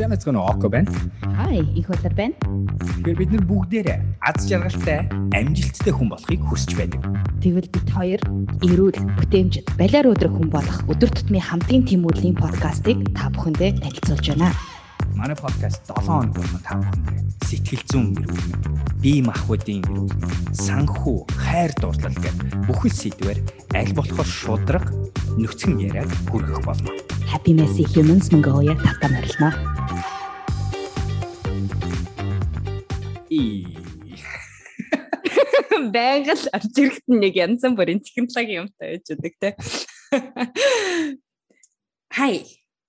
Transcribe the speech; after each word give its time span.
сайн 0.00 0.16
мэцгэн 0.16 0.36
Око 0.40 0.72
байна. 0.72 0.88
Хай, 1.20 1.60
их 1.76 1.90
удаа 1.92 2.08
байна. 2.16 2.32
Тэгэхээр 3.04 3.18
бид 3.20 3.30
нар 3.36 3.44
бүгдээрээ 3.44 3.98
аз 4.24 4.48
жаргалтай, 4.48 5.04
амжилттай 5.36 5.92
хүн 5.92 6.08
болохыг 6.08 6.40
хүсэж 6.40 6.72
байдаг. 6.72 7.04
Тэгвэл 7.44 7.68
бид 7.68 7.88
хоёр 7.92 8.20
эрүүл, 8.64 8.96
бүтээмжит, 9.20 9.68
балиар 9.76 10.08
өдрөх 10.08 10.32
хүн 10.32 10.48
болох 10.48 10.78
өдөр 10.88 11.12
тутмын 11.12 11.44
хамтын 11.44 11.84
тэмүүллийн 11.84 12.32
подкастыг 12.32 13.12
та 13.12 13.28
бүхэндээ 13.28 13.76
танилцуулж 13.84 14.24
байна. 14.40 14.56
Манай 15.12 15.36
подкаст 15.36 15.84
7 15.84 16.00
хоног 16.08 16.32
болгон 16.32 16.64
та 16.64 16.80
бүхэндээ 16.80 17.20
сэтгэл 17.44 17.84
зүйн 17.84 18.08
мөрөвлөмж, 18.16 19.04
бие 19.04 19.20
махбодын 19.20 19.84
мөрөвлөмж, 19.84 20.56
санхүү, 20.64 21.18
хайр 21.44 21.76
дурлал 21.76 22.16
гэх 22.16 22.36
бүхэл 22.64 22.96
сэдвээр 22.96 23.38
аль 23.76 23.92
болохоор 23.92 24.28
шудраг 24.28 24.88
нөхцөн 25.36 25.76
яриаг 25.76 26.08
хүргэх 26.32 26.64
болно. 26.64 26.88
Happy 27.30 27.54
Messy 27.54 27.84
Humans 27.94 28.32
Mongolia 28.32 28.74
татам 28.74 29.14
арилнаа. 29.14 29.54
И 33.30 33.64
Байгаль 35.94 36.46
орж 36.50 36.74
ирэхэд 36.74 37.06
нэг 37.06 37.34
янз 37.38 37.62
бүрийн 37.62 38.02
технологи 38.02 38.58
юмтай 38.58 38.98
байж 38.98 39.06
байгаа 39.14 39.34
те. 39.38 39.48
Хай. 42.10 42.42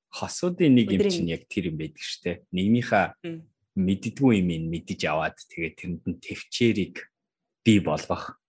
хосуудын 0.09 0.73
нэг 0.73 0.89
юм 0.89 1.05
чинь 1.05 1.29
яг 1.29 1.45
тэр 1.45 1.69
юм 1.69 1.77
байдаг 1.77 2.01
штэ. 2.01 2.41
Нэгнийхээ 2.49 3.05
Мм. 3.21 3.45
мэддгүү 3.77 4.31
юм 4.41 4.49
ин 4.57 4.65
мэдэж 4.73 5.05
аваад 5.05 5.37
тэгээд 5.37 5.77
тэрэнд 5.77 6.03
нь 6.09 6.17
төвчээрийг 6.17 6.95
бий 7.61 7.79
болгох. 7.79 8.41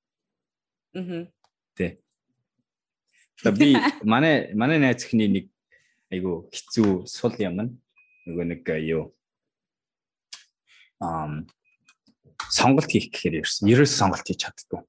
Мгм. 0.96 1.28
Одоо 3.42 3.52
би 3.58 3.74
манай 4.02 4.54
манай 4.54 4.78
найз 4.78 5.04
ихний 5.04 5.28
нэг 5.28 5.51
айгу 6.12 6.46
хэцүү 6.52 7.08
сул 7.08 7.34
юм 7.40 7.56
нь 7.56 7.72
нөгөө 8.28 8.44
нэг 8.52 8.62
э, 8.68 8.78
юу 8.92 9.16
ам 11.00 11.48
сонголт 12.52 12.86
хийх 12.92 13.10
гэхээр 13.10 13.42
ерөөс 13.42 13.64
ерөөс 13.64 13.92
сонголт 13.96 14.26
хийж 14.28 14.44
чаддгүй. 14.44 14.84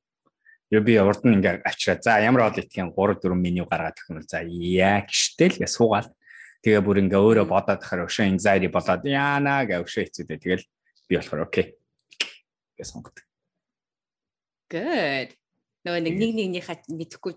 Юу 0.73 0.81
би 0.83 0.97
урд 0.99 1.23
нь 1.23 1.37
ингээ 1.39 1.63
авчираа. 1.63 2.01
За 2.01 2.19
ямар 2.19 2.49
бол 2.49 2.59
итгэн 2.59 2.91
3 2.91 3.23
4 3.23 3.39
меню 3.39 3.65
гаргаад 3.65 3.97
өгөх 3.97 4.09
юм 4.11 4.17
бол 4.19 4.29
за 4.29 4.43
яа 4.43 5.05
гэжтэй 5.07 5.49
л 5.53 5.59
гээ 5.63 5.71
суугаад 5.71 6.09
тэгээ 6.65 6.81
бүр 6.83 7.01
ингээ 7.07 7.21
өөрөө 7.21 7.45
бодоод 7.47 7.79
тахаар 7.81 8.05
өшөө 8.09 8.25
anxiety 8.27 8.67
болоод 8.67 9.03
яана 9.07 9.63
гэ 9.63 9.79
өшөө 9.85 10.03
хэцүүдээ 10.11 10.39
тэгэл 10.43 10.65
би 11.07 11.13
болохоор 11.17 11.45
окей 11.47 11.77
гэ 12.77 12.83
сонгодог. 12.83 13.25
Good. 14.73 15.37
Нөгөө 15.85 16.01
нэг 16.03 16.15
нэг 16.17 16.31
нэгнийхээ 16.39 16.89
мэдхгүй 16.89 17.33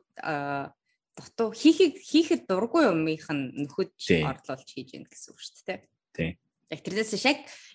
дутуу 1.16 1.50
хийхийг 1.56 1.96
хийхэд 1.96 2.44
дургүй 2.44 2.92
юмынх 2.92 3.26
нь 3.32 3.64
нөхөж 3.64 3.90
Тий. 3.96 4.22
орлуулж 4.22 4.68
хийж 4.68 5.00
яах 5.00 5.08
гэсэн 5.08 5.32
үг 5.32 5.40
шүү 5.40 5.64
дээ. 5.64 5.80
Тий. 6.12 6.30
Яг 6.68 6.80
тэрнээс 6.84 7.12
биш 7.16 7.24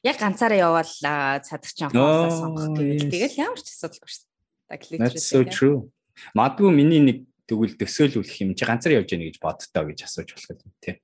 яг 0.06 0.18
ганцаараа 0.22 0.60
явбал 0.62 0.94
цадагч 1.42 1.78
анхаалаа 1.90 2.30
сонгох 2.30 2.70
гэвэл 2.78 3.10
тэгэл 3.10 3.42
ямар 3.42 3.60
ч 3.60 3.74
асуудалгүй 3.74 4.10
шүү 4.10 4.24
дээ. 4.26 5.00
That's 5.02 5.26
so 5.26 5.42
true. 5.44 5.90
Мадгүй 6.38 6.70
миний 6.70 7.02
нэг 7.02 7.18
тэгвэл 7.50 7.76
юм 8.46 8.54
чи 8.54 8.64
ганцаар 8.64 9.02
явж 9.02 9.10
яах 9.12 9.28
гэж 9.28 9.38
боддоо 9.42 9.84
гэж 9.90 10.00
асууж 10.06 10.30
болох 10.38 10.62
юм 10.62 10.74
тий. 10.80 10.96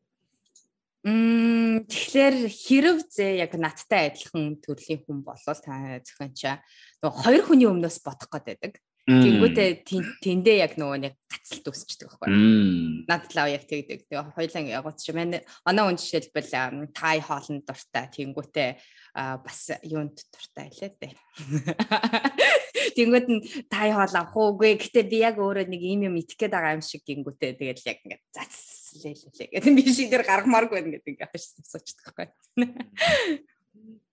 Мм 1.07 1.87
тэгэхээр 1.87 2.35
хэрв 2.51 2.97
зэ 3.07 3.39
яг 3.43 3.55
надтай 3.55 4.11
адилхан 4.11 4.59
төрлийн 4.59 5.03
хүн 5.03 5.23
болвол 5.23 5.59
та 5.63 6.03
зөвхөнчаа 6.03 6.59
нөгөө 7.03 7.21
хоёр 7.23 7.43
хүний 7.47 7.67
өмнөөс 7.71 8.03
бодох 8.03 8.27
гээд 8.31 8.47
байдаг. 8.47 8.73
Тэнгүүтээ 9.07 9.87
тэн- 9.87 10.19
тэндээ 10.19 10.57
яг 10.67 10.75
нөгөө 10.75 10.99
нэг 10.99 11.15
гацалт 11.31 11.63
үүсчдэг 11.63 12.11
байхгүй. 12.11 12.27
Мм. 12.27 13.07
Надад 13.07 13.31
л 13.31 13.55
яг 13.55 13.63
тэгдэг. 13.63 14.03
Тэгээ 14.03 14.35
хоёлаа 14.35 14.63
ягууч 14.83 14.99
чи 14.99 15.15
манай 15.15 15.47
манай 15.63 15.83
хүн 15.87 15.95
жишээлбэл 15.95 16.91
тай 16.91 17.17
хоолнд 17.23 17.63
дуртай. 17.63 18.05
Тэнгүүтээ 18.11 18.69
бас 19.15 19.71
юунд 19.87 20.19
дуртай 20.27 20.67
лээ 20.75 20.91
дээ. 20.99 21.13
Тэнгүүд 22.99 23.27
нь 23.31 23.39
тай 23.71 23.95
хоол 23.95 24.11
авах 24.11 24.35
уугүй. 24.35 24.75
Гэтэ 24.75 25.07
би 25.07 25.23
яг 25.23 25.39
өөрөө 25.39 25.71
нэг 25.71 25.81
ийм 25.87 26.11
юм 26.11 26.19
итгэх 26.19 26.43
гээд 26.43 26.51
байгаа 26.51 26.75
юм 26.75 26.83
шиг 26.83 27.07
гингүүтээ 27.07 27.55
тэгэл 27.55 27.87
яг 27.87 28.03
ингээд 28.03 28.23
зацлээ 28.35 29.15
лээ. 29.15 29.47
Гэдэг 29.55 29.71
би 29.71 29.83
шийдэр 29.87 30.27
гаргамааргүй 30.27 30.83
байна 30.83 30.99
гэдэг 30.99 31.15
ингээд 31.15 31.31
хашиж 31.31 31.63
асуучдаг 31.63 32.11
байхгүй. 32.11 32.27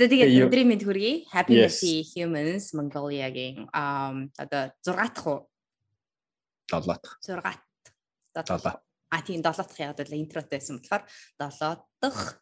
За 0.00 0.08
тэгээд 0.08 0.48
өдрийн 0.48 0.64
мэд 0.72 0.80
хүргэе. 0.88 1.28
Happy. 1.28 1.60
Messy 1.60 2.00
Humans 2.16 2.72
Mongolia-гийн 2.72 3.68
ам 3.68 4.32
одоо 4.40 4.72
6 4.80 4.96
дахь 4.96 5.28
уу? 5.28 5.44
Долоод. 6.72 7.04
6 7.20 7.60
Долоо. 8.32 8.80
А 9.12 9.20
тийм 9.20 9.44
7 9.44 9.60
дахь 9.60 9.76
яг 9.76 10.00
л 10.00 10.16
интротой 10.16 10.56
байсан 10.56 10.80
болохоор 10.80 11.04
7 11.36 11.84
дахь 12.00 12.40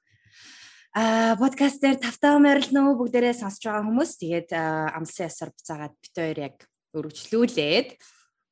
а 0.94 1.34
подкаст 1.34 1.82
дээр 1.82 1.98
тавтаа 1.98 2.38
морилно 2.38 2.94
бүгдээрээ 2.94 3.34
сонсож 3.34 3.66
байгаа 3.66 3.90
хүмүүс 3.90 4.12
тэгээд 4.22 4.50
амлсан 4.94 5.26
ясаар 5.26 5.50
буцаагаад 5.50 5.94
бит 5.98 6.14
хоёр 6.14 6.38
яг 6.38 6.56
өргөжлүүлээд 6.94 7.88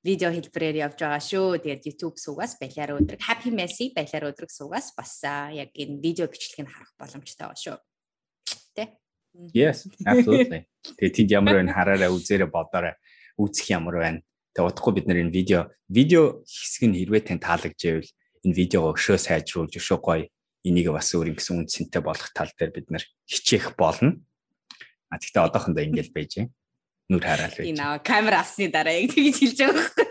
видео 0.02 0.34
хэлбэрээр 0.34 0.82
явж 0.82 0.98
байгаа 0.98 1.22
шүү. 1.22 1.62
Тэгээд 1.62 1.86
YouTube 1.94 2.18
суугаас 2.18 2.58
балиар 2.58 2.98
өдрөг 2.98 3.22
Happy 3.22 3.54
Messy 3.54 3.94
балиар 3.94 4.34
өдрөг 4.34 4.50
суугаас 4.50 4.90
бас 4.98 5.22
яг 5.54 5.70
энэ 5.78 6.02
видео 6.02 6.26
бичлэгийг 6.26 6.66
харах 6.66 6.90
боломжтой 6.98 7.46
байгаа 7.46 7.62
шүү. 7.62 7.78
Тэ? 8.76 8.92
Yes, 9.56 9.88
absolutely. 10.04 10.68
Тэгээ 11.00 11.14
тэнд 11.16 11.30
ямар 11.32 11.60
байна 11.60 11.72
хараарай 11.72 12.12
үзээрэй 12.12 12.48
бодоорой. 12.52 12.94
Үзэх 13.40 13.72
ямар 13.72 13.96
байна. 14.00 14.20
Тэгээ 14.52 14.68
удахгүй 14.68 14.92
бид 14.96 15.06
нар 15.08 15.20
энэ 15.20 15.32
видео 15.32 15.60
видео 15.88 16.40
хэсэг 16.44 16.88
нь 16.88 16.96
хэрвээ 16.96 17.22
тань 17.28 17.42
таалагджээвэл 17.42 18.10
энэ 18.46 18.56
видеого 18.56 18.96
өшөө 18.96 19.18
сайжруулж 19.20 19.76
өшөө 19.76 19.98
гоё 20.00 20.24
энийг 20.64 20.88
бас 20.90 21.12
өөр 21.12 21.30
юм 21.32 21.36
гэсэн 21.36 21.64
үнцэнтэй 21.64 22.02
болох 22.02 22.32
тал 22.32 22.50
дээр 22.56 22.72
бид 22.72 22.88
нар 22.88 23.04
хичээх 23.28 23.76
болно. 23.76 24.24
А 25.12 25.20
тэгтээ 25.20 25.46
одоохондоо 25.46 25.84
ингэж 25.84 26.10
байж 26.10 26.32
байна. 26.40 26.52
Нүр 27.12 27.22
хараад 27.22 27.54
байж. 27.54 27.66
Тийм 27.68 27.78
аа 27.78 28.00
камер 28.00 28.34
авсны 28.40 28.72
дараа 28.72 28.96
яг 28.96 29.12
тэгж 29.14 29.36
хэлж 29.36 29.58
байгаа 29.62 29.76
байхгүй. 29.78 30.08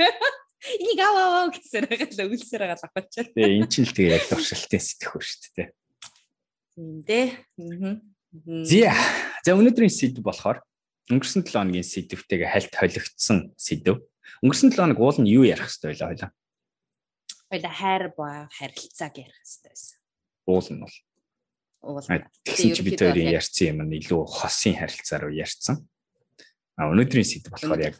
Энийг 0.65 0.99
аваа 1.03 1.25
аваа 1.27 1.47
гэсэн 1.51 1.85
хагаад 1.89 2.19
өвлсөр 2.23 2.61
хагаад 2.63 2.83
авчихсан. 2.85 3.25
Тэгээ 3.35 3.57
эн 3.59 3.67
чинь 3.67 3.87
л 3.89 3.93
тэгээ 3.97 4.15
яг 4.15 4.25
туршилтын 4.31 4.81
сэтгэх 4.81 5.11
үү 5.11 5.23
шүү 5.25 5.51
дээ. 5.59 5.67
Тийм 6.75 6.93
дээ. 7.03 7.27
Аа. 7.59 8.14
Зя. 8.43 8.91
За 9.45 9.55
өнөөдрийн 9.55 9.91
сэдв 9.91 10.25
болохоор 10.25 10.59
өнгөрсөн 11.11 11.45
7 11.45 11.55
хоногийн 11.55 11.85
сэдвтэйгээ 11.85 12.49
хальт 12.49 12.73
холигдсон 12.75 13.53
сэдв. 13.55 14.03
Өнгөрсөн 14.43 14.73
7 14.73 14.81
хоног 14.81 14.99
уул 14.99 15.19
нь 15.21 15.31
юу 15.31 15.45
ярих 15.45 15.69
хэвтэй 15.69 15.95
байлаа 15.95 16.09
хойлоо. 16.11 16.31
Хоёла 17.47 17.71
хайр 17.71 18.03
ба 18.17 18.49
харилцааг 18.51 19.13
ярих 19.21 19.37
хэрэгтэй 19.39 19.69
байсан. 19.71 19.97
Уул 20.49 20.67
нь 20.73 20.81
бол. 20.81 20.95
Уул. 21.85 22.05
Тэгсэн 22.43 22.73
чи 22.73 22.81
бид 22.83 22.99
хоёрын 22.99 23.31
ярьсан 23.31 23.65
юм 23.71 23.79
нь 23.85 23.97
илүү 24.01 24.21
хосын 24.25 24.75
харилцаа 24.75 25.17
руу 25.21 25.31
ярьсан. 25.31 25.85
А 26.75 26.89
өнөөдрийн 26.91 27.29
сэдв 27.29 27.53
болохоор 27.53 27.93
яг 27.93 27.95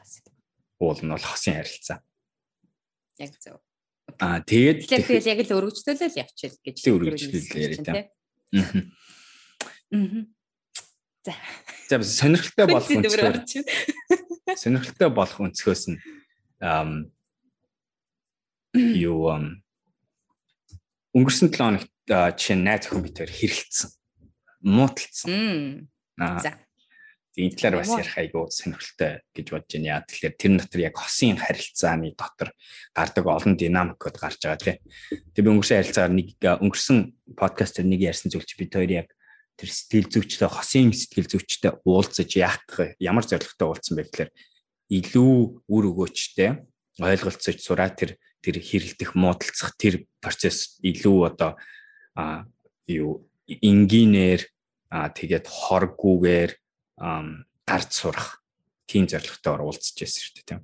уул 0.81 0.99
нь 0.99 1.13
бол 1.13 1.21
хосын 1.21 1.61
харилцаа. 1.61 2.01
яг 3.21 3.31
зөв. 3.39 3.61
А 4.19 4.41
тэгээд 4.41 4.89
Тэгэхээр 4.89 5.29
яг 5.29 5.39
л 5.45 5.55
өргөжтөлөл 5.61 6.19
явчихъя 6.19 6.57
гэж. 6.65 6.77
Тэг 6.83 6.93
өргөжлөл 6.93 7.49
яриа 7.55 7.83
та. 7.85 7.93
Мгм. 8.51 8.91
Аа. 9.93 10.25
За 11.89 11.97
бас 11.97 12.17
сонирхолтой 12.17 12.67
болох 12.67 12.89
байна. 12.89 13.45
сонирхолтой 14.61 15.09
болох 15.09 15.39
өнцгөөс 15.41 15.83
нь 15.89 15.97
ам 16.61 17.09
юу 19.09 19.29
ам 19.33 19.65
өнгөрсөн 21.17 21.49
7 21.49 21.57
хоногт 21.57 21.93
а, 22.09 22.29
жишээ 22.33 22.57
нь 22.57 22.65
найз 22.65 22.85
охин 22.89 23.09
хоёр 23.09 23.31
хэрэлцсэн. 23.31 23.89
Мууталцсан. 24.65 25.89
Аа 26.21 26.39
За. 26.41 26.51
тийм 27.33 27.49
талаар 27.57 27.81
бас 27.81 27.93
ярих 27.97 28.17
айгуу 28.21 28.45
сонирхолтой 28.53 29.25
гэж 29.33 29.47
бодож 29.49 29.71
байна. 29.73 29.89
Яа 29.97 30.05
тэгэхээр 30.05 30.35
тэр 30.37 30.51
дотор 30.61 30.81
яг 30.85 30.95
хосын 30.97 31.37
харилцааны 31.41 32.13
дотор 32.13 32.53
гардаг 32.93 33.25
олон 33.25 33.57
динамикуд 33.57 34.17
гарч 34.17 34.45
байгаа 34.45 34.61
тий. 34.61 34.77
Тэгээ 35.33 35.45
би 35.45 35.51
өнгөрсөн 35.53 35.77
харилцаагаар 35.81 36.13
нэг 36.13 36.27
өнгөрсөн 36.37 36.97
подкастер 37.33 37.85
нэг 37.89 38.01
ярьсан 38.05 38.29
зүйл 38.29 38.45
чи 38.45 38.57
бид 38.61 38.73
хоёр 38.73 38.91
яг 39.05 39.09
тэр 39.55 39.69
сэтгэл 39.71 40.11
зүйчтэй 40.11 40.49
хосын 40.51 40.91
сэтгэл 40.91 41.31
зүйчтэй 41.31 41.71
уулзаж 41.87 42.29
яах 42.35 42.67
ямар 42.99 43.23
зорилготой 43.23 43.67
уулзсан 43.71 43.95
бэ 43.95 44.03
гэхээр 44.07 44.31
илүү 44.91 45.35
үр 45.71 45.83
өгөөчтэй 45.91 46.49
ойлголцож 46.99 47.57
сураа 47.59 47.89
тэр 47.91 48.19
тэр 48.43 48.61
хэрэлдэх 48.61 49.17
муудалцах 49.17 49.73
тэр 49.79 50.05
процесс 50.21 50.77
илүү 50.85 51.17
одоо 51.33 51.57
а 52.13 52.45
юу 52.85 53.25
энгийнээр 53.49 54.45
а 54.93 55.09
тэгээд 55.09 55.49
хоргүүгээр 55.49 56.51
гард 57.65 57.91
сурах 57.91 58.45
тийм 58.85 59.09
зорилготой 59.09 59.65
уулзж 59.65 59.97
байсан 59.97 60.21
шүү 60.21 60.35
дээ 60.37 60.45
тийм. 60.45 60.61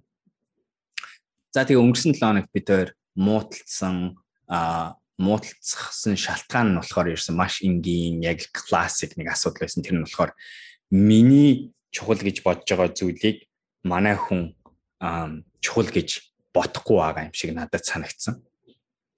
За 1.51 1.65
тэгээ 1.65 1.81
өнгөрсөн 1.81 2.13
7 2.15 2.21
хоногт 2.21 2.51
бид 2.53 2.67
хоёр 2.69 2.89
муудалцсан 3.17 4.15
а 4.45 4.95
муудалцсан 5.21 6.17
шалтгаан 6.17 6.73
нь 6.73 6.79
болохоор 6.81 7.13
ерсэн 7.13 7.37
маш 7.37 7.61
энгийн 7.61 8.25
яг 8.25 8.41
классик 8.49 9.13
нэг 9.17 9.29
асуудал 9.29 9.63
байсан. 9.69 9.85
Тэр 9.85 10.01
нь 10.01 10.05
болохоор 10.05 10.33
миний 10.89 11.71
чухал 11.93 12.17
гэж 12.17 12.41
бодож 12.41 12.65
байгаа 12.65 12.89
зүйлийг 12.89 13.45
манай 13.85 14.17
хүн 14.17 14.57
чухал 15.61 15.89
гэж 15.93 16.09
бодохгүй 16.53 16.97
байгаа 16.97 17.29
юм 17.29 17.35
шиг 17.37 17.53
надад 17.53 17.85
санагдсан. 17.85 18.41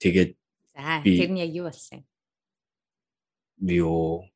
Тэгээд 0.03 0.35
За, 0.75 0.99
тэр 1.05 1.31
нь 1.31 1.39
яг 1.39 1.51
юу 1.55 1.65
болсон 1.71 2.03
юм? 2.03 2.05
юу 3.63 4.27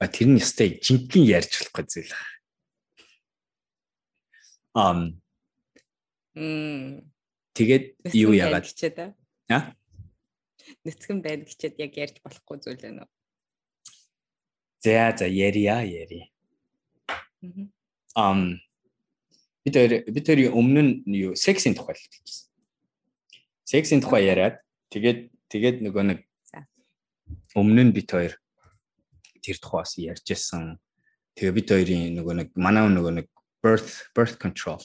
тэр 0.00 0.28
нь 0.32 0.40
ястай 0.40 0.80
жинхэнэ 0.80 1.38
ярьж 1.38 1.52
болохгүй 1.60 1.84
зүйл. 1.86 2.12
Ам 4.74 5.20
Мм. 6.34 7.12
тэгээд 7.52 7.84
юу 8.16 8.32
яагаад 8.32 8.64
аа? 9.52 9.76
Нүцгэн 10.84 11.18
байна 11.22 11.44
гэчээд 11.46 11.74
яг 11.78 11.92
ярьж 11.96 12.16
болохгүй 12.24 12.58
зүйл 12.60 12.80
байна 12.82 13.04
уу? 13.04 13.12
за 14.82 15.16
за 15.16 15.26
ярья 15.26 15.82
ярья. 15.82 16.28
Ам 18.14 18.60
бид 19.64 19.74
бид 20.14 20.26
хоёрын 20.26 20.52
өмнө 20.52 20.82
нь 20.82 21.14
юу 21.14 21.36
сексийн 21.36 21.74
тухай 21.74 21.94
л 21.94 22.02
хэлчихсэн. 22.02 22.50
Сексийн 23.64 24.02
тухай 24.02 24.26
яриад 24.26 24.58
тэгээд 24.90 25.30
тэгээд 25.48 25.76
нөгөө 25.86 26.04
нэг 26.10 26.20
өмнө 27.54 27.82
нь 27.86 27.94
бид 27.94 28.10
хоёр 28.10 28.34
тэр 29.38 29.56
тухай 29.62 29.86
бас 29.86 29.94
ярьж 29.98 30.26
ирсэн. 30.26 30.82
Тэгээ 31.38 31.54
бид 31.54 31.68
хоёрын 31.70 32.14
нөгөө 32.18 32.34
нэг 32.42 32.48
манай 32.58 32.82
нөгөө 32.90 33.22
нэг 33.22 33.26
birth 33.62 34.10
birth 34.18 34.42
control 34.42 34.82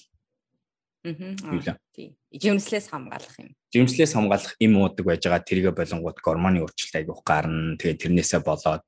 Лээ. 1.07 1.75
Тийм. 1.95 2.11
Жимслээс 2.33 2.91
хамгаалах 2.91 3.35
юм. 3.39 3.55
жимслээс 3.71 4.13
хамгаалах 4.13 4.55
им 4.59 4.73
уудаг 4.81 5.05
байж 5.05 5.23
байгаа 5.23 5.43
тэрийгэ 5.45 5.71
болонгууд 5.71 6.19
гормоны 6.19 6.59
өөрчлөлт 6.65 6.95
айгүйх 6.99 7.21
гарна. 7.23 7.77
Тэгээ 7.79 8.01
тэрнээсээ 8.03 8.41
болоод 8.43 8.83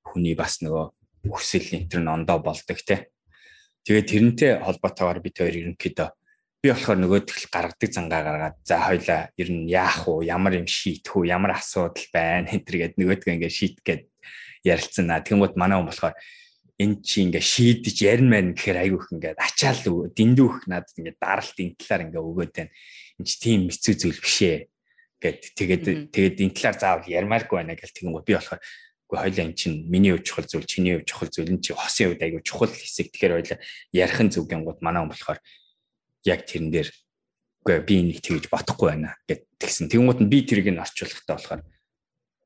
хүний 0.00 0.34
бас 0.34 0.64
нөгөө 0.64 0.84
хүсэл 1.28 1.68
энтер 1.76 2.00
нь 2.00 2.08
ондоо 2.08 2.38
болдог 2.40 2.78
те. 2.80 3.12
Тэгээ 3.84 4.04
тэрнтэй 4.08 4.52
холбоотойгоор 4.64 5.20
бид 5.20 5.36
хоёр 5.36 5.56
ерөнхийдөө 5.60 6.08
би 6.60 6.68
болохоор 6.68 6.98
нөгөөдөл 7.00 7.48
гаргадаг 7.48 7.88
зангаа 7.88 8.20
гаргаад 8.20 8.56
за 8.68 8.76
хоёлаа 8.84 9.32
ер 9.40 9.48
нь 9.48 9.64
яах 9.72 10.04
уу 10.12 10.20
ямар 10.20 10.60
юм 10.60 10.68
шийдэх 10.68 11.16
үү 11.16 11.32
ямар 11.32 11.56
асуудал 11.56 12.04
байна 12.12 12.52
энтер 12.52 12.76
гээд 12.76 13.00
нөгөөдгөө 13.00 13.32
ингээ 13.32 13.48
шийдэх 13.48 13.80
гээд 13.80 14.02
ярилцсанаа 14.68 15.24
тэгмүүд 15.24 15.56
манай 15.56 15.80
хүн 15.80 15.88
болохоор 15.88 16.14
эн 16.80 17.04
чи 17.04 17.28
ингээ 17.28 17.44
шийдэж 17.44 17.96
ярин 18.08 18.32
маань 18.32 18.56
гэхээр 18.56 18.78
айгүйх 18.88 19.12
ингээ 19.12 19.36
ачаал 19.36 20.08
дэндүүх 20.16 20.64
надад 20.64 20.96
ингээ 20.96 21.20
даралт 21.20 21.56
энэ 21.60 21.76
талаар 21.76 22.02
ингээ 22.08 22.24
өгөөд 22.24 22.52
байна. 22.56 22.72
Энэ 23.20 23.28
чи 23.28 23.36
тийм 23.36 23.60
хэцүү 23.68 23.94
зүйл 24.00 24.20
биш 24.24 24.38
ээ. 24.48 24.58
Гэд 25.20 25.40
тэгээд 25.60 25.84
тэгээд 26.08 26.36
энэ 26.40 26.56
талаар 26.56 26.76
заавал 26.80 27.12
ярмааргүй 27.12 27.56
байна 27.60 27.76
гэл 27.76 27.92
тэгэн 27.92 28.12
гоо. 28.16 28.24
Би 28.24 28.32
болохоор 28.32 28.60
үгүй 29.04 29.18
хоёлаа 29.20 29.44
эн 29.44 29.54
чинь 29.60 29.84
миний 29.92 30.16
хувьд 30.16 30.24
чухал 30.24 30.48
зүйл 30.48 30.64
чиний 30.64 30.94
хувьд 30.96 31.08
чухал 31.10 31.28
зүйл 31.28 31.52
энэ 31.52 31.60
чи 31.60 31.76
хосын 31.76 32.06
хувьд 32.16 32.24
айгүй 32.24 32.40
чухал 32.40 32.72
хэсэг. 32.72 33.12
Тэгэхээр 33.12 33.36
хоёлаа 33.36 33.58
ярих 33.92 34.18
нь 34.24 34.32
зүг 34.32 34.48
гингууд 34.48 34.80
манай 34.80 35.04
хүн 35.04 35.12
болохоор 35.12 35.40
яг 36.24 36.40
тэрэн 36.48 36.72
дээр 36.72 36.88
үгүй 37.60 37.76
би 37.84 37.94
энийг 38.00 38.24
тэгж 38.24 38.48
бодохгүй 38.48 38.88
байна 38.88 39.20
гэд 39.28 39.44
тэгсэн. 39.60 39.92
Тэгмүүд 39.92 40.24
нь 40.24 40.32
би 40.32 40.38
тэрийг 40.48 40.72
нь 40.72 40.80
орчуулахтаа 40.80 41.36
болохоор 41.36 41.60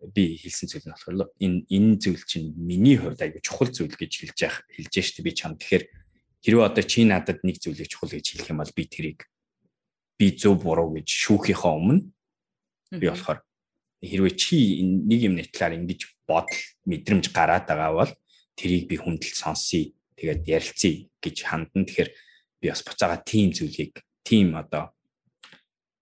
би 0.00 0.36
хэлсэн 0.36 0.68
зүйл 0.68 0.86
нь 0.88 0.94
болохоор 0.94 1.30
энэ 1.40 1.64
энэ 1.70 1.92
зүйл 2.02 2.24
чинь 2.26 2.52
миний 2.56 2.98
хувьд 2.98 3.20
айгүй 3.22 3.40
чухал 3.40 3.70
зүйл 3.70 3.94
гэж 3.94 4.12
хэлж 4.20 4.38
яах 4.42 4.58
хэлж 4.68 4.94
штэ 4.94 5.22
би 5.22 5.32
чам 5.32 5.56
тэгэхээр 5.56 5.84
хэрвээ 6.44 6.68
одоо 6.68 6.84
чи 6.84 7.04
надад 7.04 7.40
нэг 7.40 7.62
зүйлийг 7.62 7.88
чухал 7.88 8.12
гэж 8.12 8.26
хэлэх 8.36 8.52
юм 8.52 8.60
бол 8.60 8.76
би 8.76 8.84
тэрийг 8.84 9.20
би 10.18 10.26
зөв 10.36 10.60
буруу 10.60 10.92
гэж 10.98 11.08
шүүхийнхаа 11.08 11.72
өмнө 11.72 12.04
би 13.00 13.06
болохоор 13.08 13.40
хэрвээ 14.04 14.34
чи 14.36 14.84
нэг 14.84 15.20
юм 15.24 15.40
талаар 15.40 15.80
ингэж 15.80 16.00
бодол 16.28 16.60
мэдрэмж 16.84 17.32
гараад 17.32 17.64
байгаа 17.64 17.92
бол 17.96 18.12
тэрийг 18.56 18.84
би 18.88 18.96
хүндэл 19.00 19.34
сонсъё 19.34 19.90
тэгээд 20.16 20.46
ярилцъя 20.46 21.08
гэж 21.20 21.36
хандна. 21.48 21.84
Тэгэхээр 21.84 22.10
би 22.60 22.66
бас 22.68 22.82
буцаага 22.84 23.18
тийм 23.24 23.52
зүйлийг 23.52 24.04
тийм 24.22 24.54
одоо 24.56 24.92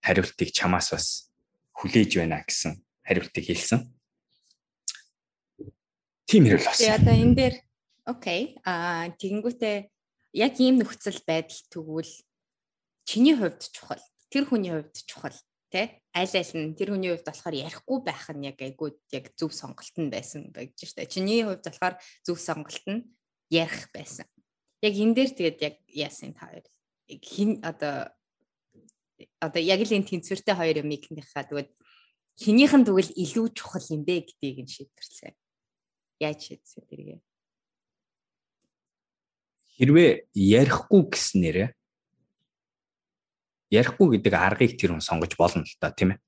хариултыг 0.03 0.51
чамаас 0.53 0.93
бас 0.93 1.07
хүлээж 1.79 2.19
байна 2.19 2.43
гэсэн 2.43 2.77
хариултыг 3.07 3.45
хэлсэн. 3.47 3.81
Тийм 6.27 6.49
хэрэг 6.49 6.65
л 6.65 6.69
Тэгээ 6.73 6.91
болсон. 6.91 7.01
одоо 7.03 7.15
энэ 7.15 7.37
дээр. 7.37 7.55
Окей. 8.09 8.41
Аа 8.65 9.13
тэгэнгүүтээ 9.21 9.77
яг 10.33 10.55
ийм 10.59 10.81
нөхцөл 10.81 11.21
байдал 11.29 11.61
тэгвэл 11.69 12.13
чиний 13.05 13.37
хувьд 13.37 13.61
чухал 13.69 14.03
тэр 14.33 14.45
хүний 14.49 14.73
хувьд 14.73 14.97
чухал 15.05 15.37
тэ? 15.69 16.01
Аль 16.17 16.33
аль 16.33 16.55
нь 16.57 16.73
тэр 16.73 16.97
хүний 16.97 17.13
хувьд 17.13 17.29
болохоор 17.29 17.55
ярихгүй 17.55 17.99
байх 18.01 18.25
нь 18.33 18.49
яг 18.49 18.59
айгуу 18.65 18.97
яг 19.13 19.29
зөв 19.37 19.53
сонголт 19.53 19.97
нь 20.01 20.09
байсан 20.09 20.49
байж 20.49 20.73
штэ. 20.81 21.05
Чиний 21.05 21.45
хувьд 21.45 21.63
болохоор 21.69 22.01
зөв 22.25 22.39
сонголт 22.41 22.85
нь 22.89 23.07
ярих 23.53 23.93
байсан. 23.93 24.25
Яг 24.81 24.95
энэ 24.97 25.15
дээр 25.15 25.31
тэгээд 25.37 25.59
яг 25.61 25.77
яасан 25.93 26.33
та 26.33 26.49
хоёр 26.49 26.65
хин 27.21 27.61
одоо 27.61 28.09
одоо 29.41 29.63
яг 29.63 29.81
л 29.85 29.93
энэ 29.93 30.09
тэнцвэртэй 30.09 30.57
хоёр 30.57 30.81
юмынхаа 30.81 31.45
тэгвэл 31.45 31.71
хинийх 32.43 32.75
нь 32.75 32.87
тэгвэл 32.87 33.11
илүү 33.15 33.47
чухал 33.55 33.87
юм 33.95 34.03
бэ 34.03 34.27
гэдгийг 34.27 34.59
нь 34.67 34.73
шийдвэрлээ 34.75 35.33
яаж 36.23 36.39
шийдсэн 36.43 36.83
тэргээ 36.91 37.21
Хэрвээ 39.79 40.29
ярихгүй 40.37 41.03
гэснээрээ 41.11 41.69
ярихгүй 43.73 44.07
гэдэг 44.21 44.35
аргыг 44.37 44.77
тэр 44.77 44.93
хүн 44.93 45.01
сонгож 45.01 45.33
болно 45.41 45.65
л 45.65 45.77
да 45.81 45.89
тийм 45.89 46.15
ээ. 46.15 46.21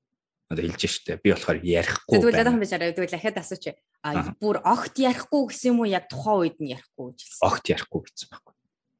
Одоо 0.49 0.65
хэлж 0.65 0.83
штэ. 0.89 1.21
Би 1.21 1.37
болохоор 1.37 1.61
ярихгүй 1.61 2.17
Тэгвэл 2.19 2.33
байна. 2.33 2.41
одоохон 2.41 2.63
би 2.65 2.69
чараа 2.73 2.97
тэгвэл 2.97 3.15
дахиад 3.15 3.39
асууч. 3.45 3.65
А 4.01 4.33
бүр 4.41 4.57
огт 4.65 4.97
ярихгүй 4.97 5.43
гэсэн 5.53 5.77
юм 5.77 5.85
уу 5.85 5.93
яг 5.93 6.09
тухайн 6.09 6.41
үед 6.41 6.57
нь 6.57 6.73
ярихгүй 6.73 7.05
гэж 7.13 7.21
хэлсэн. 7.21 7.45
Огт 7.45 7.65
ярихгүй 7.69 8.01
гэсэн 8.09 8.29
байхгүй. 8.33 8.54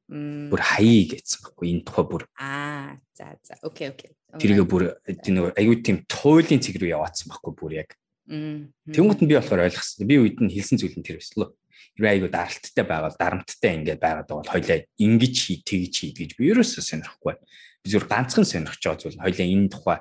Бүр 0.05 0.61
хаяа 0.61 1.17
гэсэн 1.17 1.39
байхгүй. 1.41 1.65
Энэ 1.73 1.83
тухай 1.85 2.05
бүр 2.05 2.23
Аа 2.37 3.01
за 3.17 3.33
за 3.41 3.57
окей 3.65 3.89
окей. 3.89 4.13
тэргээ 4.37 4.65
бүр 4.69 5.01
нэг 5.01 5.57
аюу 5.57 5.75
тийм 5.81 6.05
туйлын 6.05 6.61
цэг 6.61 6.77
рүү 6.77 6.93
яваадсан 6.93 7.33
байхгүй 7.33 7.53
бүр 7.57 7.73
яг. 7.81 7.89
Тэнгуут 8.29 9.25
нь 9.25 9.29
би 9.29 9.33
болохоор 9.33 9.65
ойлгосон. 9.65 10.05
Би 10.05 10.21
үед 10.21 10.37
нь 10.37 10.53
хэлсэн 10.53 10.77
зүйл 10.77 10.93
нь 10.93 11.05
тэр 11.05 11.17
байсан 11.17 11.41
л. 11.41 11.57
Хэрвээ 11.97 12.13
аюу 12.21 12.29
даралттай 12.29 12.85
байгаад 12.85 13.17
дарамттай 13.17 13.71
ингээд 13.81 14.01
байгаад 14.03 14.27
байгаа 14.29 14.41
бол 14.45 14.53
хоёлаа 14.53 14.79
ингэж 15.01 15.35
хий 15.41 15.59
тэгж 15.65 15.93
хий 15.95 16.11
гэж 16.13 16.31
би 16.37 16.53
ерөөсөө 16.53 16.83
сонирхгүй. 16.85 17.33
Би 17.81 17.87
зүр 17.89 18.05
ганцхан 18.05 18.45
сонирхож 18.45 18.81
байгаа 18.83 19.01
зүйл 19.01 19.23
хоёлаа 19.25 19.47
энэ 19.47 19.71
тухай 19.73 19.99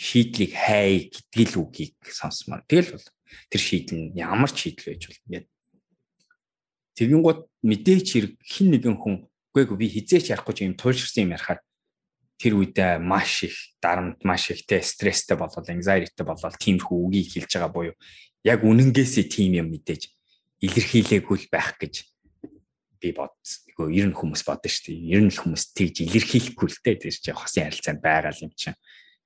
шийдлийг 0.00 0.52
хай 0.54 1.10
гэдгэл 1.10 1.60
үгийг 1.60 1.96
сонсмоор. 2.06 2.64
Тэгэл 2.70 2.96
бол 2.96 3.06
тэр 3.50 3.60
шийдэл 3.60 3.96
нь 3.98 4.16
ямар 4.18 4.50
ч 4.50 4.68
шийдэл 4.68 4.88
байж 4.94 5.02
бол 5.06 5.20
ингээд 5.26 5.46
тэгэн 6.96 7.22
гот 7.24 7.40
мэдээч 7.64 8.06
хэрэг 8.12 8.32
хин 8.40 8.68
нэгэн 8.74 8.96
хүн 8.96 9.29
үгүй 9.54 9.76
би 9.76 9.86
хизээч 9.90 10.30
ярихгүй 10.30 10.54
ч 10.54 10.58
юм 10.66 10.78
туйлширсан 10.78 11.26
юм 11.26 11.34
ярихаар 11.34 11.60
тэр 12.40 12.56
үедээ 12.56 13.02
маш 13.02 13.44
их 13.44 13.56
дарамт 13.82 14.24
маш 14.24 14.50
их 14.50 14.64
те 14.64 14.80
стресстэй 14.80 15.36
болол 15.36 15.60
anxiety-тэй 15.60 16.24
болол 16.24 16.56
тиймэрхүү 16.56 16.98
үгийг 17.04 17.28
хэлж 17.36 17.50
байгаа 17.52 17.72
буюу 17.74 17.94
яг 18.46 18.64
үнэнгээсээ 18.64 19.26
тийм 19.28 19.60
юм 19.60 19.68
мэдээж 19.74 20.08
илэрхийлээгүй 20.64 21.36
л 21.36 21.48
байх 21.52 21.76
гэж 21.76 22.08
би 23.00 23.12
бодсон. 23.16 23.60
Үгүй 23.72 23.96
ер 23.96 24.08
нь 24.12 24.16
хүмүүс 24.16 24.44
бодно 24.44 24.68
шүү 24.68 24.92
дээ. 24.92 25.08
Ер 25.16 25.22
нь 25.24 25.32
л 25.32 25.40
хүмүүс 25.40 25.72
тэгж 25.72 26.04
илэрхийлэхгүй 26.04 26.68
л 26.68 26.80
те 26.84 26.92
тэр 27.00 27.16
чинь 27.16 27.36
хосын 27.36 27.64
харилцаанд 27.64 28.00
байгаа 28.04 28.36
юм 28.44 28.52
чинь 28.52 28.76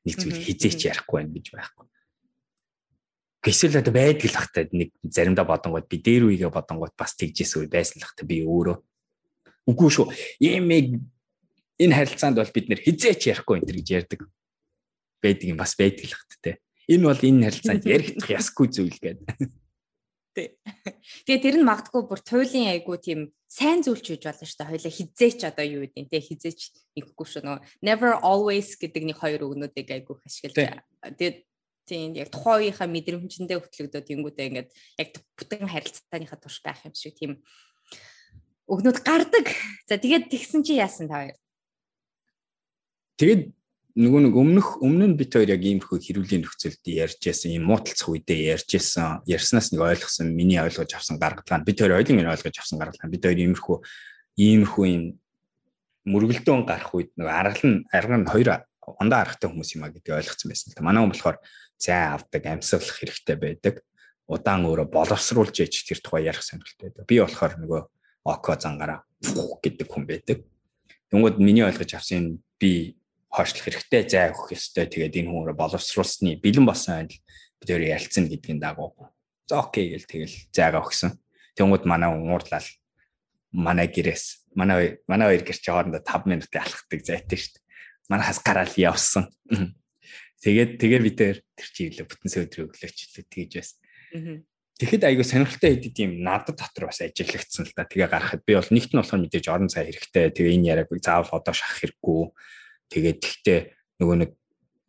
нэг 0.07 0.15
зүйл 0.15 0.39
хизээч 0.39 0.81
ярихгүй 0.87 1.27
байх 1.27 1.35
гэж 1.35 1.47
байхгүй. 1.59 1.87
Гэсэл 3.45 3.77
одоо 3.77 3.93
байдаг 3.93 4.31
л 4.31 4.39
хахтай 4.39 4.65
нэг 4.71 4.95
заримдаа 5.03 5.45
бодонгууд 5.45 5.91
би 5.91 5.99
дээр 5.99 6.31
үегээ 6.31 6.55
бодонгууд 6.55 6.95
бас 6.95 7.19
тэгжээс 7.19 7.59
үе 7.59 7.69
байсан 7.69 7.99
л 7.99 8.07
хахтай 8.07 8.27
би 8.31 8.47
өөрөө. 8.47 8.79
Үгүй 9.65 9.91
шүү. 9.91 10.07
Иймээ 10.45 11.01
энэ 11.81 11.97
харилцаанд 11.97 12.37
бол 12.39 12.55
бид 12.55 12.69
нэр 12.69 12.81
хизээч 12.85 13.33
ярихгүй 13.33 13.61
энэ 13.61 13.73
гэж 13.81 13.89
ярьдаг. 13.91 14.21
Байдаг 15.25 15.49
юм 15.49 15.59
бас 15.59 15.75
байдаг 15.75 16.05
л 16.05 16.17
хахтай 16.17 16.41
те. 16.41 16.53
Энэ 16.89 17.09
бол 17.09 17.23
энэ 17.25 17.45
харилцаанд 17.49 17.85
яригдах 17.89 18.31
ясгүй 18.31 18.67
зүйл 18.69 18.99
гэдэг. 19.01 19.51
Тэгээ 20.35 21.43
тэр 21.47 21.57
нь 21.63 21.69
магадгүй 21.69 22.03
бүр 22.11 22.21
туйлын 22.21 22.75
айгуу 22.75 22.99
тийм 22.99 23.31
сайн 23.47 23.87
зүйл 23.87 24.03
ч 24.03 24.19
үж 24.19 24.27
болно 24.27 24.43
шүү 24.43 24.59
дээ. 24.59 24.71
Хоёлаа 24.75 24.93
хизээч 24.99 25.41
одоо 25.47 25.65
юу 25.65 25.87
гэдэг 25.87 26.11
те 26.11 26.19
хизээч 26.19 26.61
ихгүй 26.99 27.27
шүү 27.31 27.43
нөгөө 27.47 27.63
never 27.87 28.19
always 28.19 28.75
гэдэг 28.75 29.03
нэг 29.15 29.19
хоёр 29.23 29.47
өгнүүдийг 29.47 29.89
айгуу 29.95 30.19
ашиглаж. 30.27 30.59
Тий. 30.59 30.75
Тэгээд 31.07 31.37
тийм 31.87 32.19
яг 32.19 32.29
тухайн 32.35 32.67
үеийнхаа 32.67 32.89
мэдрэмжэндээ 32.91 33.59
хөтлөгдөө 33.63 34.03
тэнгуүтэй 34.03 34.47
ингээд 34.51 34.71
яг 34.99 35.09
бүтэн 35.39 35.71
харилцааныхаа 35.71 36.39
турш 36.43 36.59
байх 36.67 36.83
юм 36.83 36.95
шиг 36.99 37.15
тийм 37.15 37.33
өгнүүд 38.69 38.99
гардаг. 39.05 39.47
За 39.89 40.01
тэгээд 40.01 40.33
тэгсэн 40.33 40.65
чи 40.65 40.81
яасан 40.81 41.09
та 41.09 41.21
хоёр? 41.21 41.37
Тэгээд 43.21 43.43
нөгөө 43.95 44.21
нэг 44.27 44.35
өмнөх 44.35 44.69
өмнө 44.83 45.15
нь 45.15 45.19
бит 45.19 45.31
хоёр 45.31 45.55
яг 45.55 45.63
иймэрхүү 45.63 45.99
хэрүүлийн 46.03 46.43
нөхцөлд 46.43 46.83
ярьж 46.83 47.23
байсан 47.23 47.55
юм 47.55 47.71
мууталцах 47.71 48.11
үедээ 48.11 48.59
ярьж 48.59 48.69
байсан 48.75 49.23
ярьснаас 49.23 49.71
нэг 49.71 49.81
ойлгосон 49.87 50.35
миний 50.35 50.59
ойлгож 50.59 50.91
авсан 50.99 51.23
гаргалгаа 51.23 51.63
бит 51.63 51.79
хоёр 51.79 52.03
ойлын 52.03 52.19
минь 52.19 52.27
ойлгож 52.27 52.59
авсан 52.59 52.83
гаргалгаа 52.83 53.07
бит 53.07 53.23
хоёр 53.23 53.39
иймэрхүү 53.39 53.77
иймэрхүү 54.35 54.85
юм 54.91 55.05
мөргөлдөөн 56.11 56.63
гарах 56.67 56.91
үед 56.91 57.15
нөгөө 57.15 57.35
аргал 57.39 57.65
нь 57.71 57.87
арга 57.95 58.17
нь 58.19 58.27
хоёр 58.27 58.49
ондоо 58.83 59.19
аргатай 59.23 59.49
хүмүүс 59.49 59.71
юм 59.79 59.87
а 59.87 59.95
гэдгийг 59.95 60.19
ойлгоцсон 60.19 60.51
байсан 60.51 60.69
л 60.69 60.77
та 60.77 60.83
манай 60.83 61.01
хүн 61.07 61.15
болохоор 61.15 61.39
зай 61.79 62.19
авдаг 62.19 62.43
амьсгалах 62.45 62.99
хэрэгтэй 62.99 63.37
байдаг. 63.39 63.75
Удаан 64.27 64.65
өөрөө 64.65 64.89
боловсруулж 64.89 65.55
ээж 65.55 65.85
тэр 65.85 66.01
тухай 66.01 66.25
ярих 66.29 66.43
сонирхолтой 66.43 66.91
байдаг. 66.91 67.05
Би 67.09 67.21
болохоор 67.21 67.55
нөгөө 67.61 67.81
око 68.25 68.57
зангаараа 68.57 69.05
гэдэг 69.63 69.89
хүн 69.89 70.05
байдаг 70.09 70.39
Тэнгүүд 71.15 71.39
миний 71.39 71.63
ойлгож 71.63 71.95
авсан 71.95 72.43
би 72.59 72.99
хойшлох 73.31 73.71
хэрэгтэй 73.71 74.03
зай 74.03 74.35
өгөх 74.35 74.51
ёстой. 74.51 74.91
Тэгээд 74.91 75.23
энэ 75.23 75.31
хүмүүрээ 75.31 75.55
боловсруулсны 75.55 76.43
бэлэн 76.43 76.67
болсон 76.67 77.07
байл 77.07 77.15
бид 77.63 77.71
өөр 77.71 77.85
ялцсан 77.87 78.27
гэдгийн 78.27 78.59
дагуу 78.59 79.15
За 79.47 79.63
окей 79.63 79.95
гэл 79.95 80.11
тэгэл 80.11 80.35
зайгаа 80.51 80.83
өгсөн. 80.83 81.15
Тэнгүүд 81.55 81.87
манай 81.87 82.11
уурлал 82.11 82.67
манай 83.55 83.87
гэрээс 83.87 84.51
манай 84.59 84.99
манай 85.07 85.27
хоёр 85.31 85.47
гэрч 85.47 85.63
хоорондоо 85.71 86.03
5 86.03 86.27
минутын 86.27 86.67
алхахдаг 86.67 87.01
зайтай 87.07 87.39
шүү 87.39 87.63
дээ. 87.63 87.63
Манайхаас 88.11 88.41
гараал 88.43 88.75
явсан. 88.75 89.31
Тэгээд 90.43 90.83
тэгээ 90.83 90.99
бид 90.99 91.15
тэр 91.15 91.37
чиглэл 91.55 92.11
бүтэн 92.11 92.31
сөдрийг 92.35 92.75
өглөөчлөө 92.75 93.23
тэгж 93.31 93.53
байсан. 93.55 93.79
Тэгэхэд 94.75 95.07
айгүй 95.07 95.23
сонирхолтой 95.23 95.79
хэдий 95.79 96.05
юм 96.11 96.27
надад 96.27 96.59
дотор 96.59 96.91
бас 96.91 96.99
ажиглагдсан 96.99 97.71
л 97.71 97.75
да. 97.79 97.87
Тэгээ 97.87 98.11
гарахад 98.11 98.43
би 98.43 98.59
бол 98.59 98.71
нэгт 98.75 98.91
нь 98.91 98.99
болохоор 98.99 99.23
мэдээж 99.23 99.47
орон 99.47 99.71
цай 99.71 99.87
хэрэгтэй. 99.87 100.35
Тэгээ 100.35 100.55
энэ 100.59 100.69
яриаг 100.75 100.91
заавал 100.99 101.39
одоо 101.39 101.55
шахах 101.55 101.79
хэрэггүй. 101.79 102.23
Тэгээд 102.91 103.19
тэгтээ 103.23 103.59
нөгөө 104.03 104.17
нэг 104.19 104.31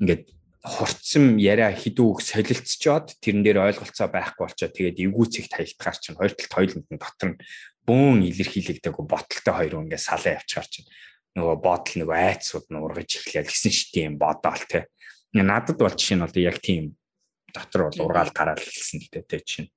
ингээд 0.02 0.24
хурцсан 0.66 1.38
яриа 1.38 1.70
хідүүг 1.70 2.26
солилцчоод 2.26 3.22
тэрэн 3.22 3.46
дээр 3.46 3.62
ойлголцоо 3.70 4.10
байхгүй 4.10 4.50
болчоо 4.50 4.70
тэгээд 4.74 4.98
эвгүүцэгт 5.06 5.54
хаялтгаар 5.54 5.98
чинь 6.02 6.18
хоёр 6.18 6.34
талд 6.34 6.54
хоёуланд 6.58 6.88
нь 6.90 6.98
дотор 6.98 7.30
нь 7.30 7.42
бөөн 7.86 8.26
илэрхийлэгдэг 8.26 8.98
боталтай 9.06 9.54
хоёр 9.54 9.86
ингээ 9.86 10.02
салаа 10.02 10.42
явчихар 10.42 10.66
чинь 10.66 10.90
нөгөө 11.38 11.58
ботл 11.62 11.96
нөгөө 12.02 12.18
айцсууд 12.18 12.66
нь 12.74 12.82
ургаж 12.82 13.10
эхлэв 13.14 13.46
гэсэн 13.46 13.72
дээ 13.94 14.06
юм 14.10 14.18
бодоол 14.18 14.64
те 14.66 14.90
надад 15.38 15.78
бол 15.78 15.94
жишээ 15.94 16.18
нь 16.18 16.26
бол 16.26 16.38
яг 16.42 16.58
тийм 16.58 16.98
дотор 17.56 17.88
бол 17.88 18.04
ургаал 18.12 18.36
гараал 18.36 18.60
хэлсэн 18.60 19.00
л 19.00 19.10
дээ 19.16 19.24
те 19.24 19.40
чинь. 19.40 19.72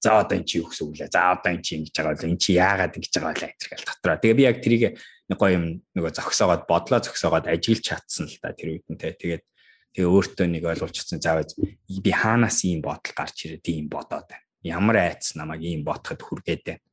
За 0.00 0.20
одоо 0.24 0.40
эн 0.40 0.44
чи 0.48 0.58
юу 0.64 0.72
гэсэн 0.72 0.88
үг 0.88 0.96
лээ? 0.96 1.12
За 1.12 1.36
одоо 1.36 1.52
эн 1.52 1.60
чи 1.60 1.76
ингэж 1.76 1.92
байгаа 1.92 2.16
бол 2.16 2.30
эн 2.32 2.40
чи 2.40 2.50
яагаад 2.56 2.96
ингэж 2.96 3.14
байгаа 3.20 3.36
вэ 3.36 3.52
гэх 3.60 3.84
дотроо. 3.84 4.16
Тэгээ 4.16 4.38
би 4.38 4.44
яг 4.48 4.58
тэрийг 4.64 4.82
нэг 5.28 5.38
гоё 5.40 5.52
юм 5.56 5.66
нөгөө 5.92 6.12
зөксөөгоод 6.16 6.62
бодлоо 6.70 7.00
зөксөөгоод 7.02 7.46
ажиглж 7.50 7.84
чадсан 7.84 8.30
л 8.30 8.36
да 8.40 8.54
тэр 8.54 8.78
үед 8.78 8.86
нь 8.86 9.00
те 9.00 9.12
тэгээд 9.12 9.44
тэгээ 9.96 10.12
өөртөө 10.12 10.46
нэг 10.46 10.62
ойлгуулчихсан 10.68 11.18
заавал 11.18 11.50
би 11.50 12.12
хаанаас 12.12 12.58
ийм 12.62 12.80
бодол 12.84 13.12
гарч 13.16 13.36
ирээд 13.48 13.66
ийм 13.66 13.88
бодоод 13.90 14.28
байна. 14.30 14.46
Ямар 14.62 14.96
айц 15.00 15.34
намайг 15.34 15.64
ийм 15.64 15.82
ботход 15.82 16.20
хүргээд 16.22 16.62
байна? 16.64 16.84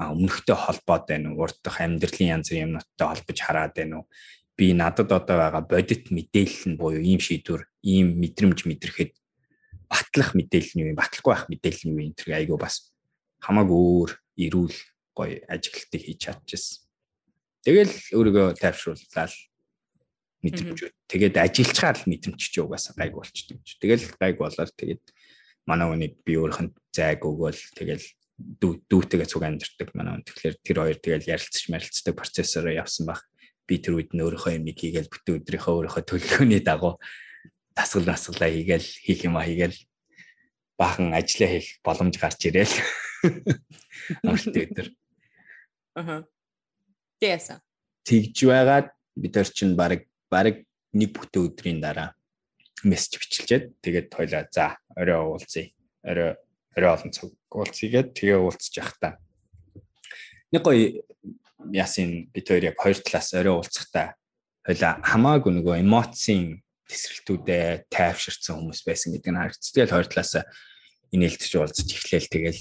А 0.00 0.12
өмнөхтэй 0.12 0.56
холбоод 0.56 1.04
байна 1.08 1.32
уу? 1.34 1.44
Урд 1.44 1.58
дах 1.60 1.80
амьдралын 1.82 2.40
янз 2.40 2.48
бүрийн 2.48 2.72
юмнуудтай 2.72 3.06
холбож 3.08 3.38
хараад 3.40 3.74
байна 3.76 3.94
уу 4.00 4.06
би 4.56 4.72
надад 4.72 5.12
одоо 5.12 5.36
байгаа 5.36 5.62
бодит 5.62 6.10
мэдээлэл 6.10 6.64
нь 6.72 6.78
буюу 6.80 7.00
ийм 7.00 7.20
шийдвэр 7.20 7.68
ийм 7.84 8.16
мэдрэмж 8.20 8.64
мэдрэхэд 8.64 9.12
батлах 9.88 10.32
мэдээлэл 10.34 10.74
нь 10.74 10.82
юу 10.88 10.96
батлахгүй 10.96 11.32
байх 11.32 11.44
мэдээлэл 11.52 11.84
нь 11.86 11.92
юу 11.92 12.02
энэ 12.08 12.18
төр 12.18 12.30
айгүй 12.34 12.58
бас 12.58 12.92
хамаагүй 13.44 13.76
өөр 13.76 14.10
эрүүл 14.40 14.76
гоё 15.16 15.36
ажиглалтыг 15.48 16.02
хийж 16.02 16.18
чадчихсан. 16.24 16.84
Тэгэл 17.64 17.94
өөрийгөө 18.16 18.46
тайвшрууллаа 18.60 19.28
мэдрэмж. 20.44 20.80
Тэгээд 21.10 21.36
ажиллачаар 21.36 21.96
л 21.98 22.08
мэдрэмж 22.10 22.40
чи 22.40 22.60
угаасаа 22.60 22.94
гайг 22.94 23.14
болчтой. 23.16 23.58
Тэгэл 23.60 24.06
гайг 24.20 24.36
болоод 24.38 24.72
тэгээд 24.76 25.04
манай 25.66 25.86
хүнийг 25.90 26.14
би 26.22 26.38
нь 26.38 26.74
зайг 26.94 27.26
өгөөл 27.26 27.60
тэгэл 27.74 28.06
дүүтэйгээ 28.36 29.28
цуг 29.28 29.42
амьдэрдэг 29.42 29.88
манай 29.96 30.20
хүн. 30.20 30.26
Тэгэхээр 30.28 30.56
тэр 30.60 30.76
хоёр 30.78 30.98
тэгэл 31.00 31.30
ярилцж 31.32 31.64
марилцдаг 31.72 32.14
процессороо 32.14 32.72
явсан 32.72 33.08
баг. 33.08 33.24
Би 33.66 33.82
тэр 33.82 33.98
үед 33.98 34.14
нь 34.14 34.22
өөрийнхөө 34.22 34.56
юм 34.56 34.70
хийгээл 34.70 35.10
бүтэн 35.10 35.42
өдрийнхөө 35.42 35.74
өөрийнхөө 35.74 36.02
төлөвлөгөөний 36.06 36.62
дагуу 36.62 37.02
тасгал 37.74 38.06
насгалаа 38.06 38.50
хийгээл 38.50 38.88
хийх 39.04 39.20
юм 39.26 39.36
а 39.36 39.44
хийгээл 39.44 39.76
баахан 40.78 41.12
ажиллаа 41.12 41.50
хийх 41.50 41.68
боломж 41.84 42.14
гарч 42.16 42.40
ирээл. 42.48 42.74
Орт 44.24 44.54
өдөр. 44.62 44.88
Аха. 45.96 46.24
Тэсэн. 47.20 47.60
Тэгж 48.06 48.36
байгаад 48.46 48.88
бид 49.16 49.34
нар 49.34 49.48
чинь 49.50 49.74
баг 49.74 50.06
баг 50.30 50.64
нэг 50.92 51.10
бүтэн 51.16 51.48
өдрийн 51.48 51.80
дараа 51.80 52.16
мессеж 52.84 53.18
бичилчээд 53.18 53.64
тэгээд 53.80 54.12
тойлоо 54.12 54.44
за 54.52 54.76
орой 54.96 55.20
уулзъя. 55.20 55.72
Орой 56.04 56.36
орой 56.76 56.90
олон 56.92 57.10
цаг 57.12 57.32
уулзъя 57.50 58.04
тэгээд 58.04 58.08
тэгээ 58.12 58.38
уулзчих 58.40 58.92
та. 59.00 59.16
Нэг 60.52 60.62
гоё 60.62 61.02
ясын 61.72 62.28
бид 62.32 62.46
хоёр 62.48 62.64
яг 62.72 62.76
хоёр 62.80 62.98
талаас 63.00 63.32
орой 63.34 63.54
уулзахтаа 63.56 64.14
хойлоо 64.66 64.92
хамаагүй 65.02 65.52
нөгөө 65.56 65.80
эмоцийн 65.82 66.62
тесрэлтүүдээ 66.86 67.90
тайвширсан 67.90 68.58
хүмүүс 68.58 68.82
байсан 68.86 69.14
гэдэг 69.14 69.30
нь 69.30 69.40
харагдц. 69.40 69.74
Тэгэл 69.74 69.94
хоёр 69.94 70.08
талаас 70.10 70.32
инээлтж 71.10 71.52
уулзаж 71.58 71.88
эхлээл 71.90 72.30
тэгэл 72.30 72.60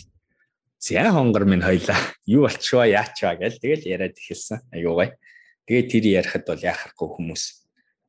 зя 0.82 1.10
хонгор 1.14 1.46
минь 1.46 1.66
хоёлаа 1.66 2.00
юу 2.26 2.46
болчихваа 2.46 2.90
яачваа 2.90 3.36
гэл 3.38 3.62
тэгэл 3.62 3.86
яриад 3.86 4.18
эхэлсэн. 4.18 4.66
Аюугай. 4.74 5.18
Тэгээ 5.66 5.86
тэр 5.90 6.06
ярихад 6.22 6.46
бол 6.46 6.62
яхахгүй 6.62 7.10
хүмүүс 7.10 7.44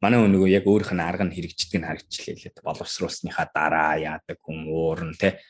манай 0.00 0.20
нөгөө 0.20 0.48
яг 0.52 0.64
өөрийнх 0.68 0.92
нь 0.92 1.04
арга 1.04 1.24
нь 1.24 1.32
хэрэгждэг 1.32 1.80
нь 1.80 1.88
харагдчихлээ 1.88 2.36
лээ. 2.36 2.64
Боловсруулсныхаа 2.64 3.48
дараа 3.48 3.96
яадаг 3.96 4.38
хүн 4.44 4.68
уурн 4.68 5.16
те 5.16 5.40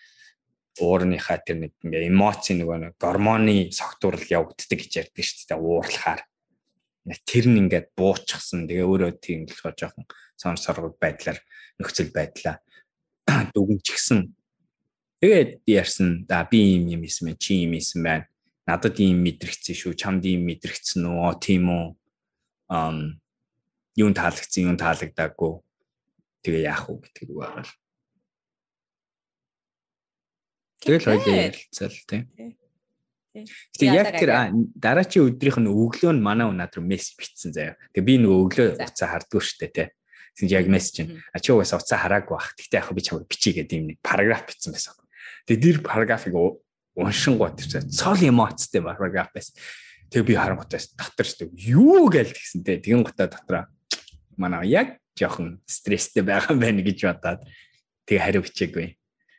уурныхаа 0.80 1.38
тэр 1.40 1.56
нэг 1.66 1.72
ингээ 1.84 2.10
эмоци 2.10 2.56
нөгөө 2.56 2.96
гормоны 3.00 3.72
согтуурал 3.72 4.24
явагддаг 4.26 4.78
гэж 4.80 4.92
ярьдаг 5.02 5.24
шүү 5.24 5.46
дээ 5.48 5.60
уурлахаар 5.60 6.22
тэр 7.06 7.46
нь 7.46 7.60
ингээд 7.62 7.94
бууччихсан. 7.94 8.66
Тэгээ 8.66 8.82
өөрөө 8.82 9.12
тийм 9.22 9.46
болохоор 9.46 9.74
жоохон 9.78 10.04
сонор 10.34 10.58
соргог 10.58 10.94
байдлаар 10.98 11.38
нөхцөл 11.78 12.10
байдлаа 12.10 12.58
дүгнчихсэн. 13.54 14.34
Тэгээд 15.22 15.62
ярьсан 15.70 16.26
да 16.26 16.42
би 16.42 16.74
юм 16.74 16.90
юм 16.98 17.06
юм 17.06 17.36
чи 17.38 17.62
юм 17.62 17.78
юм 17.78 18.02
байна. 18.02 18.26
Надад 18.66 18.98
ийм 18.98 19.22
мэдрэгцсэн 19.22 19.78
шүү. 19.78 19.94
Чамд 19.94 20.26
ийм 20.26 20.42
мэдрэгцсэн 20.50 21.06
үү? 21.06 21.38
Тийм 21.38 21.70
үү? 21.70 21.86
Ам 22.74 23.22
юун 23.94 24.10
таалагдсан, 24.10 24.66
юун 24.66 24.76
таалагдаагүй. 24.76 25.62
Тэгээ 26.42 26.66
яах 26.66 26.90
вэ 26.90 27.06
гэдэг 27.06 27.30
үг 27.30 27.38
байгаа 27.38 27.62
л. 27.62 27.72
Тэгэл 30.82 31.04
хоёул 31.08 31.36
ярилцал 31.36 31.96
тийм. 32.06 32.24
Гэтэ 33.36 33.86
яг 33.92 34.08
тэр 34.16 34.30
дараачийн 34.80 35.28
өдрийнх 35.28 35.60
нь 35.60 35.68
өглөө 35.68 36.12
нь 36.16 36.24
манай 36.24 36.48
унаад 36.48 36.72
руу 36.72 36.84
мессеж 36.84 37.20
бичсэн 37.20 37.52
заяа. 37.52 37.76
Тэгээ 37.92 38.08
би 38.08 38.14
нөгөө 38.24 38.40
өглөө 38.48 38.68
уцаа 38.80 39.08
хардггүй 39.12 39.42
штэ 39.44 39.68
тий. 39.68 39.88
Тэгж 40.40 40.52
яг 40.56 40.66
мессеж 40.72 40.92
чинь 40.96 41.10
а 41.32 41.40
чи 41.40 41.52
угаасаа 41.52 41.80
уцаа 41.80 42.00
хараагүй 42.00 42.32
бах. 42.32 42.56
Гэтэ 42.56 42.80
яг 42.80 42.88
би 42.96 43.04
чамд 43.04 43.28
бичиж 43.28 43.52
гэдэг 43.60 43.76
юм 43.76 43.86
нэг 43.92 43.98
параграф 44.00 44.48
бичсэн 44.48 44.72
байсан. 44.72 44.96
Тэгээ 45.44 45.60
дэр 45.60 45.78
параграфыг 45.84 46.32
уншингууд 46.96 47.60
тэр 47.60 47.84
цол 47.92 48.20
эмоцтой 48.24 48.80
параграф 48.80 49.28
байсан. 49.36 49.52
Тэгээ 50.08 50.28
би 50.32 50.34
харангуутаа 50.40 50.80
дотор 50.96 51.26
штэ 51.28 51.52
юу 51.52 52.08
гээл 52.08 52.32
тэгсэн 52.32 52.64
тий. 52.64 52.80
Тэгэн 52.80 53.04
гутаа 53.04 53.28
дотроо 53.28 53.68
манай 54.40 54.64
яг 54.72 54.96
жоохон 55.12 55.60
стресстэй 55.68 56.24
байгаа 56.24 56.56
юм 56.56 56.60
байна 56.64 56.80
гэж 56.80 57.04
бодоод 57.04 57.44
тэгээ 58.08 58.24
хариу 58.24 58.44
бичээгүй. 58.44 58.96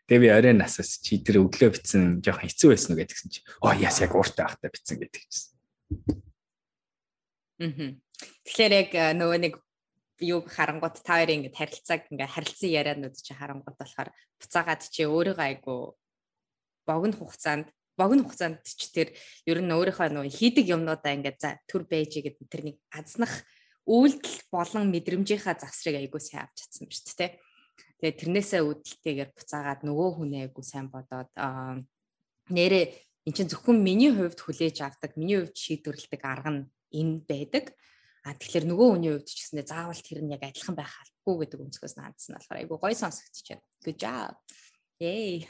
Тэгээ 0.07 0.23
би 0.23 0.29
орой 0.31 0.55
насаас 0.55 1.03
чи 1.03 1.19
тэр 1.19 1.43
өглөө 1.43 1.75
битсэн 1.75 2.03
жоохон 2.23 2.47
хэцүү 2.47 2.69
байсан 2.71 2.95
уу 2.95 2.99
гэдгсэн 3.03 3.27
чи 3.27 3.43
оо 3.59 3.75
яс 3.75 3.99
яг 3.99 4.15
ууртай 4.15 4.47
байхдаа 4.47 4.71
битсэн 4.71 4.97
гэдэг 5.03 5.23
чинь. 5.27 5.51
Мм. 7.59 7.99
Тэгэхээр 8.47 8.73
яг 8.87 8.89
э, 8.95 9.11
нөгөө 9.19 9.39
нэг 9.43 9.53
юуг 10.23 10.49
харангууд 10.49 10.97
та 11.03 11.19
хоёрын 11.19 11.45
ингэ 11.45 11.53
харилцааг 11.53 12.07
ингээ 12.09 12.33
харилцан 12.33 12.71
ярианууд 12.71 13.15
чи 13.19 13.35
харангууд 13.35 13.77
болохоор 13.77 14.09
буцаагаад 14.39 14.81
чи 14.89 15.05
өөрийгөө 15.05 15.45
айгу 15.45 15.99
богино 16.87 17.15
хугацаанд 17.19 17.67
богино 17.99 18.25
хугацаанд 18.25 18.63
ч 18.63 18.81
тэр 18.89 19.13
ер 19.45 19.59
нь 19.61 19.75
өөрийнхөө 19.75 20.09
нөгөө 20.09 20.33
хийдэг 20.33 20.65
юмнуудаа 20.73 21.13
ингээ 21.13 21.35
за 21.37 21.61
төр 21.69 21.85
байж 21.85 22.17
гэдэг 22.17 22.49
тэрнийг 22.49 22.77
азнах 22.89 23.45
үйлдэл 23.85 24.39
болон 24.49 24.89
мэдрэмжийнхаа 24.89 25.59
завсрыг 25.61 26.01
айгу 26.01 26.17
сайн 26.17 26.49
авч 26.49 26.65
чадсан 26.65 26.89
ба 26.89 26.95
шүү 26.97 27.17
дээ 27.21 27.31
Тэгээ 27.97 28.19
тэрнээсээ 28.21 28.61
үүдэлтэйгээр 28.61 29.31
буцаагаад 29.33 29.81
нөгөө 29.81 30.09
хүнээ 30.21 30.41
айгу 30.45 30.61
сайн 30.61 30.87
бодоод 30.93 31.33
нэрээ 32.53 32.85
эн 33.25 33.33
чинь 33.33 33.49
зөвхөн 33.49 33.81
миний 33.81 34.13
хувьд 34.13 34.39
хүлээж 34.39 34.85
авдаг, 34.85 35.17
миний 35.17 35.41
хувьд 35.41 35.57
шийдвэрлэдэг 35.57 36.21
арга 36.21 36.51
нь 36.53 36.63
энэ 36.93 37.25
байдаг. 37.25 37.75
А 38.23 38.37
тэгэхээр 38.37 38.65
нөгөө 38.69 38.87
хүний 38.93 39.11
хувьд 39.17 39.27
ч 39.27 39.39
гэсэндээ 39.39 39.67
заавал 39.67 39.97
тэр 39.99 40.19
нь 40.23 40.33
яг 40.35 40.43
адилхан 40.45 40.75
байх 40.77 40.93
албагүй 40.93 41.47
гэдэг 41.47 41.63
өнцгөөс 41.63 41.95
наадсан 41.97 42.37
болохоор 42.37 42.59
айгу 42.61 42.75
гой 42.77 42.93
сонсогдчихэв. 42.95 43.59
Good 43.81 43.97
job. 43.97 44.35
Yay. 44.99 45.45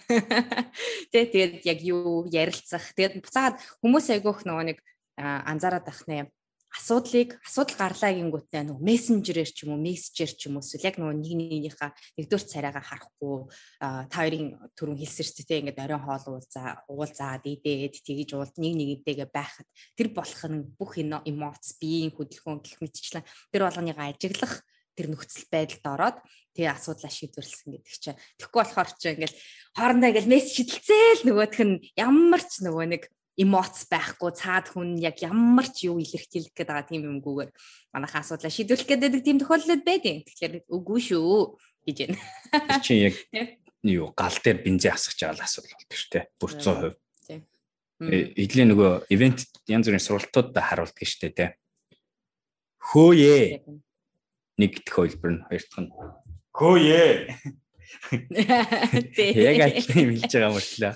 Тэгээд 1.11 1.31
тэгээд 1.31 1.53
яг 1.67 1.79
юу 1.83 2.27
ярилцах. 2.31 2.83
Тэгээд 2.95 3.23
буцаад 3.23 3.55
хүмүүс 3.83 4.07
айгүйх 4.13 4.45
нөгөө 4.47 4.65
нэг 4.71 4.79
анзаараад 5.17 5.85
байх 5.87 6.01
нэ 6.05 6.29
асуудлыг 6.77 7.29
асуудал 7.41 7.75
гарлаа 7.81 8.11
гингүүтээ 8.13 8.63
нөгөө 8.69 8.85
мессенжерээр 8.85 9.49
ч 9.49 9.57
юм 9.65 9.75
уу 9.75 9.81
мессежээр 9.81 10.31
ч 10.37 10.41
юм 10.47 10.55
уу 10.57 10.63
эсвэл 10.63 10.87
яг 10.87 10.95
нөгөө 11.01 11.15
нэг 11.17 11.33
нэгнийхээ 11.33 11.91
нэгдүгээр 12.21 12.45
царайгаа 12.53 12.85
харахгүй 12.85 13.37
та 13.81 14.15
хоёрын 14.21 14.47
хэлсэн 14.77 15.25
шүү 15.25 15.45
дээ 15.49 15.61
ингээд 15.65 15.83
оройн 15.83 16.05
хоол 16.05 16.25
уулзаа 16.37 16.69
уулзаад 16.85 17.43
идээд 17.49 17.95
тэгж 18.05 18.29
уулд 18.37 18.55
нэг 18.61 18.73
нэгнтэйгээ 18.77 19.29
байхад 19.33 19.67
тэр 19.97 20.07
болох 20.13 20.41
нь 20.45 20.69
бүх 20.77 20.93
эмоц 21.01 21.65
биеийн 21.81 22.13
хөдөлгөөн 22.13 22.61
гэх 22.61 22.77
мэтчлэн 22.79 23.25
тэр 23.51 23.61
болгоныгаа 23.65 24.13
ажиглах 24.13 24.61
тэр 24.97 25.13
нөхцөл 25.13 25.45
байдалд 25.53 25.85
ороод 25.85 26.17
тэгээ 26.57 26.73
асуудлаа 26.73 27.11
шийдвэрлсэн 27.13 27.69
гэдэг 27.69 27.95
чинь. 28.01 28.17
Тэгэхгүй 28.41 28.61
болохоор 28.65 28.89
чи 28.97 29.13
ингээл 29.13 29.37
хоорондоо 29.77 30.09
ингээл 30.09 30.33
мессеж 30.33 30.55
шидэлцээл 30.57 31.21
нөгөөх 31.29 31.57
нь 31.61 31.75
ямар 31.93 32.41
ч 32.41 32.65
нөгөө 32.65 32.85
нэг 32.97 33.03
эмоц 33.37 33.85
байхгүй 33.85 34.33
цаад 34.33 34.73
хүн 34.73 34.97
яг 34.97 35.21
ямар 35.21 35.69
ч 35.69 35.85
юу 35.85 36.01
илэрхийлэх 36.01 36.57
гээд 36.57 36.69
байгаа 36.73 36.89
тийм 36.89 37.05
юмгүйгээр 37.05 37.51
манайхаа 37.93 38.25
асуудлаа 38.25 38.49
шийдвэрлэх 38.49 38.89
гээд 38.89 39.21
тийм 39.21 39.37
тохиолдол 39.37 39.85
байдیں۔ 39.85 40.25
Тэгэхээр 40.25 40.53
үгүй 40.65 40.99
шүү 41.05 41.61
гэж 41.85 41.97
байна. 42.01 42.81
Чи 42.81 43.13
яг 43.13 43.15
юу 43.85 44.09
гал 44.17 44.37
дээр 44.41 44.65
бензин 44.65 44.97
асгаж 44.97 45.21
байгаа 45.21 45.37
л 45.37 45.45
асуудал 45.45 45.77
болдог 45.77 45.97
шүү 46.01 46.11
дээ. 46.17 46.25
Бүр 46.41 46.51
100%. 46.57 46.97
Тийм. 47.29 47.41
Эдлийн 48.33 48.69
нөгөө 48.73 48.91
ивент 49.13 49.39
янз 49.69 49.85
бүрийн 49.85 50.01
сургалтуудад 50.01 50.57
харуулдаг 50.57 51.05
шүү 51.05 51.21
дээ 51.29 51.33
тий. 51.37 51.49
Хөөе. 52.89 53.61
Нэг 54.57 54.71
дэх 54.81 54.93
хөлбөр 54.97 55.31
нь 55.37 55.45
хоёр 55.45 55.61
дахь 55.61 55.81
нь 55.85 55.93
хөөе. 56.57 57.05
Яг 59.47 59.57
ажлын 59.61 60.01
юм 60.01 60.11
хэлж 60.17 60.33
байгаа 60.33 60.51
мөртлөө 60.57 60.93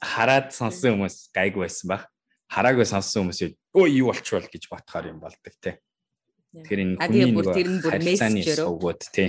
хараад 0.00 0.50
сонсон 0.56 0.96
хүмүүс 0.96 1.30
гайгүй 1.36 1.68
байсан 1.68 1.92
баг. 1.92 2.08
Хараагүй 2.50 2.88
сонссон 2.88 3.28
хүмүүс 3.28 3.40
өө 3.76 3.86
юу 4.00 4.10
болчихвол 4.10 4.48
гэж 4.48 4.64
ботхоор 4.72 5.12
юм 5.12 5.20
болдог 5.20 5.54
тий. 5.60 5.76
Тэгэхээр 6.50 6.80
энэ 6.82 6.96
хүний 6.98 7.30
бүр 7.30 7.46
тэр 7.54 7.68
нь 7.70 7.78
бүр 7.78 7.98
мессежээр 8.02 8.60
өгөөд 8.66 9.00
тий. 9.14 9.28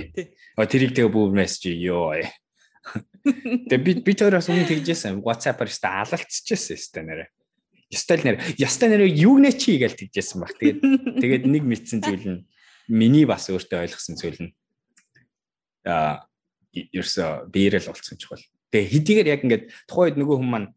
Оо 0.58 0.66
тэрийг 0.66 0.96
тэгээ 0.96 1.12
бүр 1.12 1.30
мессеж 1.30 1.70
ёо. 1.78 2.18
Тэгээ 3.70 3.78
би 3.78 3.92
би 4.02 4.12
тэрээс 4.18 4.50
өмнө 4.50 4.66
тэгжсэн 4.66 5.22
WhatsApp-аар 5.22 5.70
өстө 5.70 5.86
алалцчихсэн 5.86 6.74
өстө 6.74 7.00
нэрэ. 7.06 7.30
Ёстой 7.94 8.16
л 8.18 8.24
нэр. 8.26 8.36
Ёстой 8.58 8.88
нэр 8.90 9.06
юу 9.06 9.38
нэ 9.38 9.54
чи 9.54 9.78
гэж 9.78 10.02
тэгжсэн 10.02 10.42
баг. 10.42 10.58
Тэгээд 10.58 10.78
тэгээд 11.22 11.44
нэг 11.46 11.62
мэдсэн 11.62 12.02
зүйл 12.02 12.26
нь 12.26 12.40
миний 12.90 13.22
бас 13.22 13.46
өөртөө 13.46 13.86
ойлгосон 13.86 14.18
зүйл 14.18 14.40
нь 14.42 14.52
а 15.86 16.26
ерөөсө 16.74 17.46
биерэл 17.54 17.86
болцсон 17.86 18.18
чухал. 18.18 18.42
Тэгээ 18.72 18.88
хэдийгээр 18.88 19.28
яг 19.28 19.40
ингээд 19.44 19.64
тухайн 19.84 20.16
үед 20.16 20.18
нөгөө 20.18 20.36
хүн 20.40 20.50
маань 20.50 20.68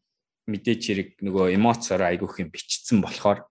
мэдээч 0.52 0.82
хэрэг 0.84 1.10
нөгөө 1.24 1.56
эмоцоор 1.56 2.02
айгүйх 2.12 2.44
юм 2.44 2.50
бичсэн 2.52 3.00
болохоор 3.00 3.48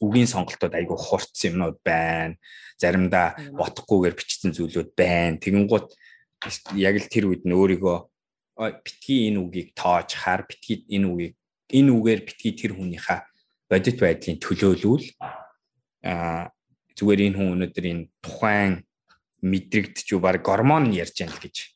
үгийн 0.00 0.30
сонголтууд 0.30 0.74
айгүй 0.76 0.96
хурцсан 0.96 1.50
юмнууд 1.52 1.78
байна. 1.82 2.38
Заримдаа 2.78 3.36
бодохгүйгээр 3.58 4.14
бичсэн 4.16 4.54
зүйлүүд 4.54 4.90
байна. 4.94 5.40
Тэгэнгუთ 5.40 5.88
яг 6.78 6.94
л 7.00 7.08
тэр 7.10 7.24
үед 7.32 7.42
нь 7.48 7.56
өөрийгөө 7.56 7.98
битгий 8.56 9.28
энэ 9.28 9.40
үгийг 9.40 9.68
тоож 9.76 10.14
хаар 10.16 10.44
битгий 10.48 10.84
энэ 10.88 11.08
үгийг 11.08 11.34
энэ 11.72 11.90
үгээр 11.92 12.20
битгий 12.24 12.52
тэр 12.56 12.72
хүнийхээ 12.76 13.20
бодит 13.68 13.96
байдлын 14.00 14.40
төлөөлүүл 14.40 15.04
а 16.06 16.48
зүгээр 16.96 17.20
энэ 17.28 17.36
хүн 17.36 17.52
өнөөдөр 17.56 17.86
энэ 17.92 18.04
тухайн 18.24 18.86
мэдрэгдэж 19.44 20.06
юу 20.16 20.20
баг 20.24 20.40
гормон 20.40 20.92
ярьж 20.96 21.20
яана 21.20 21.36
л 21.36 21.42
гэж. 21.44 21.75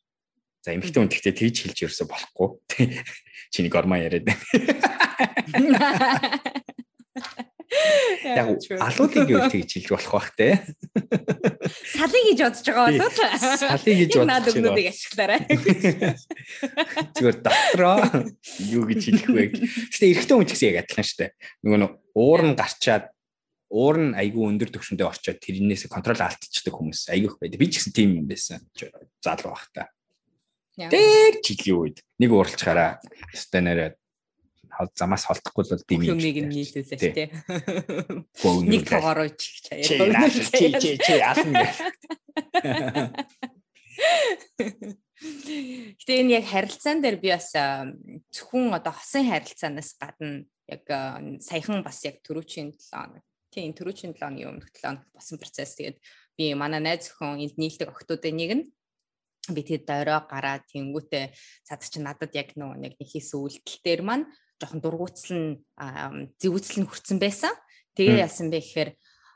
За 0.60 0.76
эмэгтэй 0.76 1.00
хүн 1.00 1.08
гэхдээ 1.08 1.34
тэгж 1.40 1.56
хэлж 1.64 1.78
ерөөсө 1.88 2.04
болохгүй. 2.04 2.48
Чиний 3.48 3.72
гормон 3.72 4.04
яриад 4.04 4.28
байна. 4.28 4.44
Яг 7.70 8.58
алуудыг 8.82 9.30
юу 9.30 9.46
тэгж 9.46 9.78
хэлж 9.78 9.88
болох 9.94 10.12
бах 10.12 10.28
те. 10.34 10.60
Салыг 11.94 12.34
гэж 12.34 12.38
бодож 12.42 12.66
байгаа 12.66 12.86
болов 12.90 13.14
уу? 13.14 13.38
Салыг 13.56 13.96
гэж 14.04 14.10
бодож 14.10 14.20
байгаа. 14.20 14.28
Наад 14.28 14.50
өгнүүдийг 14.50 14.88
ашиглаарай. 14.90 15.40
Зүгээр 17.14 17.38
дотроо 17.46 17.98
юу 18.74 18.84
гэж 18.90 19.00
хэлэх 19.06 19.30
вэ? 19.30 19.44
Гэтэ 19.54 20.10
эрэгтэй 20.12 20.34
хүн 20.34 20.48
ч 20.50 20.52
гэсэн 20.58 20.68
яг 20.74 20.82
адилхан 20.82 21.06
дээ. 21.14 21.30
Нөгөө 21.62 21.78
нь 21.78 21.88
уур 22.18 22.40
нь 22.42 22.58
гарчаад 22.58 23.04
уур 23.70 23.96
нь 24.02 24.18
айгүй 24.18 24.44
өндөр 24.50 24.70
төвшөндөө 24.74 25.06
орчоод 25.06 25.38
тэрнээс 25.38 25.86
контрол 25.86 26.18
алдчихдаг 26.18 26.74
хүмүүс 26.74 27.06
айгүйх 27.14 27.38
байдаг. 27.38 27.58
Би 27.62 27.70
ч 27.70 27.78
гэсэн 27.78 27.94
тийм 27.94 28.18
юм 28.18 28.26
байсан. 28.26 28.66
Залуу 29.22 29.54
байхдаа. 29.54 29.94
Тэр 30.88 31.34
жилийн 31.44 31.76
үед. 31.76 31.98
Нэг 32.16 32.30
ууралчаараа 32.32 33.04
өстой 33.34 33.60
нэрээ 33.60 33.90
замаас 34.96 35.26
холдохгүй 35.28 35.64
бол 35.68 35.84
дими 35.84 36.08
юмыг 36.08 36.38
нь 36.40 36.48
нийлүүлээ 36.48 36.98
тий. 37.00 37.28
Нэг 38.64 38.88
тоогоор 38.88 39.28
чих 39.36 39.60
чаяа. 39.66 40.30
Чи 40.30 40.72
чи 40.80 40.96
чи 40.96 41.14
ална. 41.20 41.68
Гэтэ 45.20 46.12
энэ 46.24 46.40
яг 46.40 46.46
харилцаан 46.48 47.04
дээр 47.04 47.20
би 47.20 47.28
бас 47.34 47.52
зөвхөн 47.52 48.72
одоо 48.72 48.94
хосын 48.96 49.28
харилцаанаас 49.28 50.00
гадна 50.00 50.48
яг 50.64 50.84
саяхан 51.44 51.84
бас 51.84 52.00
яг 52.08 52.24
төрүүчийн 52.24 52.72
7 52.72 52.88
хоног 52.88 53.24
тийм 53.52 53.74
төрүүчийн 53.76 54.14
7 54.16 54.22
хоногийн 54.22 54.50
өмнөх 54.54 54.70
7 54.72 54.80
хоног 54.80 55.04
болсон 55.12 55.36
процесс. 55.36 55.76
Тэгээд 55.76 55.98
би 56.38 56.54
манай 56.54 56.80
найз 56.80 57.10
охин 57.12 57.42
энд 57.42 57.58
нийлдэг 57.58 57.90
охтуудын 57.92 58.36
нэг 58.38 58.50
нь 58.56 58.64
би 59.48 59.60
тэгээд 59.64 59.88
дорой 59.88 60.20
гараад 60.28 60.68
тэнгүүтээ 60.68 61.24
цаад 61.64 61.80
чи 61.88 61.98
надад 62.04 62.32
яг 62.36 62.52
нөө 62.60 62.76
нэг 62.76 62.94
хийсэн 63.00 63.40
үйлдэл 63.40 63.80
дээр 63.80 64.02
маань 64.04 64.28
жоохон 64.60 64.80
дургуутсал 64.84 65.32
нь 65.40 65.50
зэвүүцэл 66.36 66.84
нь 66.84 66.88
хүрсэн 66.88 67.16
байсан. 67.16 67.56
Тэгээ 67.96 68.20
яасан 68.28 68.52
бэ 68.52 68.60
гэхээр 68.60 68.90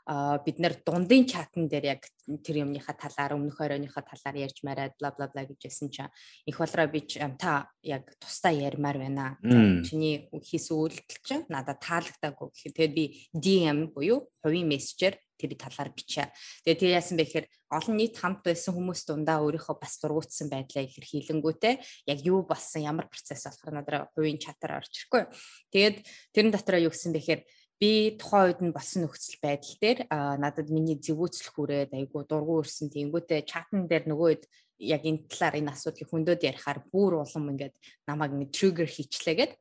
бид 0.05 0.57
нэр 0.61 0.77
дундын 0.85 1.25
чатан 1.25 1.65
дээр 1.65 1.97
яг 1.97 2.01
тэр 2.45 2.61
юмныхаа 2.61 2.93
талаар 2.93 3.33
өмнөх 3.33 3.57
оройныхаа 3.57 4.05
талаар 4.05 4.37
ярьж 4.37 4.61
мараад 4.61 4.93
бла 5.01 5.09
бла 5.17 5.25
бла 5.33 5.45
гэж 5.49 5.65
ясан 5.65 5.89
чинь 5.89 6.13
их 6.45 6.61
болроо 6.61 6.85
би 6.85 7.01
та 7.01 7.73
яг 7.81 8.13
тусдаа 8.21 8.53
ярмаар 8.53 9.01
байна. 9.01 9.37
Чиний 9.81 10.29
хийсэн 10.29 10.77
үйлдэл 10.77 11.25
чинь 11.25 11.45
надад 11.49 11.81
таалагдаагүй 11.81 12.49
гэхэд 12.53 12.75
тэгээд 12.77 12.93
би 12.93 13.05
DM 13.33 13.89
буюу 13.97 14.29
хувийн 14.45 14.69
мессежээр 14.69 15.17
тэр 15.37 15.57
талаар 15.57 15.91
бичээ. 15.91 16.29
Тэгээд 16.63 16.79
тэр 16.79 16.91
яасан 16.95 17.17
бэ 17.17 17.25
гэхээр 17.25 17.47
олон 17.75 17.95
нийт 17.97 18.15
хамт 18.15 18.45
байсан 18.45 18.71
хүмүүс 18.71 19.03
дундаа 19.09 19.43
өөрийнхөө 19.43 19.75
бас 19.81 19.99
дургуутсан 19.99 20.47
байдлаа 20.47 20.87
илэрхийлэнгүүтээ 20.87 21.73
яг 22.07 22.19
юу 22.23 22.47
болсон 22.47 22.87
ямар 22.87 23.11
процесс 23.11 23.43
болохоор 23.43 23.73
надад 23.83 24.13
хувийн 24.15 24.39
чатаар 24.39 24.79
орж 24.79 24.93
ирэхгүй. 24.95 25.27
Тэгээд 25.75 25.97
тэрэн 26.31 26.51
дотроо 26.55 26.79
юу 26.87 26.93
гэсэн 26.93 27.11
бэ 27.11 27.19
гэхээр 27.19 27.41
би 27.79 28.15
тухайн 28.15 28.47
үед 28.47 28.59
нь 28.63 28.75
болсон 28.75 29.03
нөхцөл 29.03 29.39
байдал 29.43 29.75
дээр 29.83 29.99
надад 30.39 30.67
миний 30.71 30.95
зэвүүцэл 30.95 31.51
хүрээд 31.51 31.91
айгу 31.91 32.23
дургу 32.23 32.63
өрсөн 32.63 32.87
тэнгүүтээ 32.91 33.43
чатан 33.43 33.87
дээр 33.91 34.07
нөгөө 34.07 34.27
үед 34.31 34.43
яг 34.79 35.03
энэ 35.03 35.27
талаар 35.27 35.59
энэ 35.59 35.71
асуудлыг 35.75 36.07
хөндөд 36.07 36.41
ярихаар 36.43 36.79
бүр 36.87 37.19
улам 37.19 37.51
ингээд 37.51 37.75
намайг 38.07 38.31
ингэ 38.31 38.55
триггер 38.55 38.89
хийчлээгээд 38.91 39.53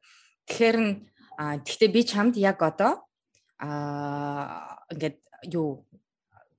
тэгэхээр 0.46 0.79
нь 0.79 0.92
тэгтээ 1.66 1.90
би 1.90 2.00
чамд 2.07 2.35
яг 2.38 2.62
одоо 2.62 3.03
а 3.59 4.79
ингээд 4.94 5.18
юу 5.50 5.87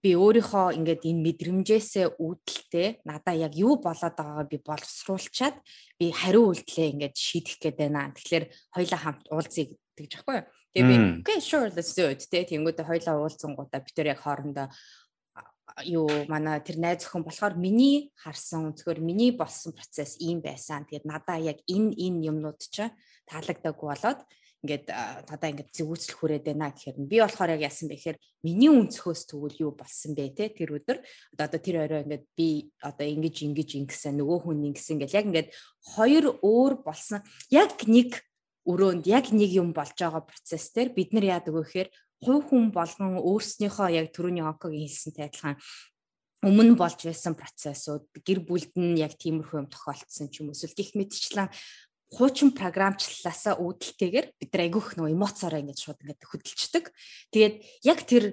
би 0.05 0.13
өөрийнхөө 0.13 0.77
ингээд 0.77 1.01
энэ 1.09 1.23
мэдрэмжээсээ 1.25 2.21
үүдэлтэй 2.21 3.01
надаа 3.09 3.33
яг 3.33 3.57
юу 3.57 3.81
болоод 3.81 4.13
байгаагаа 4.13 4.45
би 4.45 4.57
боловсруулчаад 4.61 5.55
би 5.97 6.13
хариу 6.13 6.53
үйлдэлээ 6.53 6.91
ингээд 6.93 7.15
шийдэх 7.17 7.57
гээд 7.57 7.77
байна. 7.81 8.13
Тэгэхээр 8.13 8.45
хоёлаа 8.75 8.99
хамт 9.01 9.25
уулзъя 9.33 9.65
гэж 9.97 10.11
аахгүй 10.21 10.35
юу? 10.37 10.45
Тэгээ 10.75 10.91
би 10.91 10.95
okay 11.23 11.39
sure 11.39 11.71
let's 11.71 11.95
do 11.95 12.11
it 12.11 12.27
тэ. 12.27 12.43
Тэнгууд 12.43 12.83
хоёлаа 12.83 13.15
уулзсангуудаа 13.23 13.79
бид 13.79 13.95
төр 13.95 14.11
яг 14.11 14.19
хоорондоо 14.19 14.67
юу 15.87 16.07
манай 16.27 16.59
тэр 16.59 16.83
найз 16.83 17.07
охин 17.07 17.23
болохоор 17.23 17.55
миний 17.55 18.11
харсан 18.19 18.75
зөвхөр 18.75 18.99
миний 18.99 19.31
болсон 19.31 19.71
процесс 19.71 20.19
ийм 20.19 20.43
байсан. 20.43 20.83
Тэгээд 20.83 21.07
надаа 21.07 21.39
яг 21.39 21.63
энэ 21.67 21.95
энэ 21.95 22.27
юмнууд 22.27 22.59
ч 22.59 22.91
таалагдаагүй 23.27 23.87
болоод 23.87 24.19
ингээд 24.65 24.85
надаа 25.29 25.49
ингээд 25.53 25.71
зэвүүцэл 25.77 26.17
хүрээд 26.17 26.45
байна 26.49 26.73
гэхээр 26.73 26.97
би 27.05 27.17
болохоор 27.21 27.53
яг 27.53 27.61
яасан 27.69 27.87
бэ 27.87 27.95
гэхээр 27.95 28.19
миний 28.43 28.71
өнцгөөс 28.73 29.21
тэгвэл 29.29 29.61
юу 29.61 29.71
болсон 29.77 30.11
бэ 30.17 30.33
те 30.33 30.49
тэр 30.49 30.75
өдөр. 30.75 30.97
Одоо 31.37 31.59
тэр 31.61 31.85
орой 31.85 32.01
ингээд 32.03 32.25
би 32.33 32.73
одоо 32.81 33.05
ингэж 33.05 33.35
ингэж 33.45 33.69
ингэсэн 33.85 34.17
нөгөө 34.17 34.37
хүн 34.43 34.67
ингэсэн 34.73 34.97
гэл 34.99 35.17
яг 35.21 35.25
ингээд 35.29 35.49
хоёр 35.95 36.25
өөр 36.41 36.73
болсон. 36.81 37.21
Яг 37.53 37.77
нэг 37.85 38.25
өрөөнд 38.65 39.05
яг 39.07 39.29
нэг 39.31 39.51
юм 39.53 39.73
болж 39.77 39.93
байгаа 39.93 40.25
процесс 40.25 40.73
дээр 40.73 40.89
бид 40.97 41.13
нар 41.13 41.25
яадаг 41.37 41.53
вэ 41.53 41.63
гэхээр 41.63 41.89
хувь 42.25 42.45
хүн 42.49 42.73
болгон 42.73 43.21
өөрснийхөө 43.21 43.89
яг 43.93 44.09
түрүүний 44.11 44.41
онкогийн 44.41 44.89
хэлсэнтэй 44.89 45.25
адилхан 45.29 45.55
өмнө 46.45 46.73
болж 46.77 46.99
байсан 47.05 47.33
процессууд 47.37 48.09
гэр 48.25 48.39
бүлд 48.45 48.73
нь 48.77 49.01
яг 49.01 49.17
тиймэрхүү 49.17 49.65
юм 49.65 49.69
тохиолдсон 49.69 50.29
ч 50.29 50.41
юм 50.41 50.49
уу 50.49 50.57
эсвэл 50.57 50.77
гих 50.77 50.93
мэтчлэн 50.97 51.49
хуучин 52.13 52.53
програмчлалаасаа 52.53 53.57
үүдэлтэйгээр 53.57 54.27
бид 54.39 54.49
нар 54.53 54.63
айгүйх 54.69 54.87
нөгөө 54.95 55.13
эмоцороо 55.13 55.59
ингэж 55.59 55.79
шууд 55.81 55.99
ингэж 56.05 56.21
хөдөлчдөг. 56.21 56.85
Тэгээд 57.33 57.55
яг 57.83 57.99
тэр 58.05 58.23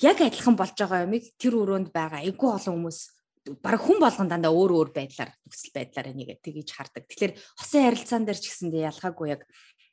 яг 0.00 0.18
адилхан 0.18 0.56
болж 0.56 0.74
байгаа 0.74 1.04
юмыг 1.04 1.24
тэр 1.36 1.54
өрөөнд 1.60 1.92
байгаа 1.92 2.24
айгүй 2.24 2.48
олон 2.50 2.74
хүмүүс 2.80 2.98
баг 3.62 3.80
хүн 3.82 3.98
болгон 3.98 4.28
дандаа 4.30 4.54
өөр 4.54 4.72
өөр 4.78 4.90
байдлаар 4.94 5.30
нөхцөл 5.46 5.74
байдлаар 5.74 6.10
энийг 6.14 6.38
тгийж 6.38 6.70
хардаг. 6.70 7.06
Тэгэхээр 7.10 7.32
хосын 7.58 7.82
харилцаан 7.86 8.24
дээр 8.26 8.38
ч 8.38 8.46
гэсэндээ 8.50 8.88
ялгаагүй 8.90 9.28
яг 9.34 9.42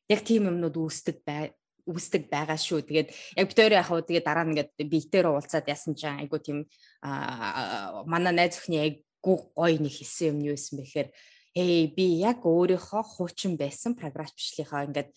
яг 0.10 0.22
тийм 0.22 0.50
юмнууд 0.50 0.78
үүсдэг 0.78 1.26
бай 1.26 1.58
үүсдэг 1.90 2.30
байгаа 2.30 2.58
шүү. 2.58 2.86
Тэгээд 2.86 3.10
яг 3.10 3.46
битээр 3.50 3.74
яг 3.82 3.90
хуу 3.90 4.06
тэгээд 4.06 4.26
дараа 4.26 4.46
нь 4.46 4.54
ингээд 4.54 4.72
биетээр 4.78 5.28
уулзаад 5.34 5.66
яасан 5.66 5.98
чинь 5.98 6.22
айгу 6.22 6.38
тийм 6.38 6.70
манай 8.06 8.34
найз 8.38 8.62
өхний 8.62 8.82
айгу 8.86 9.50
гоё 9.58 9.78
нэг 9.82 9.94
хэлсэн 9.98 10.38
юм 10.38 10.54
юу 10.54 10.56
байсан 10.58 10.78
бэхээр 10.78 11.10
Эй 11.58 11.90
би 11.90 12.22
яг 12.22 12.46
өөрийнхөө 12.46 13.04
хуучин 13.04 13.58
байсан 13.58 13.98
програмч 13.98 14.38
бичлийнхаа 14.38 14.86
ингээд 14.86 15.10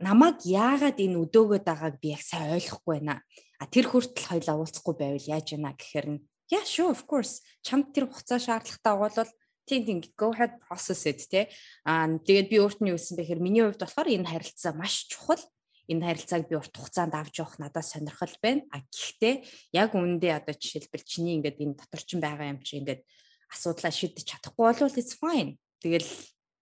намайг 0.00 0.40
яагаад 0.48 0.96
энэ 0.96 1.20
өдөөгöd 1.28 1.64
байгааг 1.68 2.00
би 2.00 2.16
яг 2.16 2.24
сайн 2.24 2.56
ойлгохгүй 2.56 3.04
байна. 3.04 3.20
А 3.60 3.68
тэр 3.68 3.92
хүртэл 3.92 4.32
хоёлаа 4.32 4.56
уулзахгүй 4.64 4.94
байвал 4.96 5.28
яаж 5.28 5.52
яана 5.52 5.76
гэхээр 5.76 6.06
нь 6.08 6.24
Yeah, 6.52 6.64
sure, 6.64 6.92
of 6.92 7.06
course. 7.08 7.40
Чамд 7.64 7.96
тэр 7.96 8.08
хугацаа 8.08 8.38
шаардлагатай 8.38 8.94
бол 9.00 9.30
тийм 9.64 9.82
тийм 9.88 9.98
go 10.16 10.32
ahead 10.32 10.60
process 10.60 11.08
it 11.08 11.24
тий. 11.24 11.48
Аа 11.88 12.20
тэгээд 12.20 12.48
би 12.52 12.56
өөрт 12.60 12.80
нь 12.84 12.92
юу 12.92 13.00
гэсэн 13.00 13.16
бэхээр 13.16 13.40
миний 13.40 13.64
хувьд 13.64 13.80
болохоор 13.80 14.08
энэ 14.12 14.28
харилцаа 14.28 14.76
маш 14.76 15.08
чухал. 15.08 15.40
Энэ 15.88 16.04
харилцааг 16.04 16.44
би 16.48 16.56
урт 16.56 16.72
хугацаанд 16.76 17.16
авч 17.16 17.40
явах 17.40 17.56
надад 17.56 17.84
сонирхол 17.84 18.36
байна. 18.44 18.60
А 18.72 18.84
гэхдээ 18.84 19.34
яг 19.72 19.96
үүндээ 19.96 20.32
одоо 20.36 20.52
жишээлбэл 20.52 21.08
чиний 21.08 21.40
ингээд 21.40 21.60
энэ 21.64 21.76
доторчин 21.80 22.20
байгаа 22.20 22.52
юм 22.52 22.60
чи 22.60 22.80
ингээд 22.80 23.04
асуудлаа 23.48 23.92
шийдэж 23.92 24.24
чадахгүй 24.28 24.64
бол 24.68 25.00
it's 25.00 25.16
fine. 25.16 25.56
Тэгэл 25.80 26.08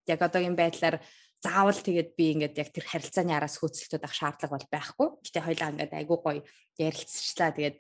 яг 0.07 0.21
одоогийн 0.23 0.59
байдлаар 0.59 1.03
заавал 1.43 1.75
тэгээд 1.75 2.15
би 2.15 2.25
ингээд 2.39 2.55
яг 2.55 2.71
тэр 2.71 2.87
харилцааны 2.87 3.35
араас 3.35 3.59
хөөцөлтөд 3.59 4.07
ах 4.07 4.15
шаардлага 4.15 4.55
бол 4.55 4.69
байхгүй. 4.71 5.09
Гэтэ 5.27 5.41
хоёлаа 5.43 5.71
ингээд 5.75 5.93
айгуу 5.99 6.19
гоё 6.23 6.41
ярилцчихлаа. 6.79 7.51
Тэгээд 7.51 7.77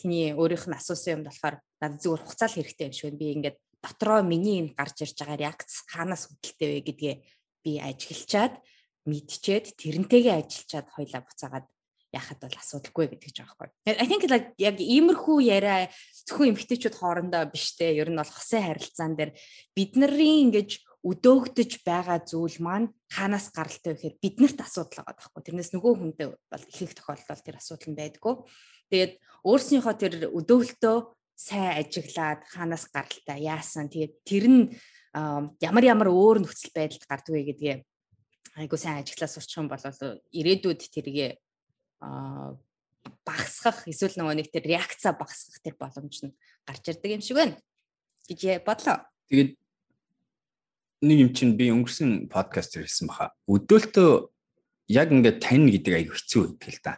хиний 0.00 0.32
өөрийнх 0.32 0.66
нь 0.72 0.78
асуусан 0.80 1.20
юм 1.20 1.22
болохоор 1.28 1.60
надад 1.84 2.00
зүгээр 2.00 2.22
хуцаал 2.24 2.56
хэрэгтэй 2.56 2.86
юм 2.88 2.96
шиг 2.96 3.14
би 3.20 3.26
ингээд 3.36 3.56
дотроо 3.84 4.24
миний 4.24 4.64
энэ 4.64 4.72
гарч 4.72 5.04
ирж 5.04 5.20
байгаа 5.20 5.36
реакц 5.36 5.84
хаанаас 5.92 6.32
үүдэлтэй 6.32 6.68
вэ 6.72 6.80
гэдгээ 6.88 7.14
би 7.60 7.72
ажиглчаад 7.76 8.54
мэдчихэд 9.04 9.66
тэрнтэйгээ 9.76 10.34
ажиллачаад 10.40 10.88
хоёлаа 10.96 11.22
буцаагаад 11.26 11.66
яхад 12.12 12.38
бол 12.44 12.56
асуудалгүй 12.60 13.06
гэдэг 13.16 13.30
ч 13.32 13.38
аахгүй. 13.40 13.68
I 13.88 14.06
think 14.06 14.28
like 14.28 14.52
яг 14.60 14.76
иймэрхүү 14.78 15.38
яриа 15.48 15.88
зөвхөн 16.28 16.52
эмгтээчүүд 16.52 16.96
хоорондоо 17.00 17.48
биш 17.48 17.72
те 17.74 17.96
ер 17.96 18.12
нь 18.12 18.20
бол 18.20 18.28
хосын 18.28 18.62
харилцаан 18.62 19.16
дээр 19.16 19.32
бид 19.72 19.96
нарын 19.96 20.52
ингэж 20.52 20.70
өдөөгдөж 21.02 21.82
байгаа 21.82 22.22
зүйл 22.22 22.62
маань 22.62 22.94
хаанаас 23.10 23.50
гаралтай 23.50 23.94
вэ 23.94 23.98
гэхээр 23.98 24.22
биднэрт 24.22 24.58
асуудал 24.62 25.02
байгаа 25.02 25.18
байхгүй. 25.18 25.42
Тэрнээс 25.42 25.70
нөгөө 25.74 25.92
хүндээ 25.98 26.28
бол 26.30 26.64
их 26.70 26.78
их 26.78 26.94
тохиолдолд 26.94 27.42
тэр 27.42 27.58
асуудал 27.58 27.90
нь 27.90 27.98
байдгүй. 27.98 28.34
Тэгээд 28.86 29.12
өөрснийхөө 29.42 29.94
тэр 29.98 30.12
өдөөлтөө 30.30 30.96
сайн 31.34 31.70
ажиглаад 31.82 32.40
хаанаас 32.46 32.86
гаралтай 32.94 33.38
яасан. 33.42 33.90
Тэгээд 33.90 34.14
тэр 34.22 34.44
нь 34.46 34.62
ямар 35.58 35.84
ямар 35.84 36.08
өөр 36.14 36.46
нөхцөл 36.46 36.70
байдалд 36.70 37.02
гардгүй 37.10 37.42
гэдгээ 37.50 37.76
айгуу 38.62 38.78
сайн 38.78 39.02
ажиглаа 39.02 39.26
сурчих 39.26 39.58
юм 39.58 39.66
бол 39.66 39.82
ирээдүйд 39.82 40.80
тэргээ 40.86 41.30
багасгах 43.26 43.86
эсвэл 43.90 44.18
нөгөө 44.18 44.36
нэг 44.38 44.48
тэр 44.54 44.64
реакца 44.70 45.14
багасгах 45.18 45.58
тэр 45.62 45.74
боломж 45.78 46.16
нь 46.22 46.36
гарч 46.66 46.84
ирдэг 46.90 47.10
юм 47.18 47.22
шиг 47.22 47.36
байна 47.38 47.56
гэж 48.28 48.62
бодлоо. 48.66 49.02
Тэгээд 49.30 49.50
нэг 51.02 51.18
юм 51.18 51.30
чинь 51.34 51.58
би 51.58 51.66
өнгөрсөн 51.74 52.30
подкаст 52.30 52.78
хэлсэн 52.78 53.10
баха. 53.10 53.34
Өдөөлтөө 53.50 54.10
яг 54.94 55.10
ингээд 55.10 55.42
тань 55.42 55.66
гэдэг 55.66 55.94
аяг 55.98 56.10
хэцүү 56.14 56.54
байдаг 56.54 56.70
л 56.70 56.80
да. 56.86 56.94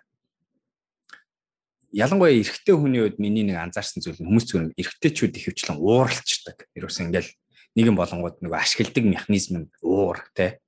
Ялангуяа 1.89 2.37
эрэгтэй 2.37 2.77
хүний 2.77 3.01
үед 3.01 3.17
миний 3.17 3.49
нэг 3.49 3.57
анзаарсан 3.57 4.05
зүйл 4.05 4.21
нь 4.21 4.29
хүмүүс 4.29 4.45
зүгээр 4.45 4.77
эрэгтэйчүүд 4.77 5.39
их 5.41 5.45
хвчлэн 5.49 5.81
ууралцдаг. 5.81 6.69
Ерөөс 6.77 7.01
ингээд 7.01 7.33
нэгэн 7.81 7.97
болонгууд 7.97 8.45
нөгөө 8.45 8.61
ашигладаг 8.61 9.05
механизм 9.09 9.53
нь 9.65 9.71
уур 9.81 10.21
тий. 10.37 10.61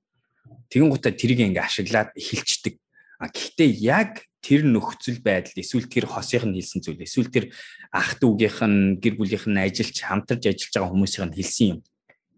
Тэгэн 0.73 0.89
гутаа 0.89 1.13
тэрийг 1.13 1.45
ингээд 1.45 1.67
ашиглаад 1.67 2.17
эхэлчдэг. 2.17 2.81
А 3.21 3.29
гэхдээ 3.29 3.69
яг 3.85 4.25
тэр 4.41 4.65
нөхцөл 4.65 5.21
байдал 5.21 5.61
эсвэл 5.61 5.85
тэр 5.85 6.09
хосынх 6.09 6.47
нь 6.49 6.57
хэлсэн 6.57 6.81
зүйл 6.81 7.05
эсвэл 7.05 7.29
тэр 7.29 7.45
ах 7.93 8.17
дүүгийнх 8.17 8.59
нь 8.65 8.97
гэр 8.97 9.13
бүлийнх 9.19 9.45
нь 9.45 9.61
ажиллаж 9.61 9.97
хамтарч 9.99 10.47
ажиллаж 10.47 10.73
байгаа 10.73 10.93
хүмүүсийн 10.95 11.29
нь 11.29 11.37
хэлсэн 11.37 11.67
юм 11.75 11.79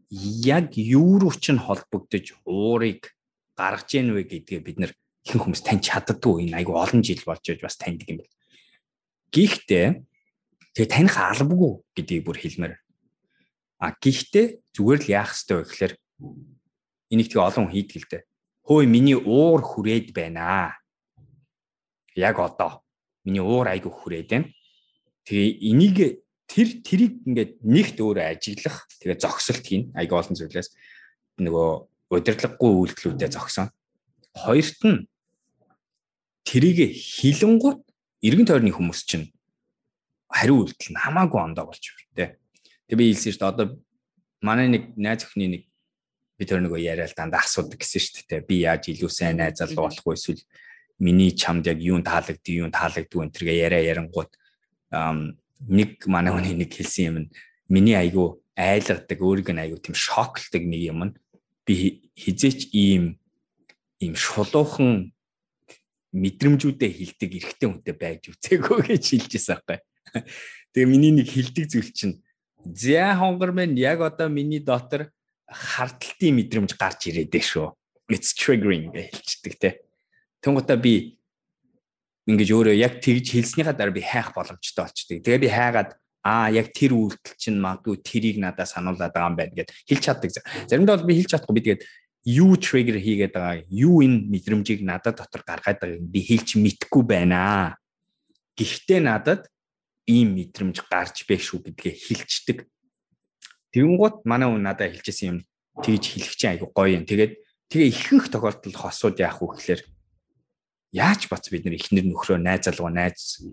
яг 0.10 0.74
юу 0.74 1.22
руу 1.22 1.34
ч 1.38 1.54
нь 1.54 1.62
холбогдож 1.62 2.34
уурыг 2.46 3.14
гаргаж 3.54 3.90
яах 3.94 4.18
вэ 4.18 4.24
гэдгээ 4.26 4.62
бид 4.66 4.78
нэр 4.82 4.92
ихэнх 5.26 5.46
хүмүүс 5.46 5.62
таньж 5.62 5.86
чаддгүй 5.86 6.50
энэ 6.50 6.58
айгу 6.66 6.74
олон 6.74 7.06
жил 7.06 7.22
болж 7.22 7.46
байж 7.46 7.62
бас 7.62 7.78
таньдаг 7.78 8.10
юм 8.10 8.18
байна. 8.26 8.34
Гэхдээ 9.30 9.88
тэгээ 10.74 10.90
таних 10.90 11.16
албагүй 11.22 11.86
гэдгийг 11.94 12.26
бүр 12.26 12.38
хэлмээр. 12.42 12.74
А 13.78 13.94
гэхдээ 13.94 14.46
зүгээр 14.74 15.00
л 15.06 15.12
яах 15.14 15.32
ёстой 15.38 15.62
вэ 15.62 15.66
гэхээр 15.70 15.94
энийг 17.14 17.28
тэгээ 17.30 17.46
олон 17.46 17.70
хүн 17.70 17.74
хийдэг 17.78 17.98
л 18.02 18.10
дээ. 18.10 18.24
Хөөе 18.66 18.86
миний 18.90 19.18
уур 19.18 19.62
хүрээд 19.62 20.10
байна. 20.18 20.74
Яг 22.18 22.42
одоо 22.42 22.82
миний 23.22 23.46
уур 23.46 23.70
айгу 23.70 23.94
хүрээд 23.94 24.28
байна. 24.34 24.50
Тэгээ 25.30 25.50
энийг 25.70 25.98
тэр 26.50 26.68
тэрийг 26.82 27.14
ингээд 27.30 27.52
нэгт 27.62 27.98
өөрөө 28.02 28.26
ажиглах 28.26 28.90
тэгээ 28.98 29.22
зогсолт 29.22 29.62
хийн 29.62 29.94
аяг 29.94 30.10
олон 30.10 30.34
зүйлээс 30.34 30.74
нөгөө 31.46 31.70
удирдлаггүй 32.10 32.72
үйлдэлүүдэд 32.74 33.38
зогсон. 33.38 33.70
Хоёрт 34.34 34.82
нь 34.82 35.06
тэрийг 36.42 36.98
хилэнгуут 36.98 37.86
эргэн 38.26 38.50
тойрны 38.50 38.74
хүмүүс 38.74 39.06
чинь 39.06 39.30
хариу 40.26 40.66
үйлдэл 40.66 40.90
нь 40.90 41.02
хамаагүй 41.06 41.40
ондоо 41.40 41.70
болж 41.70 41.86
байна 41.86 42.18
те. 42.18 42.26
Тэгээ 42.90 42.98
би 42.98 43.06
хэлсэн 43.14 43.32
шүү 43.38 43.42
дээ 43.46 43.52
одоо 43.54 43.68
манай 44.42 44.68
нэг 44.74 44.84
найз 44.98 45.30
охины 45.30 45.48
нэг 45.54 45.64
би 46.38 46.44
тэр 46.50 46.66
нөгөө 46.66 46.82
яриад 46.82 47.14
дандаа 47.14 47.46
асуудаг 47.46 47.78
гэсэн 47.78 48.02
шүү 48.02 48.26
дээ. 48.26 48.48
Би 48.50 48.66
яаж 48.66 48.90
илүү 48.90 49.12
сайн 49.14 49.38
найз 49.38 49.62
залуу 49.62 49.86
болох 49.86 50.02
вэ 50.02 50.18
эсвэл 50.18 50.42
миний 50.98 51.32
чамд 51.38 51.70
яг 51.70 51.78
юун 51.78 52.02
таалагддаг, 52.02 52.50
юун 52.50 52.74
таалагддаг 52.74 53.22
энэ 53.22 53.34
төргээ 53.38 53.58
яриа 53.70 53.82
ярангууд 53.94 54.32
нэг 55.68 56.08
манай 56.08 56.32
хүний 56.32 56.56
нэг 56.56 56.72
хэлсэн 56.72 57.06
юм 57.10 57.18
нь 57.26 57.32
миний 57.68 57.98
айгу 57.98 58.40
айлгадаг 58.56 59.20
өөрийг 59.20 59.52
нь 59.52 59.64
айгу 59.64 59.78
тийм 59.80 59.96
шоклдог 59.96 60.64
нэг 60.64 60.82
юм 60.88 61.00
нь 61.12 61.14
би 61.68 62.08
хизээч 62.16 62.72
ийм 62.72 63.20
ийм 64.00 64.14
шулуухан 64.16 65.12
мэдрэмжүүдээ 66.16 66.92
хилдэг 66.96 67.32
эрэгтэй 67.38 67.68
хүнтэй 67.70 67.96
байж 67.96 68.22
үзээгүй 68.34 68.80
гэж 68.98 69.04
хэлжсэн 69.14 69.62
байхгүй. 69.62 69.80
Тэгээ 70.74 70.90
миний 70.90 71.14
нэг 71.14 71.30
хилдэг 71.30 71.70
зүйл 71.70 71.92
чинь 71.94 72.16
зя 72.66 73.14
хонгор 73.14 73.54
мэн 73.54 73.78
яг 73.78 74.02
одоо 74.02 74.26
миний 74.32 74.64
дотор 74.64 75.14
харталтын 75.46 76.34
мэдрэмж 76.34 76.74
гарч 76.80 77.14
ирээд 77.14 77.30
дээ 77.30 77.46
шүү. 77.46 77.68
It's 78.10 78.34
triggering 78.34 78.90
гэж 78.90 79.14
хэлчихдэг 79.14 79.54
те. 79.62 79.70
Тэнгуудаа 80.42 80.82
би 80.82 81.19
ингэж 82.30 82.50
өөрөө 82.54 82.76
яг 82.78 83.02
тэгж 83.02 83.34
хэлснийхаа 83.34 83.74
дараа 83.74 83.96
би 83.96 84.06
хайх 84.06 84.32
боломжтой 84.38 84.86
болчтой. 84.86 85.18
Тэгээ 85.26 85.44
би 85.44 85.50
хайгаад 85.50 85.98
аа 86.22 86.54
яг 86.54 86.70
тэр 86.76 86.94
үйлдэл 86.94 87.36
чинь 87.40 87.58
магадгүй 87.58 87.98
тэрийг 88.06 88.38
надад 88.38 88.70
сануулад 88.70 89.10
байгаа 89.10 89.32
юм 89.34 89.38
байна 89.40 89.56
гэд 89.58 89.74
хэлж 89.90 90.04
чаддаг. 90.04 90.30
Заримдаа 90.70 91.00
бол 91.00 91.10
би 91.10 91.18
хэлж 91.18 91.32
чадахгүй 91.32 91.56
би 91.58 91.64
тэгээд 91.66 91.84
юу 92.30 92.54
триггер 92.60 93.00
хийгээд 93.00 93.34
байгаа 93.34 93.64
юу 93.72 94.04
энэ 94.04 94.28
мэдрэмжийг 94.28 94.84
надад 94.84 95.18
дотор 95.18 95.42
гаргаад 95.48 95.80
байгааг 95.80 96.06
би 96.06 96.20
хэлж 96.22 96.60
мэдэхгүй 96.60 97.04
байна. 97.08 97.80
Гэхдээ 98.60 99.00
надад 99.00 99.48
ийм 100.06 100.36
мэдрэмж 100.36 100.84
гарч 100.92 101.24
байх 101.24 101.42
шүү 101.42 101.72
гэдгээ 101.72 101.96
хэлцдэг. 101.96 102.58
Тэгэнгუთ 103.72 104.28
манай 104.28 104.52
хүн 104.52 104.64
надад 104.66 104.92
хэлжсэн 104.92 105.28
юм 105.32 105.38
тэгж 105.80 106.04
хэлэх 106.14 106.36
чинь 106.36 106.52
айгу 106.60 106.68
гоё 106.76 107.00
юм. 107.00 107.08
Тэгээд 107.08 107.40
тэгээ 107.72 107.90
ихэнх 107.90 108.28
тохиолдолд 108.28 108.76
хосууд 108.76 109.16
яах 109.24 109.40
вэ 109.40 109.56
гэхээр 109.56 109.82
яаж 110.92 111.30
бац 111.30 111.50
бид 111.50 111.66
нар 111.66 111.78
ихнэр 111.78 112.06
нөхрөө 112.10 112.38
найз 112.42 112.66
залгуу 112.66 112.90
найз 112.90 113.44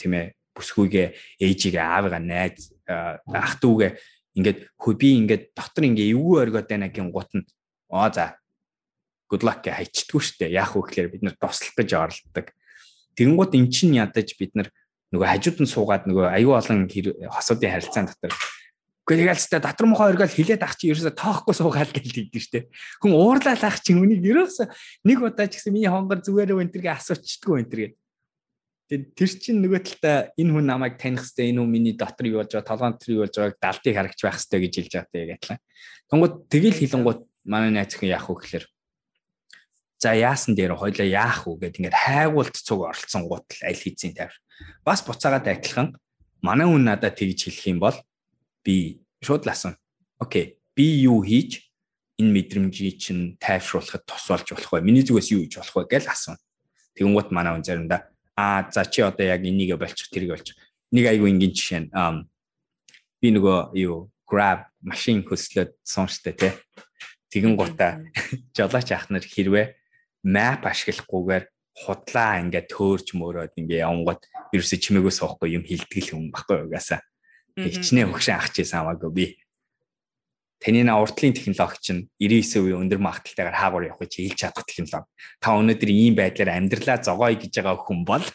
тийм 0.00 0.12
ээ 0.16 0.32
бүсгүйгээ 0.56 1.06
ээжигээ 1.40 1.84
аавыгаа 1.84 2.22
найз 2.22 2.72
ах 2.88 3.54
дүүгээ 3.60 3.90
ингээд 4.40 4.58
хөө 4.78 4.94
би 4.96 5.08
ингээд 5.20 5.52
дотор 5.54 5.84
ингээ 5.84 6.12
эвгүй 6.14 6.38
оргоод 6.44 6.68
байна 6.70 6.88
гин 6.88 7.10
гут 7.10 7.30
нь. 7.34 7.44
Оо 7.90 8.08
за. 8.08 8.38
Good 9.28 9.42
luck 9.46 9.62
гэ 9.66 9.76
хайчдгүй 9.76 10.22
штэ. 10.22 10.50
Яах 10.50 10.74
вэ 10.74 10.86
гэхээр 10.86 11.08
бид 11.12 11.22
нар 11.26 11.36
тослох 11.38 11.74
гэж 11.74 11.90
оролддог. 11.94 12.46
Тэгэнгუთ 13.18 13.52
эн 13.58 13.66
чин 13.70 13.94
ядаж 13.94 14.34
бид 14.38 14.54
нар 14.54 14.68
нөгөө 15.10 15.26
хажууд 15.26 15.58
нь 15.62 15.70
суугаад 15.70 16.06
нөгөө 16.06 16.26
аюу 16.38 16.54
олон 16.54 16.86
хосуудын 16.86 17.74
харилцаан 17.74 18.06
дотор 18.10 18.32
Гэхдээ 19.10 19.26
яг 19.26 19.42
л 19.42 19.50
та 19.50 19.58
дотор 19.58 19.86
мохоо 19.90 20.14
өргөөл 20.14 20.30
хилээд 20.30 20.62
ах 20.62 20.78
чи 20.78 20.94
ерөөсө 20.94 21.10
тоохгүй 21.18 21.50
суугаад 21.58 21.90
гэлдэг 21.90 22.30
дээ 22.30 22.44
штэ. 22.46 22.60
Хүн 23.02 23.18
уурлаад 23.18 23.58
ах 23.66 23.82
чи 23.82 23.98
үнийг 23.98 24.22
ерөөсө 24.22 24.70
нэг 25.02 25.18
удаа 25.18 25.50
ч 25.50 25.58
гэсэн 25.58 25.74
миний 25.74 25.90
хонгор 25.90 26.22
зүгээр 26.22 26.54
өө 26.54 26.62
энтергээ 26.70 26.94
асуучдгүй 26.94 27.58
энтергээ. 27.58 27.90
Тэгээд 28.86 29.04
тэр 29.18 29.30
чин 29.34 29.58
нөгөө 29.66 29.82
талаа 29.82 30.30
энэ 30.38 30.52
хүн 30.54 30.62
намайг 30.62 30.94
таних 30.94 31.26
хэвээр 31.26 31.50
энэ 31.50 31.58
хүн 31.58 31.70
миний 31.74 31.94
дотор 31.98 32.26
юу 32.30 32.38
болж 32.38 32.54
байгаа, 32.54 32.70
толгойн 32.70 32.94
дотор 32.94 33.10
юу 33.10 33.22
болж 33.26 33.34
байгааг 33.34 33.58
далдыг 33.58 33.94
харагч 33.98 34.20
байх 34.22 34.38
хэвээр 34.38 34.62
гэж 34.62 34.74
хэлж 34.78 34.92
байгаа 34.94 35.18
яг 35.18 35.30
адилхан. 35.34 35.60
Тэнгууд 36.06 36.34
тэгэл 36.46 36.78
хилэнгууд 36.78 37.20
манай 37.50 37.70
найз 37.74 37.92
хүн 37.98 38.14
яах 38.14 38.30
вэ 38.30 38.34
гэхээр 38.38 38.64
за 39.98 40.10
яасан 40.14 40.54
дээр 40.54 40.78
хоёлаа 40.78 41.06
яах 41.10 41.50
вэ 41.50 41.66
гэд 41.66 41.78
ингээд 41.82 41.98
хайгуулт 41.98 42.54
цуг 42.54 42.86
оролцсон 42.86 43.26
гутал 43.26 43.62
аль 43.66 43.74
хийцэн 43.74 44.14
тавь. 44.14 44.38
Бас 44.86 45.02
буцаагаад 45.02 45.50
адилхан 45.50 45.98
манай 46.46 46.66
хүн 46.70 46.86
надад 46.86 47.18
тэгж 47.18 47.50
хэлэх 47.50 47.66
юм 47.74 47.82
бол 47.82 47.98
би 48.64 49.02
шууд 49.22 49.46
л 49.46 49.50
асан. 49.50 49.76
Окей. 50.18 50.58
Би 50.76 51.04
юу 51.04 51.24
хийж 51.24 51.70
энэ 52.20 52.32
мэдрэмжийг 52.32 53.00
чинь 53.00 53.36
тайвшруулахад 53.40 54.04
тус 54.04 54.28
болж 54.28 54.46
болох 54.52 54.72
вэ? 54.72 54.84
Миний 54.84 55.04
зүгээс 55.04 55.32
юу 55.32 55.42
хийж 55.44 55.56
болох 55.60 55.76
вэ 55.76 55.96
гэж 55.96 56.04
асуув. 56.08 56.38
Тэгэнгუთ 56.96 57.28
манай 57.32 57.56
хүн 57.56 57.64
заримдаа 57.64 58.12
аа 58.36 58.68
за 58.72 58.84
чи 58.84 59.00
одоо 59.00 59.24
яг 59.24 59.40
энийгээ 59.44 59.76
болчих 59.80 60.08
тэрийг 60.12 60.36
болчих. 60.36 60.56
Нэг 60.92 61.04
айгүй 61.08 61.30
ингийн 61.32 61.54
жишээ 61.56 61.80
нь 61.88 61.90
би 63.20 63.28
нөгөө 63.36 63.76
юу 63.76 64.08
grab 64.24 64.68
машин 64.80 65.24
хөслөөд 65.24 65.76
суунштай 65.84 66.32
тий. 66.32 66.52
Тэгэн 67.32 67.56
гутаа 67.56 68.00
жолооч 68.56 68.88
ах 68.92 69.08
нар 69.12 69.24
хэрвээ 69.24 69.76
map 70.24 70.64
ашиглахгүйгээр 70.64 71.44
худлаа 71.84 72.40
ингээд 72.44 72.68
төөрч 72.68 73.16
мөрөөд 73.16 73.56
ингээ 73.56 73.84
явангууд 73.84 74.20
ерөөсө 74.52 74.76
чимээгөө 74.76 75.14
суухгүй 75.14 75.56
юм 75.56 75.64
хилтгэл 75.64 76.12
юм 76.16 76.24
баггүй 76.34 76.68
угаасаа. 76.68 77.00
Хичнээн 77.68 78.08
хөгшин 78.12 78.36
ах 78.40 78.48
чийсэн 78.54 78.80
хамаагүй 78.80 79.10
би. 79.12 79.26
Таны 80.60 80.84
на 80.84 81.00
уртлын 81.00 81.32
технологи 81.32 81.80
чинь 81.80 82.08
99 82.20 82.60
үеийн 82.60 82.80
өндөр 82.84 83.00
магталтайгаар 83.00 83.56
хаагур 83.56 83.88
явах 83.88 84.04
гэж 84.04 84.12
хэлж 84.20 84.38
чадах 84.44 84.68
технологи. 84.68 85.08
Та 85.40 85.56
өнөөдөр 85.56 85.88
ийм 85.88 86.14
байдлаар 86.16 86.56
амьдралаа 86.60 87.00
зогоё 87.00 87.36
гэж 87.40 87.52
байгаа 87.64 87.80
хүн 87.80 88.04
бол 88.04 88.24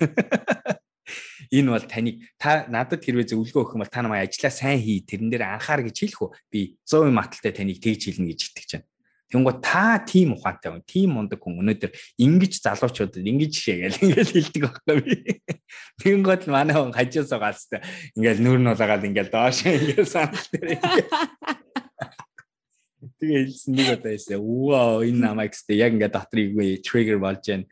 Энэ 1.54 1.70
бол 1.70 1.86
таныг 1.86 2.26
та 2.42 2.66
надад 2.66 3.06
хэрвээ 3.06 3.30
зөвлөгөө 3.30 3.62
өгөх 3.62 3.76
юм 3.78 3.84
бол 3.86 3.94
та 3.94 4.02
намайг 4.02 4.34
ажиллаа 4.34 4.50
сайн 4.50 4.82
хий 4.82 5.06
тэрэн 5.06 5.30
дээр 5.30 5.46
анхаар 5.46 5.86
гэж 5.86 5.98
хэлэх 6.02 6.22
үү? 6.26 6.32
Би 6.50 6.62
100% 6.90 7.14
маталтай 7.14 7.54
таныг 7.54 7.78
тэгж 7.78 8.02
хэлнэ 8.10 8.34
гэж 8.34 8.40
итгэж 8.50 8.70
байна. 8.74 8.90
Тэнгүү 9.34 9.54
та 9.58 9.98
тийм 10.06 10.38
ухаантай 10.38 10.70
хүн, 10.70 10.84
тийм 10.86 11.18
мундаг 11.18 11.42
хүн 11.42 11.58
өнөөдөр 11.58 11.92
ингэж 12.22 12.62
залуучуудад 12.62 13.26
ингэж 13.26 13.54
шээгээл 13.58 13.98
ингэж 14.06 14.30
хэлдэг 14.38 14.64
байхгүй 14.70 14.96
би. 15.02 15.16
Тэнгүүд 16.06 16.46
манай 16.46 16.78
хүн 16.78 16.94
хажуусаа 16.94 17.42
галстай. 17.42 17.82
Ингээл 18.14 18.44
нүүр 18.46 18.60
нь 18.62 18.70
улагаад 18.70 19.02
ингээл 19.10 19.34
доош 19.34 19.66
ингээл 19.66 20.06
санал 20.06 20.46
дээр. 20.54 20.78
Тэгээ 23.18 23.42
хэлсэн 23.50 23.74
нэг 23.74 23.88
удаа 23.98 24.14
эсэ. 24.14 24.38
Вау, 24.38 25.02
энэ 25.02 25.22
намайг 25.26 25.58
гэстэй 25.58 25.82
яг 25.82 25.98
ингээд 25.98 26.14
дотрыг 26.14 26.50
триггер 26.86 27.18
болж 27.18 27.44
байна. 27.50 27.66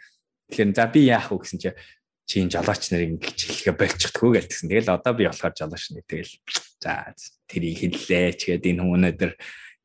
Тэгэхээр 0.50 0.74
за 0.74 0.86
би 0.90 1.02
яах 1.06 1.30
вэ 1.30 1.38
гэсэн 1.38 1.60
чинь 1.62 1.78
чинь 2.26 2.50
жолооч 2.50 2.90
нарыг 2.90 3.20
ингэж 3.20 3.40
хэлэхэ 3.46 3.74
болчихдгоо 3.78 4.30
гэлтгсэн. 4.34 4.72
Тэгэл 4.72 4.96
одоо 4.96 5.14
би 5.14 5.28
болохоор 5.28 5.54
жолооч 5.54 5.86
нэг 5.92 6.06
тэгэл 6.08 6.34
за 6.80 7.14
тэрийг 7.46 7.78
хэллээ. 7.78 8.26
Чгээд 8.40 8.70
энэ 8.74 8.82
хүн 8.82 8.96
өнөөдөр 8.98 9.32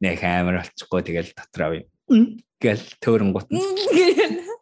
нэг 0.00 0.18
амар 0.22 0.62
болчихгоо 0.62 1.00
тэгэл 1.02 1.32
дотроо 1.34 1.82
гэл 2.58 2.84
төөрөнгут 3.02 3.48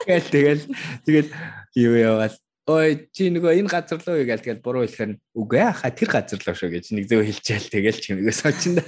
гэл. 0.06 0.28
Тэгэл 0.28 0.62
тэгэл 1.04 1.28
юу 1.76 1.94
яваал? 1.96 2.36
Ой 2.66 3.06
чи 3.14 3.30
нөгөө 3.30 3.62
энэ 3.62 3.70
газар 3.70 4.02
руу 4.02 4.26
гээл 4.26 4.42
тэгэл 4.42 4.64
буруу 4.64 4.82
хэлэхээр 4.84 5.12
үгүй 5.38 5.58
яха 5.62 5.86
тэр 5.94 6.10
газар 6.10 6.40
руу 6.42 6.56
шүү 6.58 6.74
гэж 6.74 6.84
нэг 6.98 7.06
зөв 7.06 7.22
хэлчихэл 7.22 7.70
тэгэл 7.70 8.02
чимээс 8.02 8.42
очинд 8.42 8.82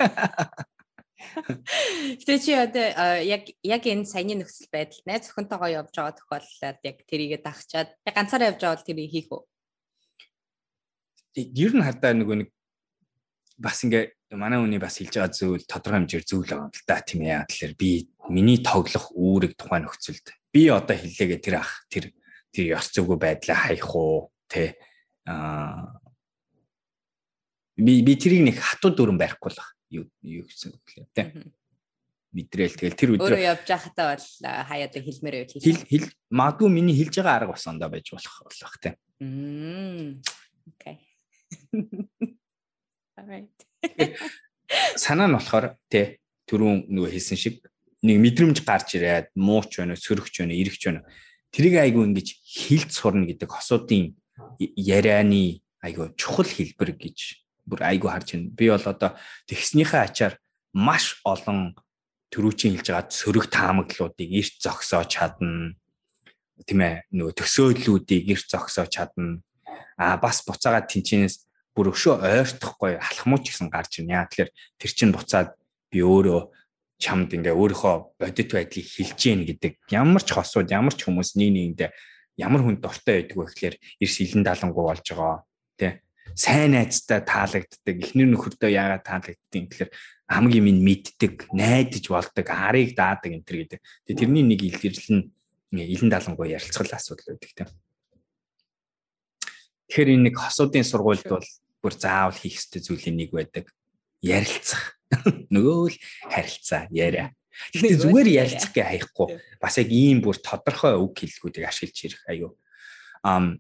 Гэтэ 1.39 2.39
чи 2.43 2.53
одоо 2.59 3.23
яг 3.23 3.47
яг 3.63 3.83
энэ 3.87 4.03
саяны 4.03 4.43
нөхцөл 4.43 4.67
байдал 4.75 5.03
найз 5.07 5.31
зөвхөнтэйгоо 5.31 5.71
явж 5.71 5.95
байгаа 5.95 6.19
тохиолдолд 6.19 6.83
яг 6.83 6.97
тэрийгэ 7.07 7.39
дагчаад 7.39 7.95
яг 8.03 8.15
ганцаараа 8.19 8.51
явж 8.51 8.59
байгаа 8.59 8.75
бол 8.75 8.89
тэрийг 8.89 9.11
хийх 9.15 9.31
үү? 9.31 9.43
Ер 11.39 11.73
нь 11.79 11.87
хадаа 11.87 12.13
нөгөө 12.19 12.37
нэг 12.43 12.49
бас 13.63 13.79
ингээ 13.87 14.18
манай 14.37 14.61
хүний 14.61 14.77
бас 14.77 15.01
хэлж 15.01 15.15
байгаа 15.17 15.33
зүйл 15.33 15.65
тодорхой 15.65 16.05
хэмжээр 16.05 16.25
зүйл 16.29 16.45
байгаа 16.53 16.69
л 16.69 16.85
да. 16.85 17.01
Тийм 17.01 17.25
ээ. 17.25 17.49
Тэгэхээр 17.49 17.75
би 17.81 17.91
миний 18.29 18.61
тоглох 18.61 19.09
үүрэг 19.17 19.57
тухайн 19.57 19.89
нөхцөлд 19.89 20.27
би 20.53 20.69
одоо 20.69 20.97
хэллээгээ 20.97 21.41
тэр 21.41 21.57
ах 21.65 21.89
тэр 21.89 22.13
тэр 22.53 22.65
ёс 22.77 22.93
зүгөө 22.93 23.17
байдлаа 23.17 23.57
хаях 23.57 23.89
уу 23.97 24.29
тэ? 24.53 24.77
Аа 25.25 25.97
би 27.81 28.05
би 28.05 28.13
тэрийг 28.21 28.45
нэг 28.53 28.57
хатуу 28.61 28.93
дүрэн 28.93 29.17
барихгүй 29.17 29.53
л 29.57 29.65
юу 29.89 30.05
юу 30.21 30.45
гэсэн 30.45 30.77
үг 30.77 30.89
лээ 30.93 31.09
тэ? 31.17 31.25
Мэдрээл 32.29 32.77
тэгэл 32.77 33.01
тэр 33.01 33.11
өдөр 33.17 33.33
өөрөө 33.33 33.49
явж 33.49 33.65
байхдаа 33.65 34.13
бол 34.13 34.27
хаяад 34.45 34.93
хэлмээр 34.93 35.37
байв 35.41 35.57
хэл 35.57 35.89
хэл 35.89 36.09
магадгүй 36.29 36.69
миний 36.69 36.97
хэлж 37.01 37.25
байгаа 37.25 37.49
арга 37.49 37.57
бас 37.57 37.65
ондоо 37.65 37.89
байж 37.89 38.13
болох 38.13 38.37
болох 38.45 38.77
тэ? 38.77 39.01
Окей. 40.69 40.97
Alright 43.17 43.68
санаа 44.97 45.29
нь 45.29 45.37
болохоор 45.37 45.77
тэ 45.89 46.19
түрүүн 46.49 46.89
нөгөө 46.93 47.11
хэлсэн 47.13 47.39
шиг 47.39 47.55
нэг 48.03 48.17
мэдрэмж 48.23 48.63
гарч 48.63 48.97
ирээд 48.99 49.33
мууч 49.35 49.81
байна 49.81 49.97
сөрөгч 49.99 50.35
байна 50.43 50.55
эрэгч 50.55 50.83
байна 50.87 51.03
тэрийг 51.53 51.81
айгу 51.81 52.05
ингэж 52.05 52.29
хилд 52.45 52.91
сурна 52.93 53.25
гэдэг 53.25 53.49
хосуудын 53.49 54.17
ярианы 54.77 55.65
айгу 55.81 56.13
чухал 56.17 56.47
хэлбэр 56.47 56.93
гэж 56.93 57.19
бүр 57.65 57.85
айгу 57.85 58.09
харж 58.09 58.37
байна. 58.37 58.53
Би 58.53 58.69
бол 58.69 58.85
одоо 58.85 59.17
тэгснийхээ 59.49 60.03
ачаар 60.05 60.35
маш 60.73 61.21
олон 61.25 61.75
төрүүчийн 62.33 62.77
хэлж 62.77 62.89
байгаа 62.93 63.09
сөрөг 63.09 63.47
таамаглуудыг 63.49 64.29
эрт 64.29 64.57
зогсоож 64.61 65.09
чадна. 65.09 65.77
Тийм 66.67 66.81
ээ 66.85 67.09
нөгөө 67.17 67.35
төсөөллүүдийг 67.41 68.29
эрт 68.37 68.49
зогсоож 68.53 68.91
чадна. 68.93 69.41
А 69.97 70.21
бас 70.21 70.45
буцаагаад 70.45 70.91
тэнчнээс 70.91 71.48
бүр 71.79 71.95
өшөө 71.95 72.19
ойртохгүй 72.19 72.99
алхмууч 72.99 73.55
гэсэн 73.55 73.71
гарч 73.71 74.03
ирнэ. 74.03 74.19
Яа 74.19 74.27
тэгэхээр 74.27 74.51
тэр 74.83 74.91
чин 74.91 75.15
буцаад 75.15 75.55
би 75.95 76.03
өөрөө 76.03 76.51
чамд 76.99 77.31
ингээ 77.31 77.55
өөрийнхөө 77.55 77.95
бодит 78.19 78.51
байдлыг 78.51 78.87
хэлж 78.91 79.19
гин 79.23 79.47
гэдэг 79.47 79.73
ямар 79.95 80.23
ч 80.27 80.35
хосууд 80.35 80.67
ямар 80.75 80.91
ч 80.91 81.07
хүмүүс 81.07 81.39
нэг 81.39 81.55
нэгэндээ 81.55 81.91
ямар 82.43 82.67
хүн 82.67 82.83
дуртай 82.83 83.23
байдаг 83.23 83.39
вэ 83.39 83.47
гэхээр 83.47 83.77
эрс 84.03 84.17
илэн 84.19 84.43
далангуу 84.43 84.91
болж 84.91 85.07
байгаа 85.07 85.47
тий 85.79 86.03
сайн 86.35 86.75
найзтай 86.75 87.23
таалагддаг 87.23 87.97
эхнэр 88.03 88.29
нөхөртөө 88.35 88.71
яагаад 88.75 89.07
таалагддаг 89.07 89.63
гэхээр 89.71 89.91
хамгийн 90.29 90.65
минь 90.67 90.83
мэддэг 90.85 91.49
найдаж 91.55 92.05
болдог 92.11 92.47
харыг 92.47 92.93
даадаг 92.93 93.33
энэ 93.33 93.47
төр 93.49 93.57
гэдэг. 93.65 93.81
Тэгээ 94.07 94.21
тэрний 94.21 94.45
нэг 94.45 94.61
илэрлэл 94.61 95.11
нь 95.17 95.25
илэн 95.73 96.11
далангуу 96.13 96.45
ярилцгал 96.45 96.93
асуудал 96.93 97.33
байдаг 97.33 97.51
тийм. 97.57 97.71
Тэгэхээр 99.89 100.13
энэ 100.21 100.25
нэг 100.29 100.35
хосуудын 100.37 100.85
сургуульд 100.85 101.27
бол 101.33 101.49
бүр 101.83 101.95
заавал 101.95 102.37
хийх 102.37 102.59
ёстой 102.59 102.83
зүйлийн 102.83 103.17
нэг 103.17 103.31
байдаг. 103.33 103.71
Ярилцах. 104.23 104.99
Нөгөө 105.55 105.95
л 105.95 105.97
харилцаа 106.29 106.91
яриа. 106.91 107.33
Тэгэхээр 107.73 108.03
зүгээр 108.03 108.29
ярилцах 108.39 108.73
гэ 108.75 108.83
хаяхгүй 108.87 109.27
бас 109.59 109.75
яг 109.83 109.91
ийм 109.91 110.23
бүр 110.23 110.39
тодорхой 110.39 110.95
үг 110.95 111.19
хэллгүүдийг 111.19 111.67
ашиглаж 111.67 111.99
ирэх 112.07 112.23
аюу. 112.31 112.53
Ам 113.27 113.59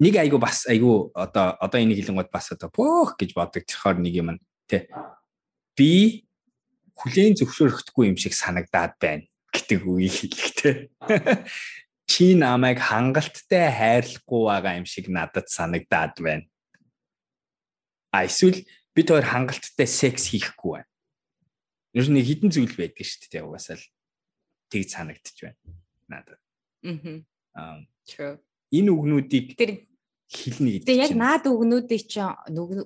нэг 0.00 0.14
айгу 0.16 0.40
бас 0.40 0.64
айгу 0.66 1.12
одоо 1.14 1.54
одоо 1.60 1.78
энийг 1.80 2.00
хэлэнгууд 2.00 2.32
бас 2.32 2.48
одоо 2.52 2.72
бөөх 2.72 3.20
гэж 3.20 3.36
бодогдохоор 3.36 4.00
нэг 4.00 4.14
юм 4.16 4.28
тий. 4.66 4.88
Би 5.76 6.24
хүлээн 6.96 7.36
зөвшөөрөхдөггүй 7.38 8.08
юм 8.08 8.18
шиг 8.18 8.32
санагдаад 8.32 8.96
байна 8.96 9.28
гэдэг 9.52 9.80
үгийг 9.84 10.32
хэлэхтэй. 10.32 10.74
Чи 12.06 12.34
намайг 12.36 12.78
хангалттай 12.78 13.70
хайрлахгүй 13.72 14.42
байгаа 14.44 14.74
юм 14.78 14.86
шиг 14.86 15.08
надад 15.08 15.48
санагдаад 15.48 16.14
байна. 16.20 16.46
А 18.12 18.24
эсвэл 18.28 18.62
бид 18.94 19.08
хоёр 19.08 19.24
хангалттай 19.24 19.88
секс 19.88 20.30
хийхгүй 20.30 20.84
байна. 20.84 20.90
Ер 21.96 22.06
нь 22.10 22.20
хідэн 22.20 22.52
зүйл 22.52 22.76
байдаг 22.76 23.04
шүү 23.04 23.28
дээ 23.32 23.46
угаасаа 23.46 23.80
л 23.80 23.86
тэгж 24.68 24.88
санагдчих 24.92 25.48
байна. 25.48 25.60
Надад. 26.08 26.40
Аа. 27.56 27.80
True 28.04 28.38
энэ 28.74 28.90
үгнүүдийг 28.90 29.46
тэр 29.54 29.86
хэлнэ 30.26 30.82
гэдэг. 30.82 30.86
Тэгээ 30.90 31.04
яг 31.06 31.14
наад 31.14 31.44
үгнүүдийг 31.46 32.02
чинь 32.10 32.34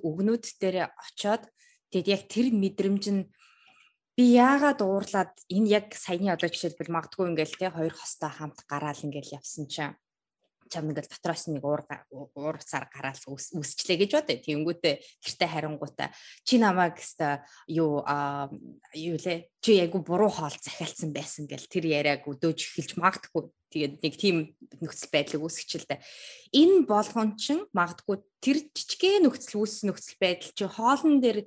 үгнүүд 0.05 0.43
дээр 0.61 0.93
очоод 0.93 1.43
тэгэд 1.89 2.07
яг 2.13 2.21
тэр 2.29 2.47
мэдрэмж 2.53 3.03
нь 3.09 3.23
би 4.19 4.35
яагаад 4.35 4.83
уурлаад 4.83 5.31
энэ 5.47 5.71
яг 5.79 5.95
саяны 5.95 6.27
одоо 6.35 6.51
жишээлбэл 6.51 6.91
магадгүй 6.91 7.25
ингээл 7.31 7.55
те 7.55 7.67
хоёр 7.71 7.95
хостой 7.95 8.27
хамт 8.27 8.59
гараал 8.67 8.99
ингээл 9.07 9.39
явсан 9.39 9.63
чинь 9.71 9.95
чам 10.69 10.89
ингээл 10.89 11.09
дотроос 11.09 11.49
нэг 11.49 11.65
уур 11.65 11.83
уур 12.13 12.57
цаар 12.61 12.87
гараал 12.93 13.19
үсчлээ 13.25 13.97
гэж 13.99 14.11
бодё. 14.15 14.37
Тэнгүүтээ 14.39 14.95
гэртээ 15.25 15.49
харингуудаа 15.49 16.09
чи 16.45 16.61
намайг 16.61 17.01
хэвээ 17.01 17.41
юу 17.73 18.05
аа 18.05 18.47
юу 18.93 19.17
лээ 19.17 19.49
чи 19.59 19.81
айгу 19.81 20.05
буруу 20.05 20.29
хоол 20.29 20.55
захиалсан 20.55 21.09
байсан 21.11 21.49
гэл 21.49 21.67
тэр 21.67 21.85
яриаг 21.89 22.29
өдөөж 22.29 22.59
эхэлж 22.61 22.95
магадгүй. 22.95 23.49
Тэгээд 23.69 23.93
нэг 24.01 24.13
тийм 24.17 24.37
нөхцөл 24.81 25.13
байдлыг 25.13 25.45
үүсгэчихэлтэй. 25.45 26.01
Энэ 26.57 26.89
болгон 26.89 27.37
чин 27.37 27.69
магадгүй 27.69 28.17
тэр 28.41 28.65
жижигхэн 28.73 29.29
нөхцөл 29.29 29.61
үүссэн 29.61 29.93
нөхцөл 29.93 30.17
байдал 30.17 30.51
чи 30.57 30.65
хоолн 30.65 31.21
дээр 31.21 31.45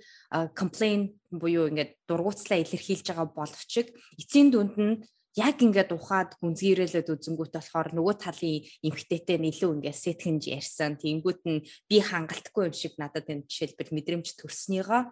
complain 0.55 1.19
буюу 1.35 1.67
ингээд 1.67 1.99
дургуутслаа 2.07 2.63
илэрхийлж 2.63 3.11
байгаа 3.11 3.27
боловч 3.27 3.91
эцсийн 4.23 4.55
дүнд 4.55 4.77
нь 4.79 5.03
яг 5.37 5.57
ингээд 5.65 5.97
ухаад 5.97 6.37
гүнзгийрэлээд 6.41 7.09
үзэнгүүт 7.09 7.53
болохоор 7.57 7.89
нөгөө 7.97 8.15
талын 8.21 8.65
эмхтэйтэй 8.85 9.41
илүү 9.41 9.71
ингээд 9.81 9.97
сэтгэнж 9.97 10.45
ярьсан. 10.53 11.01
Тэнгүүт 11.01 11.43
нь 11.49 11.65
би 11.89 11.97
хангалтгүй 12.05 12.69
юм 12.69 12.77
шиг 12.77 13.01
надад 13.01 13.29
энэ 13.33 13.49
жишээлбэл 13.49 13.97
мэдрэмж 13.97 14.29
төрснийгоо 14.37 15.09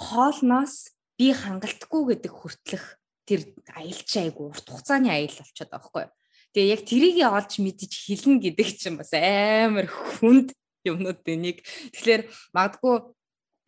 хоолноос 0.00 0.96
би 1.20 1.36
хангалтгүй 1.36 2.16
гэдэг 2.16 2.32
хүртлэх 2.32 2.84
тэр 3.28 3.44
аялч 3.76 4.10
айгу 4.16 4.48
урт 4.48 4.64
хугацааны 4.64 5.12
аял 5.12 5.36
болчиход 5.36 5.68
байгаа 5.68 5.84
байхгүй 5.84 6.02
юу. 6.08 6.12
Тэгээ 6.56 6.72
яг 6.72 6.82
трийгээ 6.88 7.28
олж 7.28 7.52
мэдэж 7.60 7.92
хэлнэ 8.08 8.40
гэдэг 8.40 8.68
чинь 8.80 8.96
бас 8.96 9.12
амар 9.12 9.86
хүнд 9.86 10.56
юмнууд 10.88 11.20
энийг. 11.28 11.60
Тэгэхээр 11.92 12.22
магадгүй 12.56 12.96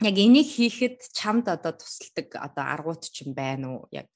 яг 0.08 0.16
энийг 0.16 0.48
хийхэд 0.48 0.98
чамд 1.12 1.46
одоо 1.52 1.76
тусалдаг 1.76 2.32
одоо 2.40 2.64
аргууд 2.64 3.04
ч 3.04 3.28
юм 3.28 3.36
байна 3.36 3.76
уу? 3.76 3.82
Яг 3.92 4.08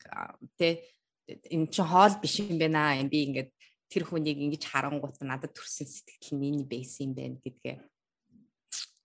тий 0.57 0.81
энэ 1.27 1.67
чинь 1.71 1.87
хоол 1.87 2.15
биш 2.23 2.41
юм 2.41 2.59
байна. 2.59 2.97
Энд 2.99 3.11
би 3.11 3.27
ингээд 3.27 3.51
тэр 3.91 4.05
хүнийг 4.07 4.39
ингэж 4.39 4.65
харангуут 4.67 5.19
надад 5.23 5.55
төрсэн 5.55 5.87
сэтгэл 5.87 6.39
нь 6.39 6.47
энэ 6.51 6.65
байсан 6.67 7.11
юм 7.11 7.15
байна 7.15 7.37
гэдгээ 7.43 7.77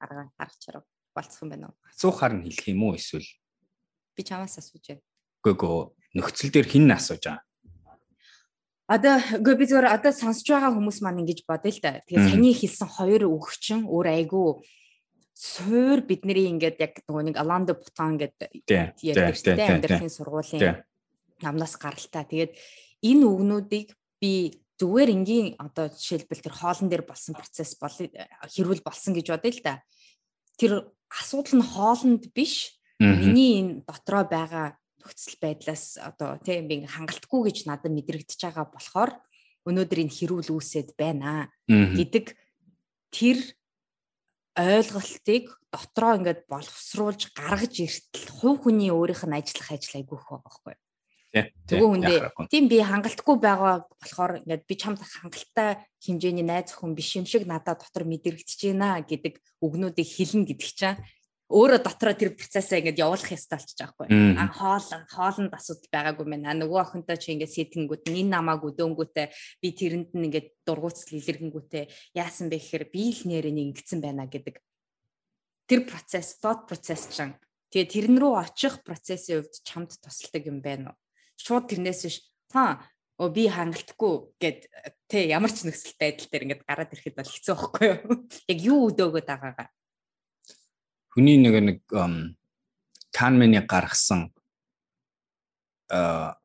арга 0.01 0.29
харж 0.38 0.55
чарав 0.62 0.84
болцох 1.13 1.41
юм 1.45 1.49
байна 1.53 1.65
уу? 1.69 1.77
Асуухаар 1.89 2.34
нь 2.38 2.45
хэлэх 2.45 2.67
юм 2.73 2.84
уу 2.86 2.97
эсвэл 2.97 3.29
би 4.17 4.21
чамаас 4.23 4.57
асууж 4.57 4.86
байна. 4.86 5.05
Үгүй 5.41 5.55
гоо 5.57 5.93
нөхцөл 6.13 6.53
дээр 6.53 6.67
хин 6.69 6.89
асууж 6.91 7.25
байгаа. 7.25 7.45
Одоо 8.91 9.15
үгүй 9.39 9.55
би 9.55 9.65
зөвөр 9.69 9.88
одоо 9.88 10.12
сонсож 10.12 10.47
байгаа 10.49 10.75
хүмүүс 10.75 10.99
маань 11.01 11.23
ингэж 11.23 11.47
бодъё 11.47 11.71
л 11.71 11.81
да. 11.81 12.03
Тэгээ 12.05 12.27
саяны 12.27 12.51
хэлсэн 12.51 12.89
хоёр 12.91 13.23
өгчин 13.29 13.88
өөр 13.88 14.07
айгүй 14.19 14.65
суур 15.31 16.03
бидний 16.03 16.51
ингээд 16.51 16.77
яг 16.77 16.93
нөгөө 17.07 17.23
нэг 17.31 17.36
Аландо 17.39 17.73
Бутан 17.73 18.19
гэдэг 18.19 18.51
ярьдаг 18.67 19.38
дээ 19.39 19.79
амьдралын 19.79 20.12
сургуулийн 20.12 20.84
намнаас 21.43 21.75
гаралтай. 21.77 22.23
Тэгээд 22.25 22.54
энэ 23.06 23.25
үгнүүдийг 23.25 23.93
би 24.21 24.62
зүгээр 24.82 25.10
энгийн 25.13 25.47
одоо 25.62 25.89
жишээлбэл 25.93 26.45
тэр 26.45 26.56
хоолн 26.58 26.89
дээр 26.89 27.06
болсон 27.06 27.38
процесс 27.38 27.77
бол 27.77 27.93
хэрүүл 27.93 28.82
болсон 28.82 29.13
гэж 29.13 29.27
бодъё 29.30 29.51
л 29.54 29.62
да. 29.62 29.75
Тэр 30.58 30.89
асуудал 31.10 31.62
нь 31.62 31.65
хоолнд 31.65 32.23
биш 32.34 32.82
миний 32.97 33.62
энэ 33.62 33.73
дотроо 33.86 34.25
байгаа 34.25 34.77
нөхцөл 35.01 35.38
байдлаас 35.41 35.97
одоо 35.97 36.38
тийм 36.41 36.69
би 36.69 36.86
хангалтгүй 36.86 37.49
гэж 37.49 37.58
надад 37.65 37.93
мэдрэгдэж 37.93 38.39
байгаа 38.41 38.65
болохоор 38.69 39.12
өнөөдөр 39.65 39.99
энэ 40.06 40.15
хэрүүл 40.17 40.49
үүсэт 40.54 40.93
байна 40.97 41.49
гэдэг 41.65 42.38
тэр 43.13 43.38
ойлголтыг 44.58 45.45
дотроо 45.73 46.12
ингээд 46.17 46.41
боловсруулж 46.49 47.34
гаргаж 47.34 47.73
иртэл 47.82 48.30
хувь 48.30 48.65
хүний 48.65 48.91
өөрийнх 48.91 49.25
нь 49.25 49.38
ажиллах 49.38 49.69
ажил 49.71 49.97
айгүйх 50.01 50.25
байгаа 50.27 50.45
байхгүй? 50.45 50.75
Тэгвэл 51.31 51.87
хүндээ 51.95 52.19
тийм 52.51 52.67
би 52.67 52.83
хангалтгүй 52.83 53.35
байгаа 53.39 53.87
болохоор 53.87 54.43
ингээд 54.43 54.67
би 54.67 54.75
чамд 54.75 54.99
хангалттай 54.99 55.79
хэмжээний 56.03 56.43
найз 56.43 56.75
охин 56.75 56.91
биш 56.91 57.15
юм 57.15 57.23
шиг 57.23 57.47
надад 57.47 57.79
дотор 57.79 58.03
мэдрэгдэж 58.03 58.59
байна 58.75 58.99
гэдэг 58.99 59.39
үгнүүдийг 59.63 60.09
хэлнэ 60.11 60.43
гэдэг 60.51 60.71
чинь 60.75 60.99
өөрөө 61.51 61.79
дотроо 61.83 62.15
тэр 62.15 62.31
процессаа 62.35 62.79
ингээд 62.79 63.03
явуулах 63.03 63.31
ёстой 63.35 63.59
болчих 63.59 63.75
жоохгүй. 63.75 64.07
А 64.39 64.47
хоол 64.47 64.87
хоолнд 65.11 65.51
асуудал 65.51 65.91
байгаагүй 65.91 66.25
мэн. 66.27 66.47
А 66.47 66.55
нөгөө 66.55 66.79
охинтой 66.79 67.19
чи 67.19 67.35
ингээд 67.35 67.51
сэтгэнгүүт 67.51 68.07
энэ 68.07 68.31
намааг 68.31 68.63
өдөөнгүүтээ 68.71 69.27
би 69.59 69.69
тэрэнд 69.75 70.11
нь 70.15 70.25
ингээд 70.31 70.47
дургуутсал 70.63 71.19
илэргэнгүүтээ 71.19 72.15
яасан 72.15 72.47
бэ 72.47 72.55
гэхээр 72.55 72.85
би 72.87 73.03
л 73.11 73.21
нэрээ 73.27 73.51
нэг 73.51 73.65
ингэсэн 73.75 73.99
байна 73.99 74.31
гэдэг. 74.31 74.63
Тэр 75.67 75.81
процесс, 75.83 76.39
дот 76.39 76.71
процесс 76.71 77.11
чинь 77.11 77.35
тэгээ 77.75 77.91
тэрэн 77.91 78.17
рүү 78.19 78.33
очих 78.39 78.79
процессын 78.87 79.43
хувьд 79.43 79.55
чамд 79.67 79.91
тусалдаг 79.99 80.43
юм 80.47 80.63
байна 80.63 80.95
уу? 80.95 81.00
Шууд 81.41 81.65
тэрнээс 81.69 82.01
биш 82.06 82.17
та 82.49 82.86
оо 83.21 83.30
би 83.30 83.49
хангалтгүй 83.49 84.13
гэд 84.41 84.60
тэ 85.10 85.30
ямар 85.30 85.54
ч 85.54 85.65
нөхцөл 85.65 85.97
байдал 85.97 86.30
дээр 86.30 86.45
ингээд 86.45 86.65
гараад 86.65 86.93
ирэхэд 86.93 87.17
бол 87.17 87.30
хэцүү 87.30 87.54
байхгүй 87.54 87.88
юу? 87.89 88.15
Яг 88.51 88.60
юу 88.62 88.80
өдөөгöd 88.89 89.25
байгаагаа. 89.30 89.69
Хүний 91.13 91.38
нэг 91.38 91.56
нэг 91.62 91.80
Канмений 93.12 93.62
гаргасан 93.67 94.32
а 95.91 96.39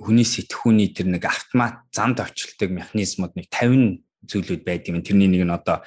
хүний 0.00 0.26
сэтгхүүний 0.26 0.90
тэр 0.90 1.12
нэг 1.12 1.24
автомат 1.28 1.86
зам 1.94 2.16
давчилдаг 2.18 2.68
механизмууд 2.72 3.38
нэг 3.38 3.46
50 3.52 4.02
зүйлүүд 4.26 4.62
байдаг 4.66 4.90
юм. 4.90 5.04
Тэрний 5.04 5.30
нэг 5.30 5.46
нь 5.46 5.54
одоо 5.54 5.86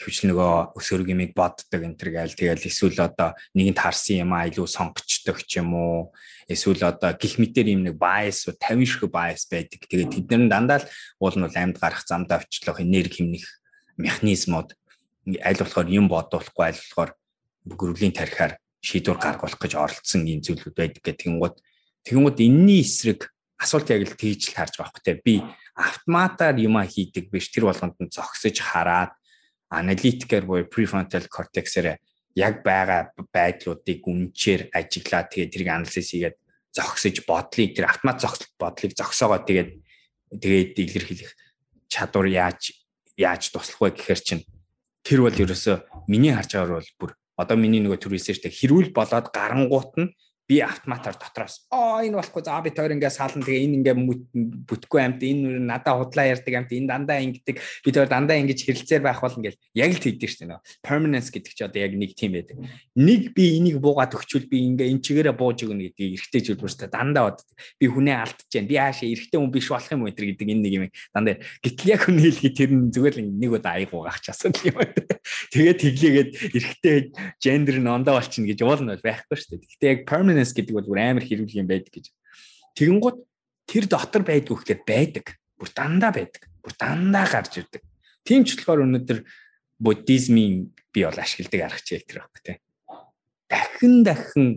хөвчл 0.00 0.32
нөгөө 0.32 0.80
өсөрг 0.80 1.12
имийг 1.12 1.36
боддог 1.36 1.84
энэ 1.84 2.00
төр 2.00 2.10
гээл 2.16 2.32
тэгэл 2.32 2.64
эсвэл 2.64 3.04
одоо 3.04 3.36
нэгэн 3.52 3.76
таарсан 3.76 4.24
юм 4.24 4.32
аа 4.32 4.48
илүү 4.48 4.64
сонгочдог 4.64 5.44
ч 5.44 5.60
юм 5.60 5.76
уу. 5.76 6.16
Эсвэл 6.48 6.88
одоо 6.88 7.12
гих 7.12 7.36
мэтэр 7.36 7.68
юм 7.68 7.84
нэг 7.84 8.00
байс 8.00 8.48
50 8.48 8.88
шиг 8.88 9.12
байс 9.12 9.44
байдаг. 9.44 9.84
Тэгээд 9.84 10.24
тэд 10.24 10.26
нар 10.32 10.48
дандаа 10.48 10.78
л 10.80 10.88
уул 11.20 11.36
нь 11.36 11.44
амд 11.44 11.76
гарах 11.76 12.08
замд 12.08 12.32
авчлах 12.32 12.80
энерги 12.80 13.20
хэмнэх 13.20 13.44
механизмууд 14.00 14.72
аль 15.44 15.60
болохоор 15.60 15.88
юм 15.92 16.08
бодуулахгүй 16.08 16.64
аль 16.64 16.80
болохоор 16.80 17.10
гөрвлийн 17.68 18.16
тарихаар 18.16 18.56
шийдвэр 18.80 19.20
гаргуулах 19.20 19.60
гэж 19.60 19.76
оролцсон 19.76 20.24
юм 20.24 20.40
зүйлүүд 20.40 20.72
байдаг 20.72 21.04
гэх 21.04 21.20
тэгэнгүүт 21.20 21.56
тэгэнгүүт 22.08 22.38
энэний 22.40 22.80
эсрэг 22.80 23.28
асуулт 23.60 23.92
яг 23.92 24.08
л 24.08 24.16
тэгж 24.16 24.48
л 24.48 24.56
харж 24.56 24.80
байгаа 24.80 24.96
хөөхтэй 24.96 25.16
би 25.20 25.44
автоматар 25.76 26.56
юма 26.56 26.88
хийдэг 26.88 27.28
биш. 27.28 27.52
Тэр 27.52 27.68
болгонд 27.68 28.00
нь 28.00 28.08
зогсож 28.08 28.56
хараад 28.56 29.12
аналитикээр 29.70 30.44
буюу 30.44 30.66
prefrontal 30.66 31.26
cortex-ээр 31.30 31.96
яг 32.34 32.62
байгаа 32.62 33.10
байдлуудыг 33.34 34.02
үнчээр 34.02 34.70
ажиглаа 34.74 35.26
тэгээд 35.26 35.50
тэрийг 35.54 35.70
анализ 35.70 36.10
хийгээд 36.10 36.36
зогсож 36.74 37.16
бодлыг 37.26 37.74
тэр 37.74 37.86
автомат 37.90 38.22
зогсолт 38.22 38.54
бодлыг 38.58 38.94
зогсоогоо 38.94 39.42
тэгээд 39.42 39.70
тэгээд 40.38 40.72
илэрхийлэх 40.78 41.32
чадвар 41.90 42.26
яаж 42.30 42.74
яаж 43.18 43.50
туслах 43.50 43.78
вэ 43.82 43.90
гэхээр 43.98 44.20
чинь 44.22 44.46
тэр 45.02 45.26
бол 45.26 45.34
ерөөсөө 45.34 46.06
миний 46.06 46.30
харж 46.34 46.54
байгаагаар 46.54 46.78
бол 46.78 46.94
бүр 46.98 47.10
одоо 47.34 47.56
миний 47.58 47.82
нөгөө 47.82 47.98
төр 47.98 48.14
ресерчтэй 48.14 48.54
хэрүүл 48.54 48.94
болоод 48.94 49.34
гарангуут 49.34 49.92
нь 49.98 50.14
би 50.50 50.58
автоматар 50.66 51.14
дотроос 51.14 51.70
оо 51.70 52.02
энэ 52.02 52.18
болохгүй 52.18 52.42
за 52.42 52.58
би 52.58 52.74
тойр 52.74 52.98
ингээ 52.98 53.14
сална 53.14 53.46
тэгээ 53.46 53.64
энэ 53.70 53.76
ингээ 53.78 53.96
бүтггүй 54.66 55.00
амт 55.06 55.22
энэ 55.22 55.62
надаа 55.62 56.02
худлаа 56.02 56.26
ярьдаг 56.26 56.54
амт 56.58 56.74
энэ 56.74 56.90
дандаа 56.90 57.22
ингэдэг 57.22 57.56
би 57.86 57.90
тойр 57.94 58.10
дандаа 58.10 58.34
ингэж 58.42 58.66
хэрэлцээр 58.66 59.02
байх 59.06 59.22
болно 59.22 59.46
гэл 59.46 59.58
яг 59.78 59.90
л 59.94 60.02
тэгдэг 60.02 60.26
шүү 60.26 60.42
дээ 60.42 60.50
нөө 60.50 60.60
permanence 60.82 61.30
гэдэг 61.30 61.52
чи 61.54 61.62
одоо 61.62 61.80
яг 61.80 61.94
нэг 61.94 62.12
тийм 62.18 62.34
байдаг. 62.34 62.58
Нэг 62.96 63.30
би 63.36 63.44
энийг 63.60 63.78
буугаад 63.78 64.16
өгчүүл 64.16 64.50
би 64.50 64.58
ингээ 64.74 64.90
энэ 64.90 65.04
чигээрээ 65.04 65.36
бууж 65.36 65.62
өгнө 65.62 65.86
гэдэг 65.94 66.18
эргэтэй 66.18 66.42
зүйлбэрстэй 66.50 66.88
дандаа 66.90 67.30
бод 67.30 67.46
би 67.78 67.86
хүнээ 67.86 68.16
алдчихж 68.18 68.50
जैन 68.50 68.66
би 68.66 68.74
хаашаа 68.80 69.06
эргэтэй 69.06 69.38
хүн 69.38 69.52
биш 69.54 69.68
болох 69.70 69.92
юм 69.92 70.02
уу 70.02 70.10
гэдэг 70.10 70.48
энэ 70.50 70.62
нэг 70.66 70.74
юм 70.74 70.84
дандаа 71.14 71.36
гэтэл 71.62 71.92
яг 71.94 72.00
хүн 72.08 72.18
хэлхий 72.18 72.52
тэр 72.56 72.70
нь 72.74 72.90
зүгээр 72.90 73.14
л 73.20 73.30
нэг 73.38 73.50
удаа 73.54 73.74
аяг 73.78 73.92
угаах 73.94 74.18
ч 74.18 74.34
асуудал 74.34 74.66
юм 74.66 74.78
тэгээд 75.52 75.78
тэглээгээд 75.78 76.30
эргэтэй 76.58 76.98
гендер 77.38 77.76
нь 77.78 77.92
ондоо 77.92 78.16
болчихно 78.16 78.48
гэж 78.48 78.60
уулна 78.64 78.96
байхгүй 78.96 79.36
шүү 79.36 79.50
дээ. 79.60 79.68
Гэхдээ 79.68 79.92
яг 79.92 80.00
permanence 80.08 80.39
awareness 80.40 80.56
гэдэг 80.56 80.74
бол 80.74 80.88
бүр 80.88 81.00
амар 81.04 81.24
хэрүүл 81.24 81.60
юм 81.60 81.68
байдаг 81.68 81.92
гэж. 81.92 82.06
Тэгэнгუთ 82.76 83.18
тэр 83.68 83.84
дотор 83.86 84.22
байдгүй 84.24 84.56
гэхээр 84.56 84.82
байдаг. 84.88 85.26
Бүр 85.60 85.68
дандаа 85.76 86.12
байдаг. 86.12 86.42
Бүр 86.64 86.74
дандаа 86.80 87.26
гарч 87.28 87.60
ирдэг. 87.60 87.82
Тийм 88.24 88.44
ч 88.48 88.56
болохоор 88.56 88.84
өнөөдөр 88.88 89.20
буддизмын 89.80 90.72
би 90.92 91.00
бол 91.04 91.20
ашигладаг 91.20 91.60
арга 91.60 91.84
чийл 91.84 92.04
тэр 92.08 92.24
байхгүй 92.24 92.42
тий. 92.44 92.56
Дахин 93.48 93.94
дахин 94.04 94.48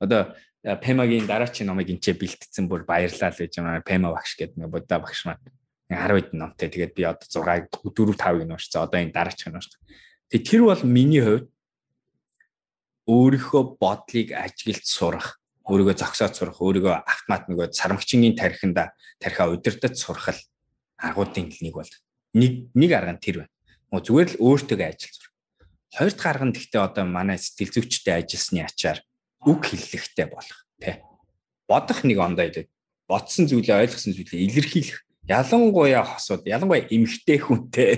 одоо 0.00 0.36
Пемагийн 0.60 1.24
дараачийн 1.24 1.72
номыг 1.72 1.88
энчээ 1.88 2.20
бэлтгэсэн 2.20 2.68
бүр 2.68 2.84
баярлалаа 2.84 3.32
л 3.32 3.40
гэж 3.40 3.64
байна. 3.64 3.80
Пема 3.80 4.12
багш 4.12 4.36
гэдэг 4.36 4.60
нэг 4.60 4.68
будда 4.68 5.00
багш 5.00 5.24
маань 5.24 5.40
10 5.88 6.20
хэд 6.20 6.36
номтой. 6.36 6.68
Тэгээд 6.68 6.92
би 6.92 7.08
одоо 7.08 7.24
6 7.24 7.72
4 7.80 8.12
5-ыг 8.12 8.44
нуушсан. 8.44 8.84
Одоо 8.84 9.00
энэ 9.00 9.16
дараач 9.16 9.40
нь 9.40 9.56
нуушсан. 9.56 9.80
Тэгээд 10.28 10.44
тэр 10.44 10.62
бол 10.68 10.82
миний 10.84 11.24
хувьд 11.24 11.48
өөрийнхөө 13.10 13.62
бодлыг 13.82 14.30
ажиглж 14.30 14.86
сурах, 14.86 15.42
өөрийгөө 15.66 15.98
зогсоод 15.98 16.38
сурах, 16.38 16.62
өөрийгөө 16.62 16.94
автомат 17.02 17.50
нөгөө 17.50 17.74
сармагчингийн 17.74 18.38
тархинда 18.38 18.94
тархиа 19.18 19.50
удирдах 19.50 19.98
сурах 19.98 20.30
л 20.30 20.40
аргуудын 21.02 21.50
нэг 21.50 21.74
бол 21.74 21.90
нэг 22.38 22.70
нэг 22.70 22.90
арга 22.94 23.18
нь 23.18 23.22
тэр 23.22 23.36
байна. 23.42 23.52
Нөгөө 23.90 24.04
зүгээр 24.06 24.28
л 24.30 24.40
өөртөө 24.46 24.78
ажил 24.86 25.14
зур. 25.18 25.28
Хоёр 25.90 26.12
дахь 26.14 26.30
арга 26.30 26.46
нь 26.46 26.54
гэхдээ 26.54 26.82
одоо 26.86 27.04
манай 27.04 27.38
сэтгэл 27.42 27.74
зүйчтэй 27.74 28.14
ажилласны 28.22 28.62
ачаар 28.62 28.98
үг 29.42 29.60
хэллэгтэй 29.66 30.26
болох 30.30 30.58
тий. 30.78 31.02
Бодох 31.66 32.06
нэг 32.06 32.18
ондоо 32.22 32.46
илээ. 32.46 32.70
Бодсон 33.10 33.50
зүйлээ 33.50 33.90
ойлгосон 33.90 34.14
зүйлээ 34.14 34.46
илэрхийлэх. 34.46 35.02
Ялангуяа 35.30 36.02
хосууд, 36.02 36.42
ялангуяа 36.50 36.90
эмгтэй 36.90 37.38
хүнтэй 37.38 37.92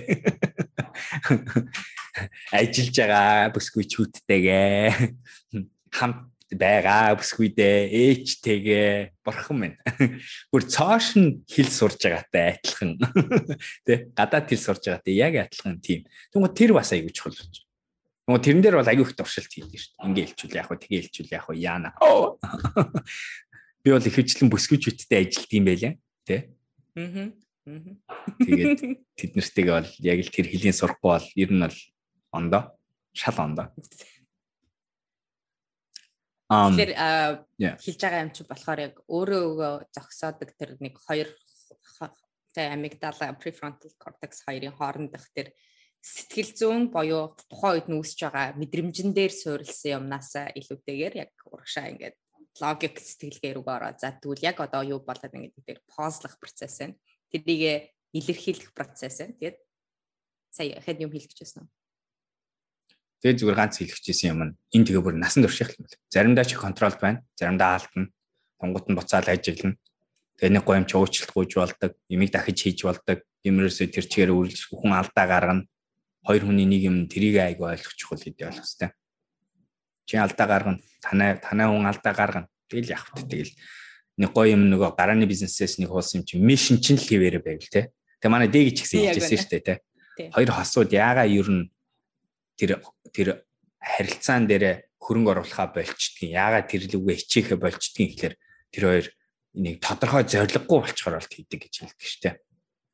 ажиллаж 2.53 2.97
байгаа 3.01 3.49
бүсгүйчүүдтэйгээ 3.57 4.93
хамт 5.97 6.29
байгаа 6.53 7.17
бүсгүйдээ 7.17 7.89
ээжтэйгээ 7.89 9.25
бурхан 9.25 9.57
минь. 9.57 9.77
Гүр 10.53 10.65
цоош 10.69 11.17
нь 11.17 11.41
хэл 11.49 11.73
сурж 11.73 12.05
байгаатай 12.05 12.61
адилхан. 12.61 13.01
Тэ 13.89 14.13
гадаад 14.13 14.53
хэл 14.53 14.61
сурж 14.61 14.85
байгаатай 14.85 15.17
яг 15.17 15.35
адилхан 15.41 15.81
тийм. 15.81 16.05
Тэгвэл 16.29 16.53
тэр 16.53 16.73
бас 16.77 16.93
аягүй 16.93 17.13
чухал 17.17 17.33
болж. 17.33 17.65
Нөгөө 18.29 18.43
тэрэн 18.45 18.63
дээр 18.63 18.77
бол 18.79 18.93
аягүй 18.93 19.09
их 19.09 19.17
туршилт 19.17 19.49
хийдэг 19.49 19.81
шүү 19.81 19.93
дээ. 19.97 20.05
Ингээ 20.13 20.27
хэлчихвэл 20.29 20.61
яг 20.61 20.69
хөө 20.69 20.79
тгээ 20.85 21.01
хэлчихвэл 21.01 21.37
яг 21.37 21.45
хөө 21.49 21.57
яана. 21.57 21.91
Би 23.83 23.89
бол 23.91 24.07
их 24.07 24.15
хвчлэн 24.15 24.53
бүсгүйчүүдтэй 24.53 25.19
ажилт 25.27 25.51
юм 25.57 25.65
байлаа. 25.67 25.93
Тэ. 26.29 26.53
Аа. 26.97 27.33
Тэгээд 28.43 28.81
тэд 29.17 29.33
нартэйгээ 29.39 29.75
бол 29.79 29.93
яг 30.03 30.19
л 30.19 30.35
тэр 30.35 30.47
хэлийн 30.51 30.77
сурахгүй 30.77 31.11
бол 31.15 31.29
ер 31.39 31.51
нь 31.55 31.63
бол 31.63 31.79
ондоо 32.35 32.63
шал 33.15 33.39
ондоо. 33.39 33.67
Um 36.53 36.77
тэр 36.77 36.93
хэлж 37.57 38.01
байгаа 38.03 38.25
юм 38.29 38.33
чи 38.35 38.43
болохоор 38.45 38.81
яг 38.83 38.95
өөрөө 39.09 39.43
өгөө 39.49 39.75
зогсоодог 39.95 40.51
тэр 40.59 40.77
нэг 40.85 41.01
хоёр 41.01 41.33
тэ 42.53 42.69
амигдала 42.69 43.33
prefrontal 43.41 43.93
cortex 43.97 44.45
хоёрын 44.45 44.77
хоорондох 44.77 45.25
тэр 45.33 45.57
сэтгэл 46.03 46.53
зүйн 46.53 46.85
боيو 46.93 47.33
тухайн 47.49 47.79
үед 47.81 47.89
нүүсэж 47.89 48.19
байгаа 48.29 48.59
мэдрэмжэн 48.61 49.17
дээр 49.17 49.33
суурилсан 49.33 50.03
юмнаас 50.03 50.37
илүүтэйгээр 50.61 51.15
яг 51.25 51.33
урагшаа 51.49 51.89
ингээд 51.89 52.17
логик 52.61 53.01
сэтгэлгээ 53.01 53.57
рүү 53.57 53.69
ороо. 53.69 53.93
За 53.97 54.13
тэгвэл 54.13 54.45
яг 54.45 54.61
одоо 54.61 54.83
юу 54.85 55.01
болоод 55.01 55.33
ингээд 55.33 55.57
тэр 55.65 55.81
позлох 55.89 56.37
процесс 56.37 56.81
байна. 56.81 56.97
Тэрийг 57.33 57.93
илэрхийлэх 58.13 58.77
процесс 58.77 59.25
байна. 59.25 59.37
Тэгээд 59.41 59.57
сая 60.53 60.81
хэд 60.85 60.99
юм 61.01 61.13
хэлэх 61.13 61.33
гэжсэн 61.33 61.65
юм. 61.65 61.69
Тэгээд 63.23 63.39
зүгээр 63.41 63.57
ганц 63.57 63.79
хэлчихсэн 63.79 64.31
юм 64.35 64.41
нь 64.43 64.55
энэ 64.75 64.87
тэгээ 64.91 65.05
бүр 65.07 65.17
насан 65.17 65.47
турших 65.47 65.73
юм 65.79 65.87
байна. 65.87 65.97
Заримдаа 66.11 66.45
чи 66.45 66.57
контролд 66.59 66.99
байна, 67.01 67.23
заримдаа 67.39 67.79
алдна. 67.79 68.11
Тунгут 68.61 68.87
нь 68.91 68.99
буцаал 68.99 69.31
ажиглана. 69.31 69.79
Тэгээ 70.37 70.53
нэг 70.59 70.65
гоёмч 70.67 70.91
уучлалт 70.93 71.31
гуйж 71.31 71.53
болдог, 71.55 71.93
ямиг 72.11 72.35
дахиж 72.35 72.59
хийж 72.67 72.83
болдог. 72.83 73.23
Юмрээсээ 73.47 73.95
тэр 73.95 74.07
чигээр 74.11 74.35
үргэлж 74.35 74.75
хүн 74.75 74.93
алдаа 74.93 75.27
гаргана. 75.31 75.71
Хоёр 76.27 76.51
хүний 76.51 76.67
нэг 76.67 76.83
юм 76.83 76.97
тэрийг 77.07 77.39
айгүй 77.39 77.79
ойлгох 77.79 77.95
чухал 77.95 78.19
хэдий 78.19 78.47
болох 78.47 78.67
хэвээр. 78.67 78.93
Чи 80.05 80.17
алдаа 80.17 80.47
гаргана, 80.47 80.81
танай 81.03 81.39
танай 81.39 81.67
хүн 81.67 81.87
алдаа 81.87 82.15
гаргана. 82.15 82.49
Тэгэл 82.69 82.95
явахт 82.95 83.29
тэгэл 83.29 83.53
нэг 84.19 84.31
гоё 84.33 84.55
юм 84.55 84.69
нөгөө 84.73 84.97
гарааны 84.99 85.27
бизнесээс 85.27 85.79
нэг 85.79 85.89
хуулсан 85.91 86.23
юм 86.23 86.27
чи 86.27 86.37
мишн 86.39 86.83
чинь 86.83 87.01
л 87.01 87.07
хэвээрээ 87.07 87.43
байвал 87.43 87.71
те. 87.71 87.93
Тэгээ 88.21 88.33
манай 88.33 88.49
дэ 88.49 88.71
гэж 88.71 88.77
гисэн 88.83 89.01
хэлжсэн 89.09 89.39
шүү 89.39 89.51
дээ 89.51 89.63
тий. 89.63 89.79
Хоёр 90.33 90.51
хосууд 90.53 90.91
яагаа 90.93 91.27
ер 91.27 91.49
нь 91.49 91.71
тэр 92.61 92.85
тэр 93.13 93.29
харилцаан 93.81 94.47
дээр 94.47 94.87
хөрөнгө 95.01 95.31
оруулахаа 95.33 95.75
болчдгийг 95.75 96.31
яагаад 96.37 96.69
тэр 96.71 96.83
лүгээ 96.93 97.17
хичээхэ 97.19 97.57
болчдгийг 97.59 98.11
гэхээр 98.15 98.35
тэр 98.71 98.85
хоёр 98.87 99.07
нэг 99.59 99.77
тодорхой 99.83 100.25
зориггүй 100.29 100.79
болчоор 100.81 101.19
болт 101.19 101.33
хийдэг 101.33 101.61
гэж 101.67 101.75
хэлдэг 101.83 102.07
шүү 102.07 102.23
дээ. 102.23 102.37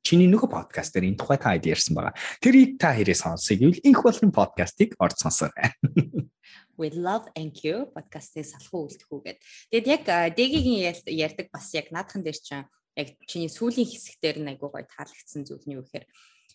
Чиний 0.02 0.30
нөгөө 0.30 0.48
подкаст 0.48 0.96
дээр 0.96 1.12
энэ 1.12 1.20
тухай 1.20 1.38
та 1.38 1.52
хэд 1.52 1.68
ярьсан 1.68 1.92
байгаа. 1.92 2.16
Тэрийг 2.40 2.80
та 2.80 2.96
хэрэг 2.96 3.18
сонсъё 3.18 3.61
гэвэл 3.61 3.84
инх 3.84 4.00
болон 4.00 4.32
подкастыг 4.32 4.96
орж 4.96 5.20
сонсоорой. 5.20 5.76
We 6.79 6.91
love 6.95 7.26
thank 7.35 7.66
you 7.66 7.91
подкастыг 7.91 8.47
салхуу 8.47 8.87
үлдэхүүгээд. 8.87 9.39
Тэгэд 9.74 9.87
яг 9.91 10.03
дэгийн 10.39 10.95
ярьдаг 11.11 11.51
бас 11.51 11.74
яг 11.74 11.91
наадхан 11.91 12.22
дээр 12.22 12.39
чинь 12.39 12.70
яг 12.95 13.18
чиний 13.26 13.51
сүүлийн 13.51 13.91
хэсэгтэр 13.91 14.39
нь 14.39 14.51
айгуу 14.55 14.70
гоё 14.70 14.87
таалагдсан 14.87 15.43
зүйл 15.43 15.66
нь 15.66 15.74
юу 15.74 15.83
гэхээр 15.83 16.07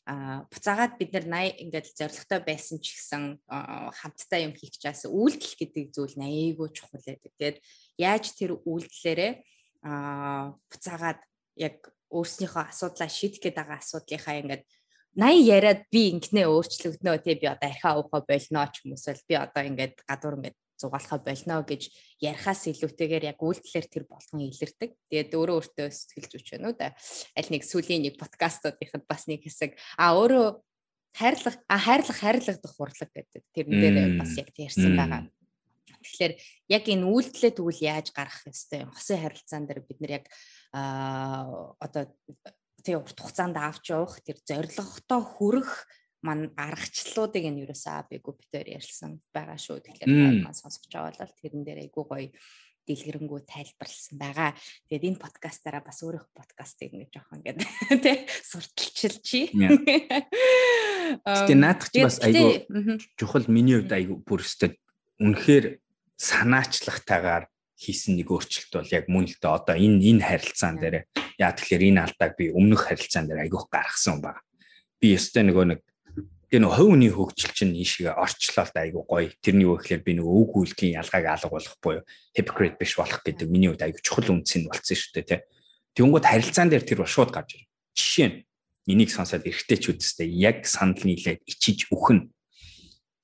а 0.07 0.47
буцаагаад 0.47 0.95
бид 0.95 1.11
нар 1.11 1.28
80 1.28 1.59
ингээд 1.63 1.88
зоригтой 1.99 2.39
байсан 2.39 2.80
ч 2.80 2.95
гэсэн 2.95 3.24
хамтдаа 3.47 4.39
юм 4.47 4.55
хийх 4.55 4.80
чаас 4.80 5.03
үйлдэл 5.07 5.59
гэдэг 5.59 5.86
зүйл 5.91 6.15
айгүй 6.15 6.71
чухал 6.71 7.03
байдаг. 7.03 7.32
Тэгээд 7.36 7.57
яаж 7.99 8.26
тэр 8.36 8.51
үйлдэлээрээ 8.63 9.32
а 9.84 10.55
буцаагаад 10.71 11.19
яг 11.59 11.76
өөрснийхөө 12.11 12.63
асуудлаа 12.71 13.09
шийдэх 13.11 13.43
гээд 13.43 13.59
байгаа 13.59 13.80
асуудлынхаа 13.80 14.39
ингээд 14.39 14.63
80 15.14 15.45
яриад 15.45 15.82
би 15.93 16.09
ингэнэ 16.09 16.49
өөрчлөгднөө 16.49 17.18
тий 17.22 17.38
би 17.38 17.45
одоо 17.45 17.70
архиа 17.70 18.01
уухаа 18.01 18.26
болно 18.26 18.66
ч 18.74 18.82
юм 18.82 18.97
уусвал 18.97 19.22
би 19.30 19.36
одоо 19.38 19.61
ингээд 19.61 20.01
гадуур 20.09 20.41
ингээд 20.41 20.57
зугаалхаа 20.82 21.20
болно 21.22 21.61
гэж 21.61 21.93
ярихаас 22.18 22.66
илүүтэйгээр 22.74 23.30
яг 23.30 23.39
үйлдэлэр 23.39 23.88
тэр 23.88 24.05
болгон 24.09 24.41
илэрдэг. 24.49 24.91
Тэгээд 25.14 25.32
өөрөө 25.38 25.57
өөртөө 25.61 25.88
сэтгэлж 25.93 26.47
байна 26.57 26.68
уу 26.68 26.76
да. 26.76 26.97
Аль 27.38 27.51
нэг 27.53 27.64
сүлийн 27.64 28.03
нэг 28.03 28.18
подкастуудынхад 28.18 29.05
бас 29.05 29.30
нэг 29.30 29.45
хэсэг 29.45 29.78
а 30.01 30.18
өөрөө 30.18 30.47
хайрлах 31.14 31.55
а 31.70 31.78
хайрлах 31.78 32.18
хайрлагдах 32.18 32.74
хурлаг 32.74 33.09
гэдэг 33.14 33.43
тэрэн 33.53 33.78
дээр 33.80 33.97
бас 34.18 34.34
яг 34.34 34.49
ярьсан 34.57 34.97
байгаа. 34.97 35.30
Тэгэхээр 36.03 36.34
яг 36.74 36.84
энэ 36.89 37.05
үйлдэлээ 37.05 37.53
тэгвэл 37.53 37.86
яаж 37.86 38.07
гаргах 38.11 38.43
ёстой 38.49 38.84
юм? 38.84 38.91
Хосын 38.91 39.22
харилцаан 39.22 39.64
дээр 39.70 39.82
бид 39.88 39.99
нар 40.01 40.14
яг 40.20 40.26
аа 40.74 41.78
одоо 41.80 42.09
тэг 42.84 42.99
урт 42.99 43.17
хугацаанд 43.17 43.57
авч 43.57 43.95
явах 43.95 44.19
тэр 44.21 44.38
зорилготой 44.43 45.21
хүрэх 45.23 45.71
мань 46.23 46.51
аргачлалуудыг 46.55 47.43
нь 47.51 47.63
юусаа 47.67 48.07
бэгүү 48.07 48.34
битээр 48.39 48.79
ярьсан 48.79 49.19
байгаа 49.36 49.59
шүү. 49.59 49.84
Тэгэхээр 49.84 50.43
маань 50.43 50.55
сонсож 50.55 50.88
байгаа 50.88 51.19
бол 51.19 51.39
тэрэн 51.39 51.63
дээр 51.67 51.79
айгүй 51.84 52.03
гоё 52.07 52.27
дэлгэрэнгүй 52.88 53.41
тайлбарлсан 53.47 54.15
байгаа. 54.19 54.51
Тэгээд 54.88 55.07
энэ 55.15 55.23
подкастаараа 55.23 55.84
бас 55.84 55.99
өөрийнх 56.03 56.27
подкастыг 56.36 56.91
нэг 56.95 57.11
жоохон 57.11 57.39
ингээд 57.43 57.59
тий 58.03 58.17
сурталчилчи. 58.43 59.41
Тэгээд 61.23 61.59
наадах 61.59 61.91
чи 61.91 62.03
бас 62.03 62.19
айгүй 62.19 62.67
чухал 63.15 63.47
миний 63.47 63.79
хувьд 63.79 63.91
айгүй 63.91 64.17
бүр 64.23 64.43
өстэй 64.43 64.79
үнэхээр 65.19 65.79
санаачлахтайгаар 66.19 67.47
хийсэн 67.78 68.15
нэг 68.19 68.30
өөрчлөлт 68.30 68.74
бол 68.74 68.93
яг 68.93 69.05
мөн 69.09 69.26
л 69.28 69.38
дээ 69.38 69.53
одоо 69.53 69.76
энэ 69.76 69.99
энэ 70.13 70.24
харилцаан 70.24 70.76
дээр 70.78 70.95
яа 71.39 71.51
тэгэхээр 71.53 71.84
энэ 71.89 72.03
алдааг 72.05 72.34
би 72.38 72.53
өмнөх 72.53 72.88
харилцаан 72.88 73.28
дээр 73.28 73.43
айгүйх 73.49 73.67
гаргасан 73.71 74.21
баг. 74.21 74.41
Би 75.01 75.17
өстэй 75.17 75.43
нөгөө 75.43 75.65
нэг 75.74 75.82
тэр 76.53 76.61
нөгөө 76.61 76.78
хувийн 76.78 77.09
хөгжил 77.09 77.53
чинь 77.57 77.74
ийшээ 77.74 78.13
орчлоо 78.13 78.69
л 78.69 78.78
айгүй 78.78 79.03
гоё. 79.09 79.34
Тэрний 79.41 79.65
юу 79.65 79.82
гэхээр 79.82 80.05
би 80.05 80.13
нөгөө 80.21 80.38
үг 80.38 80.51
үйлдлийн 80.53 81.01
ялгааг 81.01 81.26
алга 81.26 81.49
болох 81.49 81.76
буюу 81.82 82.05
hypocrite 82.38 82.78
биш 82.78 82.93
болох 82.93 83.26
гэдэг 83.26 83.49
миний 83.49 83.74
хувьд 83.74 83.82
айгүй 83.82 84.01
чухал 84.05 84.38
үнц 84.38 84.53
нь 84.53 84.69
болсон 84.69 84.93
шүү 84.93 85.11
дээ 85.17 85.26
тий. 85.26 85.41
Тэнгүүд 85.97 86.30
харилцаан 86.30 86.69
дээр 86.69 86.86
тэр 86.86 87.01
шууд 87.09 87.34
гарч 87.34 87.57
ирнэ. 87.57 87.69
Жишээ 87.97 88.28
нь 88.30 88.38
энийг 88.86 89.09
сонсоод 89.09 89.49
эргэжтэйчүүдстэй 89.49 90.30
яг 90.30 90.69
санал 90.69 91.01
нийлээд 91.01 91.41
ичиж 91.49 91.89
үхэн. 91.89 92.30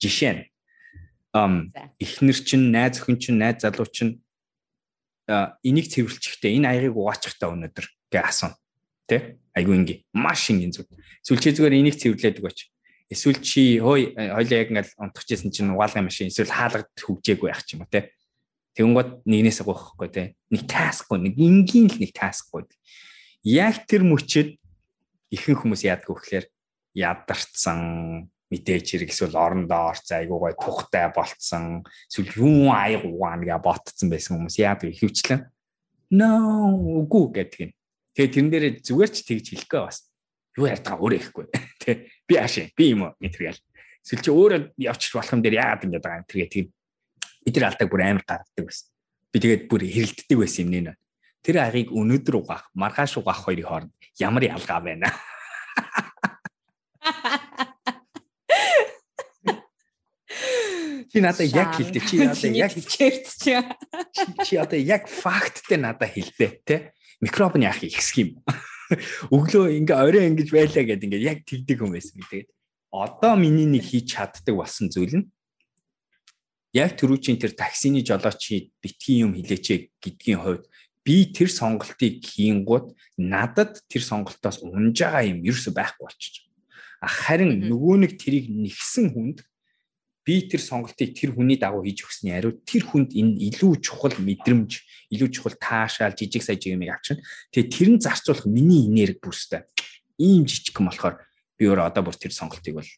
Жишээ 0.02 0.34
нь 0.34 0.42
ам 1.34 1.70
эхнэр 2.02 2.40
чинь 2.42 2.74
найз 2.74 2.98
охин 2.98 3.22
чинь 3.22 3.38
найз 3.38 3.62
залуу 3.62 3.86
чинь 3.86 4.26
энийг 5.64 5.88
цэвэрлчихтэй 5.94 6.58
энэ 6.58 6.68
аягийг 6.74 6.98
угаачихтаа 6.98 7.54
өнөөдөр 7.54 7.86
гэ 8.10 8.20
асууна. 8.20 8.58
Тэ? 9.06 9.38
Айгу 9.54 9.78
инgi. 9.78 10.06
Маш 10.14 10.50
ингийн 10.50 10.74
зүг. 10.74 10.90
Эсвэл 11.22 11.42
чи 11.42 11.54
зүгээр 11.54 11.78
энийг 11.78 11.96
цэвэрлээд 12.02 12.42
өгөөч. 12.42 12.60
Эсвэл 13.10 13.42
чи 13.42 13.78
хөөе 13.82 14.14
хоёлаа 14.18 14.58
яг 14.58 14.70
ингээл 14.70 14.98
унтчихсэн 15.02 15.50
чинь 15.50 15.74
угаалгын 15.74 16.06
машин 16.06 16.30
эсвэл 16.30 16.54
хаалгад 16.54 16.94
хөгжээгүй 16.94 17.50
байх 17.50 17.66
ч 17.66 17.74
юм 17.78 17.86
уу 17.86 17.90
тэ. 17.90 18.14
Тэнгууд 18.78 19.26
нэгнээс 19.26 19.66
гооххгүй 19.66 20.10
тэ. 20.14 20.38
Нэг 20.54 20.70
таасахгүй 20.70 21.18
нэг 21.18 21.34
энгийн 21.38 21.90
л 21.90 21.98
нэг 21.98 22.14
таасахгүй. 22.14 22.70
Яг 23.50 23.90
тэр 23.90 24.06
мөчөд 24.06 24.62
ихэнх 25.34 25.66
хүмүүс 25.66 25.90
яадаг 25.90 26.06
вэ 26.06 26.22
гэхээр 26.22 26.46
ядарсан 26.94 28.30
мэдээж 28.50 28.86
хэрэг 28.90 29.10
эсвэл 29.14 29.38
орондоо 29.38 29.94
орц 29.94 30.10
айгуу 30.12 30.42
гой 30.42 30.54
тухтай 30.58 31.14
болцсон 31.14 31.86
эсвэл 32.10 32.34
юу 32.42 32.74
аяг 32.74 33.06
угаана 33.06 33.46
гэ 33.46 33.62
ботцсон 33.62 34.10
байсан 34.10 34.42
хүмүүс 34.42 34.58
яа 34.58 34.74
би 34.76 34.90
хөвчлэн 34.94 35.46
no 36.10 36.74
үгүй 37.06 37.26
гэдэг 37.34 37.60
юм. 37.62 37.72
Тэгээ 38.18 38.34
тэрэн 38.34 38.50
дээр 38.50 38.66
зүгээр 38.82 39.12
ч 39.14 39.18
тэгж 39.30 39.46
хэлэхгүй 39.54 39.82
бас 39.86 40.10
юу 40.58 40.66
ярьдгаа 40.66 40.98
өөрөө 40.98 41.22
ихгүй. 41.22 41.46
Тэ 41.82 42.10
би 42.26 42.34
аашаа 42.42 42.66
би 42.74 42.90
юм 42.90 43.06
уу 43.06 43.14
гэтэргээл. 43.22 43.62
Эсвэл 44.02 44.26
чи 44.26 44.34
өөрөө 44.34 44.74
явчих 44.82 45.14
болох 45.14 45.34
юм 45.38 45.46
дээр 45.46 45.62
яагаад 45.62 45.86
ингэж 45.86 46.02
байгаа 46.02 46.22
юм 46.26 46.26
тэргээ 46.26 46.50
тийм 46.50 46.74
бид 47.46 47.54
нар 47.56 47.70
алдаг 47.70 47.88
бүр 47.90 48.02
амар 48.02 48.26
гаргадаг 48.26 48.66
байсан. 48.66 48.90
Би 49.30 49.38
тэгээд 49.38 49.70
бүр 49.70 49.82
хэрэлддэг 49.86 50.38
байсан 50.42 50.66
юм 50.66 50.74
нэ. 50.90 50.98
Тэр 51.40 51.64
агийг 51.64 51.96
өнөөдөр 51.96 52.36
угаах, 52.42 52.68
маргааш 52.76 53.16
угаах 53.22 53.48
хоёрын 53.48 53.70
хооронд 53.70 53.94
ямар 54.20 54.44
ялгаа 54.44 54.84
байна. 54.84 55.08
Чи 61.10 61.22
надад 61.22 61.50
яг 61.50 61.74
хэлдэг. 61.74 62.04
Чи 62.06 62.16
надад 62.22 62.56
яг 62.66 62.72
хэлчихэрч 62.74 63.28
чи. 63.42 63.58
Чи 64.46 64.54
одоо 64.62 64.78
яг 64.78 65.10
факттэй 65.10 65.82
надад 65.82 66.14
хэлдэ, 66.14 66.48
тэ? 66.62 66.94
Микроб 67.22 67.58
нь 67.58 67.66
яах 67.66 67.82
ихсэх 67.82 68.30
юм. 68.30 68.30
Өглөө 69.34 69.74
ингээ 69.82 69.98
орой 69.98 70.30
ингэж 70.30 70.50
байлаа 70.54 70.86
гэд 70.86 71.06
ингээ 71.10 71.26
яг 71.26 71.40
тэгдэг 71.50 71.78
хүн 71.82 71.98
байсан. 71.98 72.22
Тэгээд 72.30 72.50
одоо 72.94 73.34
миний 73.38 73.66
нэг 73.66 73.86
хийж 73.90 74.14
чаддаг 74.14 74.54
болсон 74.54 74.90
зүйл 74.94 75.26
нь 75.26 75.26
яг 76.74 76.94
түрүүчийн 76.98 77.42
тэр 77.42 77.58
таксины 77.58 78.06
жолоочи 78.06 78.70
битгий 78.82 79.26
юм 79.26 79.34
хилээч 79.34 79.98
гэдгийн 79.98 80.42
хувьд 80.42 80.66
би 81.02 81.26
тэр 81.34 81.50
сонголтыг 81.50 82.22
хийнгууд 82.22 82.94
надад 83.18 83.82
тэр 83.90 84.06
сонголтоос 84.06 84.62
унж 84.62 85.02
байгаа 85.02 85.26
юм 85.26 85.42
ерөөсөй 85.42 85.74
байхгүй 85.74 86.06
болчих. 86.06 86.46
Харин 87.02 87.66
нөгөө 87.66 87.96
нэг 88.06 88.12
тэрийг 88.22 88.54
нэгсэн 88.54 89.14
хүнд 89.14 89.49
би 90.30 90.46
тэр 90.46 90.62
сонголтыг 90.62 91.18
тэр 91.18 91.34
хүний 91.34 91.58
дагуу 91.58 91.82
хийж 91.82 92.06
өгсөний 92.06 92.38
хариу 92.38 92.62
тэр 92.62 92.86
хүнд 92.86 93.18
энэ 93.18 93.50
илүү 93.50 93.82
чухал 93.82 94.14
мэдрэмж, 94.22 94.72
илүү 95.10 95.30
чухал 95.34 95.58
таашаал, 95.58 96.14
жижиг 96.14 96.46
сая 96.46 96.54
юмыг 96.70 96.94
авчна. 96.94 97.18
Тэгээ 97.50 97.74
тэр 97.74 97.90
нь 97.98 97.98
зарцуулах 97.98 98.46
миний 98.46 98.86
энерги 98.86 99.18
бүрстэй. 99.18 99.66
Ийм 100.22 100.46
жижиг 100.46 100.78
юм 100.78 100.94
болохоор 100.94 101.26
би 101.58 101.66
өөр 101.66 101.82
одоо 101.82 102.06
бүр 102.06 102.14
тэр 102.14 102.30
сонголтыг 102.30 102.78
бол 102.78 102.90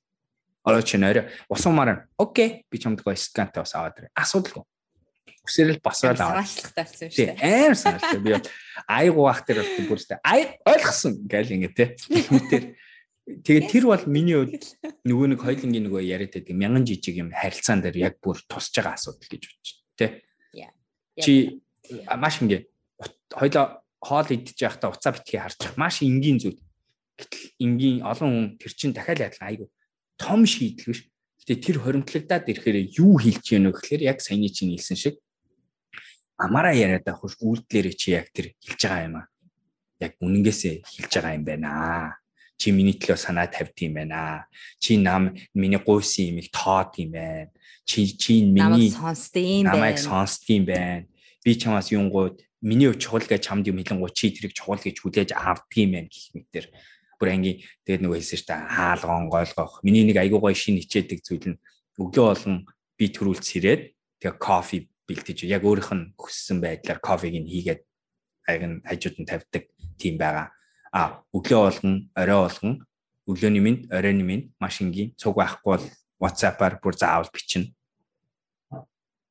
орой 0.67 0.83
чинь 0.83 1.07
орой 1.07 1.31
усумаар 1.47 2.11
окей 2.19 2.67
би 2.67 2.75
чамд 2.75 2.99
гоо 2.99 3.15
скантай 3.15 3.63
бас 3.63 3.79
аваад 3.79 3.95
ирээ. 3.95 4.11
Асуудалгүй. 4.11 4.67
Үсэрэл 5.47 5.79
босоод 5.79 6.19
аваад. 6.19 6.43
Санаачлагтай 6.43 6.83
болсон 6.83 7.07
шүү 7.15 7.27
дээ. 7.31 7.39
Амар 7.39 7.79
санаачлаа. 7.79 8.19
Би 8.19 8.31
айгу 8.91 9.23
бах 9.23 9.39
тэр 9.47 9.63
бүрстэй. 9.87 10.19
Ай 10.19 10.59
ойлгосон 10.67 11.23
гээл 11.31 11.55
ингэ 11.55 11.71
те. 11.71 11.95
Тэр 12.51 12.75
Тэгээд 13.29 13.69
тэр 13.69 13.85
бол 13.85 14.03
миний 14.09 14.33
хувьд 14.33 14.65
нөгөө 15.05 15.27
нэг 15.37 15.39
хоёлынгийн 15.45 15.85
нөгөө 15.85 16.01
яриад 16.09 16.33
байдаг 16.33 16.57
мянган 16.57 16.85
жижиг 16.89 17.21
юм 17.21 17.29
харилцаан 17.29 17.85
дээр 17.85 17.97
яг 18.01 18.15
бүр 18.17 18.41
тусч 18.49 18.73
байгаа 18.73 18.97
асуудал 18.97 19.29
гэж 19.29 19.43
бодож 19.45 19.69
байна. 19.69 19.85
Тэ? 20.01 20.07
Чи 21.21 21.61
маш 22.17 22.41
ингээ 22.41 22.65
хоёлоо 23.29 23.85
хоол 24.01 24.27
идчих 24.33 24.57
байхдаа 24.57 24.89
уцаа 24.89 25.13
битгий 25.13 25.37
харж 25.37 25.77
маш 25.77 26.01
энгийн 26.01 26.41
зүйл. 26.41 26.57
Гэтэл 27.21 27.45
энгийн 27.61 28.01
олон 28.01 28.29
хүн 28.33 28.47
тэр 28.57 28.73
чин 28.73 28.89
дахиад 28.89 29.21
ядлаа 29.21 29.49
айгу 29.53 29.69
том 30.17 30.49
шийдэл 30.49 30.89
биш. 30.89 31.05
Гэтэ 31.45 31.61
тэр 31.61 31.77
хоримтлагадаад 31.77 32.49
ирэхээр 32.49 32.77
юу 32.97 33.21
хэлж 33.21 33.45
вэ 33.53 33.69
гэхээр 33.69 34.01
яг 34.01 34.17
саяны 34.25 34.49
чинь 34.49 34.73
хэлсэн 34.73 34.97
шиг 34.97 35.15
амаараа 36.41 36.73
яриад 36.73 37.05
авах 37.05 37.37
үйлдэлэрээ 37.37 37.95
чи 37.97 38.17
яг 38.17 38.33
тэр 38.33 38.57
хэлж 38.57 38.81
байгаа 38.81 39.05
юм 39.05 39.15
аа. 39.21 39.27
Яг 40.01 40.17
үнэнгээсээ 40.17 40.75
хэлж 40.85 41.11
байгаа 41.13 41.37
юм 41.37 41.45
байна 41.45 41.69
аа 41.69 42.20
чи 42.61 42.69
миний 42.69 42.93
төлөө 42.93 43.17
санаа 43.17 43.49
тавьд 43.49 43.73
юм 43.81 43.97
байна. 43.97 44.45
Чи 44.77 45.01
нам 45.01 45.33
миний 45.57 45.81
гуйсан 45.81 46.29
имийг 46.29 46.53
тоод 46.53 46.93
юм 47.01 47.17
байна. 47.17 47.49
Чи 47.89 48.05
чи 48.13 48.45
миний 48.45 48.93
сонсдгийн 48.93 49.65
байна. 49.65 49.73
Намайг 49.73 49.97
сонсдгийн 49.97 50.65
байна. 50.69 51.09
Би 51.41 51.57
чамаас 51.57 51.89
юунгууд 51.89 52.45
миний 52.61 52.93
өв 52.93 53.01
чухал 53.01 53.25
гэж 53.25 53.41
чамд 53.49 53.65
юм 53.65 53.81
хэлэнгуй 53.81 54.13
чи 54.13 54.29
тэрийг 54.29 54.53
чухал 54.53 54.77
гэж 54.77 55.01
хүлээж 55.01 55.33
авдгийн 55.33 55.89
байна 55.89 56.09
гэх 56.13 56.29
мэтэр 56.37 56.65
бүр 57.17 57.33
анги 57.33 57.65
тэгээд 57.89 58.05
нөгөө 58.05 58.17
хэлсэн 58.21 58.37
шүү 58.37 58.49
дээ 58.53 58.61
хаалгон 58.77 59.25
гойлгох. 59.33 59.73
Миний 59.81 60.05
нэг 60.05 60.21
айгуу 60.21 60.45
гоё 60.45 60.53
шин 60.53 60.77
хичээдэг 60.77 61.25
зүйл 61.25 61.57
нь 61.57 61.61
өглөө 61.97 62.25
болгон 62.29 62.69
би 62.93 63.09
төрүүлц 63.09 63.57
ирээд 63.57 63.81
тэгээ 64.21 64.37
кофе 64.37 64.85
бэлтэж 65.09 65.49
яг 65.49 65.65
өөрийнх 65.65 65.91
нь 65.97 66.05
хүссэн 66.13 66.61
байдлаар 66.61 67.01
кофег 67.01 67.33
нь 67.41 67.49
хийгээд 67.49 67.81
нь 68.69 68.85
хажууд 68.85 69.17
нь 69.17 69.25
тавьдаг 69.25 69.63
тийм 69.97 70.21
байгаа 70.21 70.53
А 70.91 71.23
өглөө 71.31 71.59
болгон, 71.65 71.95
орой 72.15 72.39
болгон 72.45 72.73
өглөөний 73.27 73.63
минь, 73.63 73.81
оройны 73.91 74.23
минь 74.27 74.43
маш 74.59 74.81
энгийн 74.83 75.15
цуг 75.15 75.39
байхгүй 75.39 75.77
бол 75.77 75.85
WhatsApp-аар 76.19 76.79
бүр 76.83 76.95
заавал 76.99 77.31
бичнэ. 77.31 77.71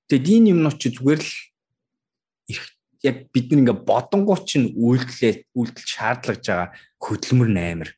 Тэгээд 0.09 0.41
энэ 0.41 0.51
юмнууд 0.57 0.81
чи 0.81 0.91
зүгээр 0.91 1.21
л 1.21 2.65
яг 3.05 3.17
бид 3.33 3.47
нэг 3.53 3.61
ингээ 3.61 3.79
бодонгууд 3.85 4.45
чинь 4.45 4.73
үйлдэлээ 4.75 5.53
үйлдэл 5.57 5.87
шаардлагаж 5.87 6.45
байгаа 6.45 6.69
хөдөлмөр 7.01 7.51
нээр 7.53 7.91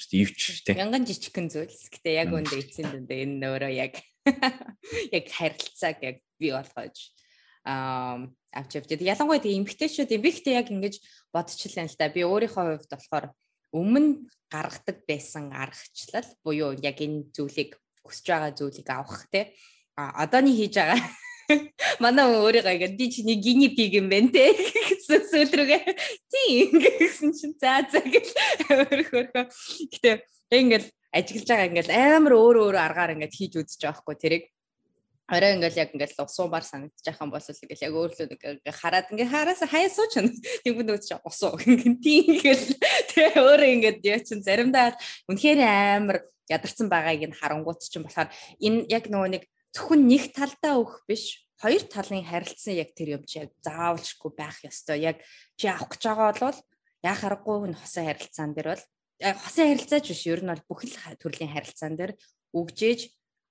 шүү 0.00 0.24
ивч 0.24 0.64
тий. 0.64 0.74
Янган 0.76 1.04
жижигхэн 1.04 1.52
зүйлс. 1.52 1.92
Гэтэ 1.92 2.16
яг 2.16 2.32
үндэ 2.32 2.56
эцсийн 2.56 2.88
дүндээ 2.88 3.24
энэ 3.28 3.46
өөрөө 3.46 3.72
яг 3.76 4.00
яг 5.16 5.26
харилцааг 5.28 5.98
яг 6.00 6.16
бий 6.40 6.52
болгож 6.56 6.96
аа 7.68 8.24
авч 8.52 8.78
явж. 8.78 8.90
Ялангуяа 8.94 9.42
тийм 9.42 9.62
эмгтээчүүд 9.64 10.10
эмгтээ 10.16 10.58
яг 10.58 10.68
ингэж 10.70 10.94
бодчихлаа 11.34 11.86
л 11.86 11.96
да. 11.98 12.10
Би 12.10 12.22
өөрийнхөө 12.26 12.64
хувьд 12.78 12.90
болохоор 12.90 13.26
өмнө 13.70 14.26
гаргадаг 14.50 15.06
байсан 15.06 15.54
аргачлал 15.54 16.28
буюу 16.42 16.74
яг 16.82 16.98
энэ 16.98 17.30
зүйлийг 17.30 17.78
хүсэж 18.02 18.26
байгаа 18.26 18.52
зүйлийг 18.54 18.88
авах 18.90 19.26
те. 19.30 19.54
А 19.94 20.26
одооний 20.26 20.56
хийж 20.58 20.74
байгаа. 20.74 21.00
Манай 22.02 22.26
өөрийгөө 22.26 22.74
ингэ 22.74 22.98
би 22.98 23.06
чи 23.10 23.22
нэг 23.22 23.38
гини 23.42 23.68
пиг 23.74 23.94
юм 23.94 24.10
байна 24.10 24.30
те? 24.30 24.54
гэсэн 25.10 25.26
сөдрөгээ 25.26 25.82
тийм 26.30 26.78
гэсэн 26.78 27.30
чинь 27.34 27.56
за 27.58 27.82
за 27.90 27.98
гэл 27.98 28.30
өөрөөр 28.70 29.28
гэтээ 29.34 30.16
ингээл 30.54 30.88
ажиглаж 31.10 31.48
байгаа 31.50 31.68
ингээл 31.70 31.90
амар 31.90 32.32
өөр 32.38 32.56
өөр 32.62 32.76
аргаар 32.78 33.14
ингээд 33.18 33.34
хийж 33.34 33.52
үзэж 33.58 33.80
байгаа 33.82 33.98
хгүй 33.98 34.16
тэрийг 34.22 34.44
орой 35.30 35.54
ингээл 35.54 35.80
яг 35.86 35.90
ингээл 35.94 36.26
усуумар 36.26 36.66
байгаа 36.66 37.22
юм 37.22 37.30
бол 37.30 37.40
ингээл 37.40 37.86
яг 37.86 37.94
өөрлөө 37.94 38.26
ингээ 38.34 38.74
хараад 38.74 39.06
ингээ 39.14 39.30
хараас 39.30 39.62
хаяа 39.62 39.90
сууч 39.90 40.12
юм. 40.18 40.26
Нүд 40.66 41.06
ч 41.06 41.14
усуу. 41.22 41.54
Тийм 42.02 42.34
ингээл 42.34 42.66
тэгээ 43.14 43.38
өөрөө 43.38 43.70
ингээд 43.78 44.00
яа 44.02 44.20
чин 44.26 44.42
заримдаа 44.42 44.98
үнэхээр 45.30 45.60
амар 45.62 46.26
ядарсан 46.50 46.90
байгааг 46.90 47.30
нь 47.30 47.38
харангуут 47.38 47.86
чинь 47.86 48.02
болохоор 48.02 48.28
энэ 48.58 48.90
яг 48.90 49.06
нөгөө 49.06 49.30
нэг 49.38 49.44
зөвхөн 49.70 50.02
нэг 50.10 50.34
талдаа 50.34 50.82
өгөх 50.82 51.06
биш 51.06 51.46
хоёр 51.62 51.82
талын 51.86 52.26
харилцсан 52.26 52.74
яг 52.74 52.90
тэр 52.98 53.20
юм 53.20 53.22
чи 53.22 53.46
яг 53.46 53.54
заавалчгүй 53.62 54.32
байх 54.34 54.58
ёстой. 54.66 54.98
Яг 54.98 55.22
чи 55.54 55.70
авах 55.70 55.94
гэж 55.94 56.02
байгаа 56.10 56.34
бол 56.42 56.58
яа 57.06 57.14
харахгүй 57.14 57.70
хосын 57.78 58.08
харилцаан 58.08 58.50
дээр 58.56 58.68
бол 58.74 58.84
хосын 59.20 59.68
харилцаач 59.70 60.04
биш 60.10 60.22
ер 60.26 60.42
нь 60.42 60.50
бол 60.50 60.64
бүх 60.66 60.80
л 60.88 60.96
төрлийн 61.20 61.52
харилцаан 61.52 61.94
дээр 61.94 62.12
өгжээж 62.56 63.00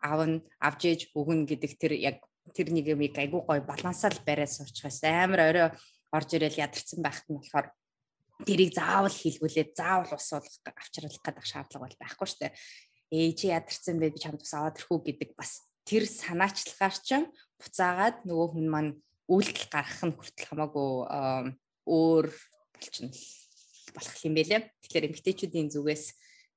аавн 0.02 0.42
авж 0.60 0.82
ээж 0.88 1.02
өгнө 1.16 1.46
гэдэг 1.48 1.72
тэр 1.80 1.94
яг 2.00 2.18
тэр 2.56 2.72
нэг 2.74 2.88
юм 2.90 3.02
айгуу 3.04 3.46
гой 3.46 3.62
балансаар 3.62 4.16
бариад 4.26 4.50
суучгаас 4.50 5.04
амар 5.06 5.42
орой 5.50 5.66
орж 6.12 6.30
ирэл 6.34 6.62
ядарсан 6.66 7.04
байхад 7.04 7.28
нь 7.30 7.38
болохоор 7.38 7.68
тэрийг 8.48 8.72
заавал 8.74 9.12
хийлгүүлээд 9.12 9.72
заавал 9.76 10.16
ус 10.16 10.30
уулах 10.34 10.56
авчруулах 10.64 11.20
гэдэг 11.22 11.46
шаардлага 11.46 11.84
бол 11.86 11.98
байхгүй 12.00 12.28
дээ. 12.40 12.54
Ээ 13.12 13.32
чи 13.36 13.46
ядарсан 13.52 14.00
бэ 14.00 14.16
би 14.16 14.20
чамд 14.22 14.42
ус 14.42 14.54
аваад 14.56 14.80
ирэх 14.80 14.90
үү 14.90 15.02
гэдэг 15.12 15.30
бас 15.36 15.68
тэр 15.84 16.08
санаачлагаар 16.08 16.96
ч 17.04 17.10
буцаагаад 17.60 18.18
нөгөө 18.24 18.48
хүн 18.56 18.68
маань 18.72 18.92
үйлдэл 19.28 19.68
гаргах 19.68 20.04
нь 20.08 20.16
хүртэл 20.16 20.48
хамаагүй 20.50 20.90
өөр 21.90 22.26
болчихно 22.74 23.12
болох 23.94 24.18
юм 24.24 24.34
байлээ. 24.38 24.62
Тэгэхээр 24.88 25.08
эмгтээчүүдийн 25.10 25.70
зүгээс 25.74 26.06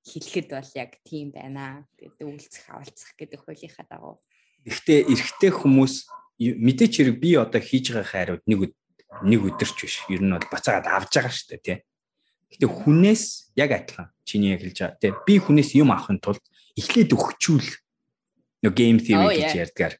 хэлэхэд 0.03 0.48
бол 0.50 0.70
яг 0.74 0.98
тийм 1.07 1.30
байна 1.30 1.86
гэдэг 1.94 2.26
үйлцэх 2.26 2.64
авалцах 2.74 3.14
гэдэг 3.14 3.38
хуулийнхаа 3.46 3.86
дагуу. 3.86 4.18
Гэхдээ 4.66 5.07
эрэгтэй 5.07 5.50
хүмүүс 5.55 5.94
мэдээч 6.42 6.92
хэрэг 6.98 7.16
би 7.22 7.38
одоо 7.38 7.62
хийж 7.62 7.94
байгаа 7.94 8.11
хайрууд 8.11 8.44
нэг 8.50 8.74
нэг 9.22 9.40
өдөрч 9.46 9.78
биш. 9.78 10.03
Ер 10.11 10.22
нь 10.26 10.34
бол 10.34 10.42
бацаагаад 10.50 10.90
авж 10.90 11.11
байгаа 11.14 11.30
шүү 11.30 11.48
дээ 11.55 11.62
тий. 11.62 11.78
Гэхдээ 12.50 12.70
хүнээс 12.82 13.22
яг 13.55 13.70
адилхан 13.70 14.09
чиний 14.26 14.59
яг 14.59 14.66
хэлж 14.66 14.78
байгаа 14.82 14.98
тий. 14.98 15.12
Би 15.22 15.34
хүнээс 15.38 15.70
юм 15.78 15.94
авахын 15.94 16.18
тулд 16.18 16.42
эхлээд 16.74 17.14
өгчүүл 17.14 17.68
нөгөө 18.66 18.74
game 18.74 18.98
theory 18.98 19.38
гэж 19.38 19.55
ярьдгаар 19.70 19.94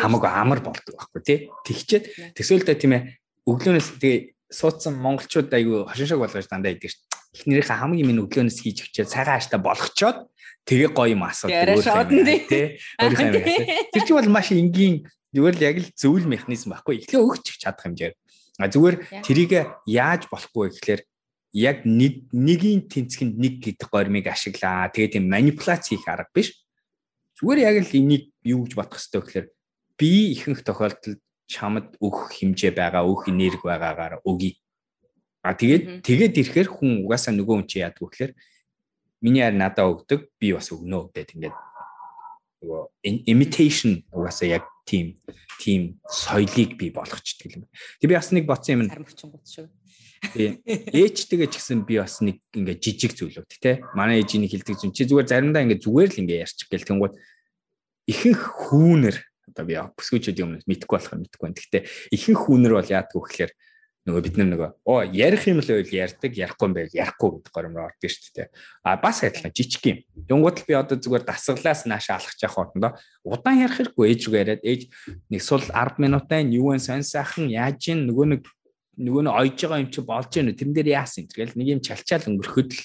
хамаагүй 0.00 0.30
амар 0.32 0.60
болдог 0.64 0.94
байхгүй 0.96 1.20
тий. 1.20 1.38
Тэгчээд 1.68 2.04
төсөөлдөө 2.32 2.76
тийм 2.80 2.92
ээ 2.96 3.02
өглөөнөөс 3.44 3.88
тэгээ 4.00 4.18
суудсан 4.48 4.96
монголчууд 4.96 5.52
айгүй 5.52 5.84
хошин 5.84 6.08
шиг 6.08 6.20
болгож 6.22 6.48
дандаа 6.48 6.72
идэг 6.72 6.90
шүү 6.90 7.13
эхнэрийнхээ 7.34 7.78
хамгийн 7.82 8.06
минь 8.06 8.22
өглөөнөөс 8.22 8.58
хийж 8.62 8.78
өчөөд 8.88 9.10
цагаан 9.10 9.36
ааштай 9.36 9.58
болгочоод 9.58 10.18
тэгээ 10.64 10.90
гоё 10.94 11.12
юм 11.12 11.26
асуудаг 11.26 11.74
өөр 11.74 11.84
тий. 12.46 12.66
Тэр 13.92 14.02
чинь 14.06 14.16
бол 14.16 14.30
маш 14.30 14.54
энгийн 14.54 15.04
зүгээр 15.34 15.56
л 15.58 15.66
яг 15.66 15.76
л 15.82 15.90
зөвл 15.98 16.24
механизм 16.30 16.72
байхгүй. 16.72 17.02
Эхлээ 17.02 17.20
өгч 17.20 17.58
чадах 17.58 17.84
хэмжээр. 17.84 18.14
А 18.62 18.70
зүгээр 18.70 18.96
тэрийг 19.26 19.52
яаж 19.84 20.30
болохгүй 20.30 20.70
гэхэлэр 20.70 21.02
яг 21.54 21.82
нэг 21.82 22.30
нэгийн 22.30 22.86
тэнцгэнд 22.86 23.34
нэг 23.34 23.54
гэдэг 23.58 23.88
гормыг 23.90 24.30
ашиглаа. 24.30 24.90
Тэгээ 24.94 25.18
тийм 25.18 25.26
манипуляц 25.26 25.90
хийх 25.90 26.06
арга 26.06 26.30
биш. 26.30 26.54
Зүгээр 27.42 27.66
яг 27.66 27.76
л 27.82 27.98
энийг 27.98 28.30
юу 28.46 28.62
гэж 28.62 28.72
бодох 28.78 28.98
хэрэгтэй 28.98 29.20
гэхэлэр 29.20 29.46
би 29.98 30.10
ихэнх 30.38 30.62
тохиолдолд 30.62 31.20
чамд 31.50 31.98
өгөх 31.98 32.30
хэмжээ 32.34 32.72
байгаа, 32.74 33.02
өгөх 33.06 33.30
энерги 33.30 33.62
байгаагаар 33.62 34.22
өгье 34.22 34.58
А 35.44 35.52
тэгээд 35.52 36.00
тэгээд 36.00 36.34
ирэхээр 36.40 36.68
хүн 36.72 37.04
угаасаа 37.04 37.36
нөгөө 37.36 37.54
хүн 37.60 37.68
чи 37.68 37.84
яадаг 37.84 38.00
вэ 38.00 38.08
гэхээр 38.08 38.32
миний 39.20 39.44
харь 39.44 39.60
надаа 39.60 39.92
өгдөг 39.92 40.32
би 40.40 40.56
бас 40.56 40.72
өгнө 40.72 41.12
гэдэг 41.12 41.36
ингээд 41.36 41.56
нөгөө 42.64 42.82
imitation 43.28 44.00
угаасаа 44.08 44.56
яг 44.56 44.64
тийм 44.88 45.20
тийм 45.60 46.00
соёлыг 46.08 46.80
би 46.80 46.88
болгочдөг 46.88 47.60
юм. 47.60 47.64
Тэг 48.00 48.08
би 48.08 48.16
бас 48.16 48.32
нэг 48.32 48.48
бодсон 48.48 48.84
юм. 48.84 48.88
Сармөгчин 48.88 49.30
гут 49.32 49.44
шүү. 49.44 49.68
Тий. 50.32 50.60
Ээжтэйгээ 50.64 51.48
ч 51.52 51.60
гэсэн 51.60 51.84
би 51.84 52.00
бас 52.00 52.24
нэг 52.24 52.40
ингээ 52.56 52.80
жижиг 52.80 53.12
зүйлүүд 53.12 53.48
тий. 53.60 53.84
Манай 53.92 54.24
ээжийн 54.24 54.48
хэлдэг 54.48 54.80
зүйл 54.80 54.96
чи 54.96 55.04
зүгээр 55.04 55.28
заримдаа 55.28 55.64
ингээ 55.64 55.84
зүгээр 55.84 56.10
л 56.16 56.20
ингээ 56.24 56.42
ярьчих 56.44 56.68
гэл 56.72 56.88
тэнгууд 56.88 57.14
ихэнх 58.08 58.40
хүүнэр 58.40 59.16
одоо 59.52 59.64
би 59.68 59.76
бүсгүүчүүдийн 59.76 60.46
өмнө 60.48 60.68
мэдхгүй 60.68 60.96
болох 60.96 61.12
юм 61.12 61.20
мэдхгүй. 61.28 61.48
Гэхдээ 61.52 61.82
ихэнх 62.16 62.40
хүүнэр 62.48 62.72
бол 62.76 62.88
яадаг 62.88 63.12
вэ 63.12 63.24
гэхээр 63.28 63.52
нөгөө 64.04 64.20
бид 64.20 64.36
нөгөө 64.36 64.70
оо 64.84 65.00
ярих 65.16 65.48
юм 65.48 65.64
л 65.64 65.68
байл 65.72 65.88
ярьдаг 65.88 66.36
ярихгүй 66.36 66.66
юм 66.68 66.74
байл 66.76 66.92
ярихгүй 66.92 67.28
гэдэг 67.40 67.52
горимроо 67.56 67.88
ордог 67.88 68.10
шүү 68.12 68.32
дээ. 68.36 68.48
А 68.84 69.00
бас 69.00 69.24
адилхан 69.24 69.48
жижиг 69.56 69.84
юм. 69.88 69.98
Юнгууд 70.28 70.60
л 70.60 70.68
би 70.68 70.76
одоо 70.76 71.00
зүгээр 71.00 71.24
дасгалаас 71.24 71.88
наашаа 71.88 72.20
алхаж 72.20 72.36
явах 72.36 72.52
хоорондоо 72.52 72.92
удаан 73.24 73.64
ярих 73.64 73.80
хэрэггүй 73.80 74.04
ээж 74.12 74.20
рүү 74.28 74.36
яриад 74.36 74.60
ээж 74.60 74.82
нэг 75.32 75.40
сул 75.40 75.64
10 75.64 75.96
минутын 76.04 76.52
юу 76.52 76.76
вэ 76.76 76.84
сонь 76.84 77.00
сайхан 77.00 77.48
яаж 77.48 77.80
ийн 77.88 78.04
нөгөө 78.04 78.26
нэг 78.36 78.42
нөгөө 79.00 79.22
нь 79.24 79.32
ойж 79.32 79.56
байгаа 79.64 79.80
юм 79.80 79.88
чи 79.88 80.00
болж 80.04 80.28
гэнэ 80.36 80.52
тэрэн 80.52 80.76
дээр 80.76 80.88
яасан 81.00 81.24
тэгэл 81.24 81.56
нэг 81.56 81.68
юм 81.72 81.80
чалчаал 81.80 82.28
өнгөрөхөд 82.28 82.70
л 82.76 82.82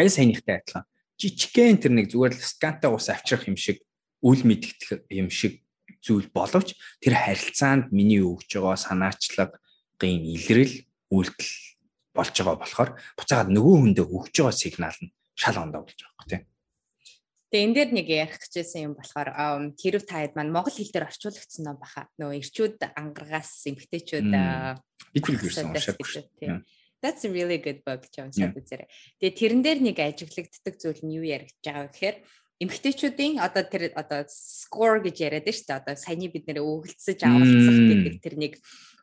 яг 0.00 0.08
саяныхтай 0.08 0.64
адилхан. 0.64 0.88
Жижигхэн 1.20 1.76
тэр 1.76 1.92
нэг 1.92 2.08
зүгээр 2.08 2.34
л 2.34 2.40
скантай 2.40 2.88
ус 2.88 3.12
авчрах 3.12 3.44
юм 3.44 3.60
шиг 3.60 3.84
үл 4.24 4.40
мэдгдэх 4.40 5.04
юм 5.12 5.28
шиг 5.28 5.60
зүйл 6.00 6.32
боловч 6.32 6.72
тэр 7.04 7.14
харилцаанд 7.20 7.92
миний 7.92 8.24
өгж 8.24 8.56
байгаа 8.56 8.80
санаачлаг 8.80 9.60
гын 10.00 10.24
илрэл 10.24 10.74
үйлдэл 11.12 11.52
болж 12.16 12.34
байгаа 12.34 12.56
болохоор 12.58 12.90
буцаагаад 13.20 13.50
нөгөө 13.52 13.76
хүндээ 13.78 14.06
өгж 14.08 14.34
байгаа 14.40 14.56
сигнал 14.56 14.98
нь 15.04 15.12
шал 15.36 15.60
ондоо 15.60 15.84
болж 15.84 16.00
байгаа 16.00 16.26
тийм. 16.26 16.42
Тэгээ 17.50 17.66
энэ 17.66 17.74
дээр 17.74 17.90
нэг 17.90 18.06
ярих 18.06 18.38
гэжсэн 18.38 18.86
юм 18.86 18.94
болохоор 18.94 19.30
хэрв 19.74 20.02
таад 20.06 20.32
маань 20.38 20.54
монгол 20.54 20.70
хэл 20.70 20.94
дээр 20.94 21.10
орчуулагдсан 21.10 21.64
ном 21.66 21.82
баха. 21.82 22.06
Нөгөө 22.18 22.38
ирчүүд 22.46 22.78
ангаргаас 22.94 23.66
эмгтээчүүд 23.66 24.30
бид 25.14 25.24
хэлсэн 25.26 25.74
уншаад. 25.74 26.62
That's 27.02 27.24
a 27.24 27.30
really 27.32 27.58
good 27.58 27.82
book 27.82 28.06
John 28.12 28.30
Sadler. 28.30 28.86
Тэгээ 29.18 29.34
тэрэн 29.34 29.62
дээр 29.64 29.80
нэг 29.82 29.96
ажиглагддаг 29.98 30.74
зүйл 30.78 31.02
нь 31.02 31.16
юу 31.16 31.24
яригдж 31.26 31.64
байгаа 31.64 31.88
гэхээр 31.90 32.16
эмгтээчүүдийн 32.60 33.40
одоо 33.40 33.64
тэр 33.64 33.96
одоо 33.96 34.28
score 34.28 35.00
гэж 35.00 35.16
яриад 35.24 35.48
нь 35.48 35.56
шүү 35.56 35.64
дээ. 35.64 35.80
Одоо 35.80 35.94
саяны 35.96 36.28
бид 36.28 36.44
нэр 36.44 36.60
өгөлцөж 36.60 37.18
авалцах 37.24 37.78
гэдэг 37.88 38.14
тэр 38.20 38.34
нэг 38.36 38.52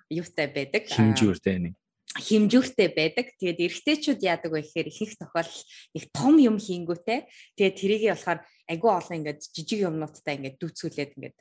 юутай 0.09 0.47
байдаг. 0.51 0.87
Хэмжүүртэй 0.91 1.57
нэг 1.59 1.73
хэмжүүртэй 2.15 2.89
байдаг. 2.95 3.35
Тэгээд 3.37 3.59
эрэгтэйчүүд 3.61 4.21
яадаг 4.25 4.51
вэ 4.51 4.65
гэхээр 4.65 4.87
их 4.89 4.99
их 5.01 5.13
тохиолдол 5.19 5.61
их 5.93 6.05
том 6.13 6.35
юм 6.41 6.57
хийнгүүтэй. 6.57 7.29
Тэгээд 7.57 7.77
тэрийгээ 7.77 8.13
болохоор 8.15 8.39
айгүй 8.67 8.91
олон 8.91 9.17
ингээд 9.21 9.41
жижиг 9.53 9.79
юмнуудтай 9.85 10.33
ингээд 10.39 10.57
дүүцүүлээд 10.57 11.11
ингээд 11.13 11.37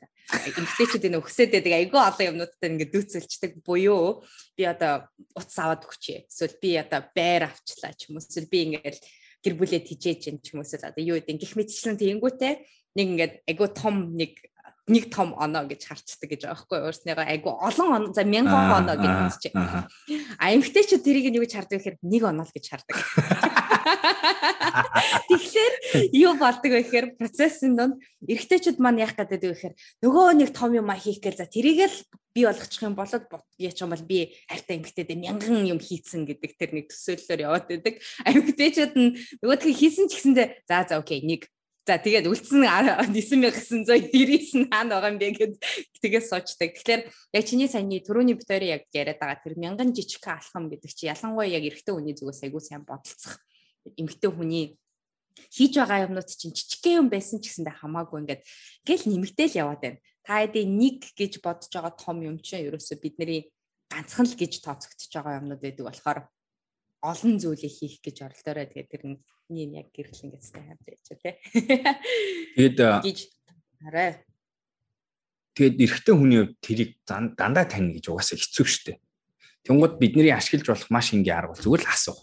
эмэгтэйчүүд 0.53 1.07
энэ 1.07 1.19
өгсөд 1.23 1.51
байдаг 1.55 1.73
айгүй 1.73 2.01
олон 2.03 2.29
юмнуудтай 2.35 2.67
ингээд 2.69 2.93
дүүцүүлчдэг 2.93 3.51
буюу 3.65 4.21
би 4.53 4.63
одоо 4.67 5.07
утас 5.33 5.57
аваад 5.57 5.87
өгчээ. 5.87 6.27
Эсвэл 6.29 6.61
би 6.61 6.69
одоо 6.77 7.01
байр 7.15 7.49
авчлаа 7.49 7.93
ч 7.95 8.11
юм 8.11 8.19
уу. 8.19 8.23
Эсвэл 8.23 8.51
би 8.51 8.59
ингээд 8.69 8.99
гэр 9.43 9.55
бүлээ 9.55 9.81
тижээж 9.87 10.21
юм 10.29 10.37
ч 10.43 10.53
юм 10.53 10.61
уу. 10.61 10.67
Одоо 10.67 11.03
юу 11.03 11.17
гэдэг 11.17 11.41
гих 11.41 11.55
мэтчлэн 11.57 11.97
тэнгүүтэй 11.97 12.53
нэг 12.95 13.07
ингээд 13.15 13.33
айгүй 13.49 13.69
том 13.71 14.13
нэг 14.13 14.35
нэг 14.87 15.11
том 15.11 15.35
оноо 15.35 15.67
гэж 15.67 15.83
харцдаг 15.83 16.31
гэж 16.31 16.47
байхгүй 16.47 16.79
өөрснийгөө 16.87 17.27
айгу 17.27 17.51
олон 17.59 17.91
оноо 17.91 18.15
за 18.15 18.23
мянган 18.23 18.71
оноо 18.71 18.95
гэж 18.95 19.11
үзчих. 19.27 19.51
А 20.39 20.55
эмгтэй 20.55 20.87
ч 20.87 20.95
тэрийг 21.03 21.27
нэг 21.27 21.43
гэж 21.43 21.59
хардаг 21.59 21.83
гэхээр 21.83 21.99
нэг 22.07 22.23
оноо 22.23 22.47
л 22.47 22.55
гэж 22.55 22.65
хардаг. 22.71 22.95
Тэгэхээр 25.27 25.75
юу 26.15 26.39
болдог 26.39 26.71
вэ 26.71 26.87
гэхээр 26.87 27.19
процессын 27.19 27.75
донд 27.75 27.99
эрэгтэйчүүд 28.23 28.79
маань 28.79 29.03
яах 29.03 29.19
гэдэг 29.19 29.43
вэ 29.43 29.51
гэхээр 29.55 29.75
нөгөө 30.07 30.27
нэг 30.39 30.55
том 30.55 30.71
юм 30.71 30.87
а 30.87 30.95
хийх 30.95 31.19
гээл 31.19 31.39
за 31.39 31.51
тэрийг 31.51 31.91
л 31.91 31.99
би 32.31 32.45
болгочих 32.45 32.83
юм 32.83 32.95
бол 32.95 33.07
яач 33.57 33.81
юм 33.81 33.91
бол 33.91 34.07
би 34.07 34.31
хайртай 34.47 34.77
эмэгтэйдээ 34.77 35.17
мянган 35.17 35.65
юм 35.65 35.79
хийцэн 35.81 36.29
гэдэг 36.29 36.51
тэр 36.55 36.71
нэг 36.77 36.85
төсөөллөөр 36.93 37.43
яваад 37.43 37.65
байдаг. 37.65 37.95
Эмэгтэйчүүд 38.23 38.93
нь 38.93 39.17
нөгөөдхийг 39.41 39.77
хийсэн 39.77 40.05
ч 40.07 40.21
гэсэндээ 40.21 40.47
за 40.69 40.85
за 40.85 41.01
окей 41.01 41.25
нэг 41.25 41.49
За 41.87 41.95
тэгээд 41.95 42.27
үлдсэн 42.27 42.67
9999 42.67 44.67
хаана 44.67 44.99
байгаа 44.99 45.11
юм 45.15 45.19
бэ 45.23 45.27
гэд 45.39 45.53
тэгээд 46.03 46.25
суучдаг. 46.27 46.75
Тэгэхээр 46.75 47.01
яг 47.07 47.43
чиний 47.47 47.71
саяны 47.71 48.03
түрүүний 48.03 48.35
битори 48.35 48.75
яг 48.75 48.91
яриад 48.91 49.23
байгаа 49.23 49.39
тэр 49.39 49.55
мянган 49.55 49.95
жижиг 49.95 50.27
алхам 50.27 50.67
гэдэг 50.67 50.91
чи 50.91 51.07
ялангуяа 51.07 51.47
яг 51.47 51.63
эрэгтэй 51.63 51.95
хүний 51.95 52.11
зүгээс 52.11 52.43
айгүй 52.43 52.59
сайн 52.59 52.83
бодолцох 52.83 53.39
эмэгтэй 53.95 54.31
хүний 54.35 54.75
хийж 55.47 55.79
байгаа 55.79 56.11
юмнууд 56.11 56.27
чинь 56.27 56.51
жижигхэн 56.51 56.99
юм 56.99 57.07
байсан 57.07 57.39
ч 57.39 57.55
гэсэндээ 57.55 57.79
хамаагүй 57.79 58.19
ингээд 58.19 58.43
гэл 58.83 59.07
нэмэгдээл 59.07 59.59
яваад 59.63 59.79
байна. 59.79 60.03
Та 60.27 60.43
хэдий 60.43 60.67
нэг 60.67 61.07
гэж 61.15 61.39
бодож 61.39 61.71
байгаа 61.71 61.95
том 61.95 62.19
юм 62.19 62.35
чинь 62.43 62.67
ерөөсөө 62.67 62.99
бидний 62.99 63.47
ганцхан 63.87 64.27
л 64.27 64.35
гэж 64.35 64.59
тооцогдож 64.59 65.07
байгаа 65.07 65.39
юмнууд 65.39 65.63
байдаг 65.63 65.87
болохоор 65.87 66.19
олон 67.01 67.37
зүйлийг 67.37 67.73
хийх 67.73 68.01
гэж 68.01 68.25
оролдоорой. 68.25 68.67
Тэгээд 68.67 68.91
тэр 68.91 69.03
нь 69.05 69.19
яг 69.75 69.89
гэрхлэн 69.93 70.33
гэжтэй 70.33 70.63
хамт 70.63 70.83
байж 70.83 71.03
тээ. 71.07 71.35
Тэгээд 72.57 72.77
гэж 73.05 73.19
хараа. 73.81 74.11
Тэгээд 75.57 75.75
эрэгтэй 75.81 76.15
хүний 76.15 76.39
хувьд 76.41 76.55
тэрийг 76.61 76.91
дандаа 77.07 77.65
таних 77.65 78.01
гэж 78.01 78.05
угаасаа 78.11 78.37
хэцүү 78.37 78.65
шттэ. 78.65 78.93
Тэнгууд 79.65 79.97
бидний 79.97 80.29
ашиглаж 80.31 80.67
болох 80.67 80.89
маш 80.93 81.13
энгийн 81.13 81.37
арга 81.37 81.53
бол 81.53 81.63
зүгээр 81.63 81.83
л 81.85 81.91
асуух. 81.91 82.21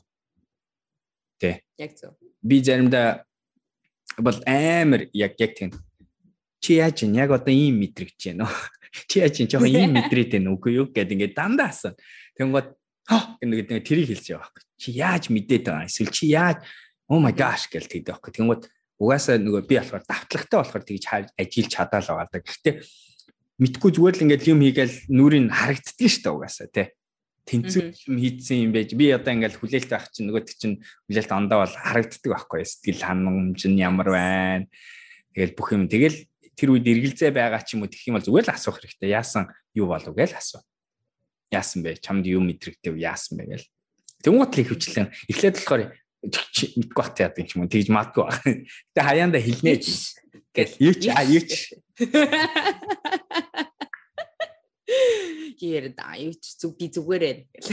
Тэ. 1.43 1.61
Яг 1.79 1.93
зөв. 1.99 2.15
Би 2.41 2.63
заримдаа 2.63 3.27
бол 4.19 4.39
амар 4.47 5.11
яг 5.13 5.35
яг 5.41 5.53
тийм 5.59 5.75
чи 6.61 6.81
яаж 6.81 7.05
ин 7.05 7.15
яг 7.19 7.31
одоо 7.35 7.53
ийм 7.53 7.83
мэдрэгч 7.83 8.33
байна 8.33 8.49
уу? 8.49 8.55
Чи 9.11 9.21
яаж 9.21 9.41
ин 9.43 9.49
жоохон 9.51 9.69
ийм 9.69 9.93
мэдрээд 9.93 10.39
байна 10.39 10.55
үгүй 10.55 10.73
юу 10.79 10.87
гэд 10.89 11.13
ингээд 11.13 11.35
дандаа 11.35 11.69
асуу. 11.75 11.93
Тэнгууд 12.39 12.73
гэдэг 13.09 13.85
тэрийг 13.85 14.09
хэлж 14.09 14.25
байгаа 14.33 14.49
байхгүй. 14.49 14.63
Чи 14.81 14.89
яаж 14.97 15.25
мэдээд 15.29 15.65
байгаа? 15.69 15.89
Эсвэл 15.89 16.13
чи 16.13 16.25
яаж 16.33 16.59
oh 17.09 17.21
my 17.21 17.37
gosh 17.37 17.69
гэж 17.69 17.85
тэгдэг 17.89 18.17
байхгүй. 18.17 18.33
Тэнгууд 18.33 18.63
угаасаа 18.97 19.37
нөгөө 19.37 19.63
би 19.69 19.77
болохоор 19.77 20.05
давтлагтай 20.09 20.57
болохоор 20.57 20.85
тэгж 20.89 21.05
ажиллаж 21.37 21.69
чадаал 21.69 22.09
байгаа 22.09 22.29
даа. 22.33 22.41
Гэхдээ 22.41 22.75
мэдгүй 23.61 23.91
зүгээр 23.93 24.15
л 24.17 24.25
ингээд 24.25 24.49
юм 24.49 24.61
хийгээл 24.65 24.97
нүрийг 25.13 25.53
харагддгийг 25.53 26.11
шүү 26.11 26.23
дээ 26.25 26.33
угаасаа 26.33 26.69
тий. 26.73 26.89
Тэнцүү 27.45 27.83
юм 28.09 28.17
хийдсэн 28.25 28.59
юм 28.65 28.73
байж 28.73 28.91
би 28.97 29.13
одоо 29.13 29.33
ингээд 29.37 29.59
хүлээлт 29.61 29.93
авах 29.93 30.09
чинь 30.17 30.27
нөгөө 30.33 30.43
чинь 30.49 30.81
хүлээлт 31.13 31.33
ондоо 31.37 31.59
бол 31.61 31.77
харагддаг 31.77 32.31
байхгүй. 32.33 32.65
Сэтгэл 32.65 33.05
ханамж 33.05 33.61
нь 33.69 33.85
ямар 33.85 34.09
байна. 34.09 34.67
Тэгэл 35.37 35.53
бүх 35.53 35.77
юм 35.77 35.85
тэгэл 35.93 36.25
тэр 36.57 36.73
үед 36.73 36.89
эргэлзээ 36.89 37.37
байгаа 37.37 37.61
ч 37.61 37.77
юм 37.77 37.85
уу 37.85 37.93
гэх 37.93 38.09
юм 38.09 38.17
бол 38.17 38.25
зүгээр 38.25 38.49
л 38.49 38.55
асуух 38.57 38.81
хэрэгтэй. 38.81 39.13
Яасан 39.13 39.53
юу 39.77 39.93
болов 39.93 40.17
гэж 40.17 40.41
асуу 40.41 40.65
яасан 41.51 41.83
бэ? 41.83 42.01
Чамд 42.01 42.25
юу 42.27 42.41
мэдрэгдэв? 42.41 42.95
Яасан 42.97 43.39
бэ 43.41 43.45
гэл. 43.59 43.67
Тэнгуут 44.25 44.57
л 44.57 44.61
их 44.63 44.69
хвчлэн 44.73 45.13
эхлээд 45.29 45.61
болохоор 45.61 45.93
мэдгүй 46.25 46.97
бат 46.97 47.21
яадаг 47.21 47.45
юм 47.53 47.69
юм 47.69 47.69
тэгж 47.69 47.89
маадгүй 47.93 48.25
баг. 48.25 48.41
Гэтэ 48.41 49.01
хаяанда 49.05 49.39
хэлнэ 49.41 49.77
гэл 50.57 50.75
юу 50.81 50.95
ч 50.97 51.05
а 51.13 51.21
юу 51.21 51.45
ч. 51.45 51.77
Яэр 55.61 55.93
да 55.93 56.17
юу 56.17 56.33
ч 56.33 56.57
зүг 56.57 56.77
би 56.81 56.89
зүгээрээ 56.89 57.35
гэл. 57.53 57.69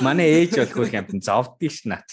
Манай 0.00 0.44
ээж 0.44 0.56
бол 0.60 0.72
хөх 0.72 0.92
юмд 0.92 1.24
зовдгийг 1.24 1.72
ш 1.72 1.88
нат. 1.88 2.08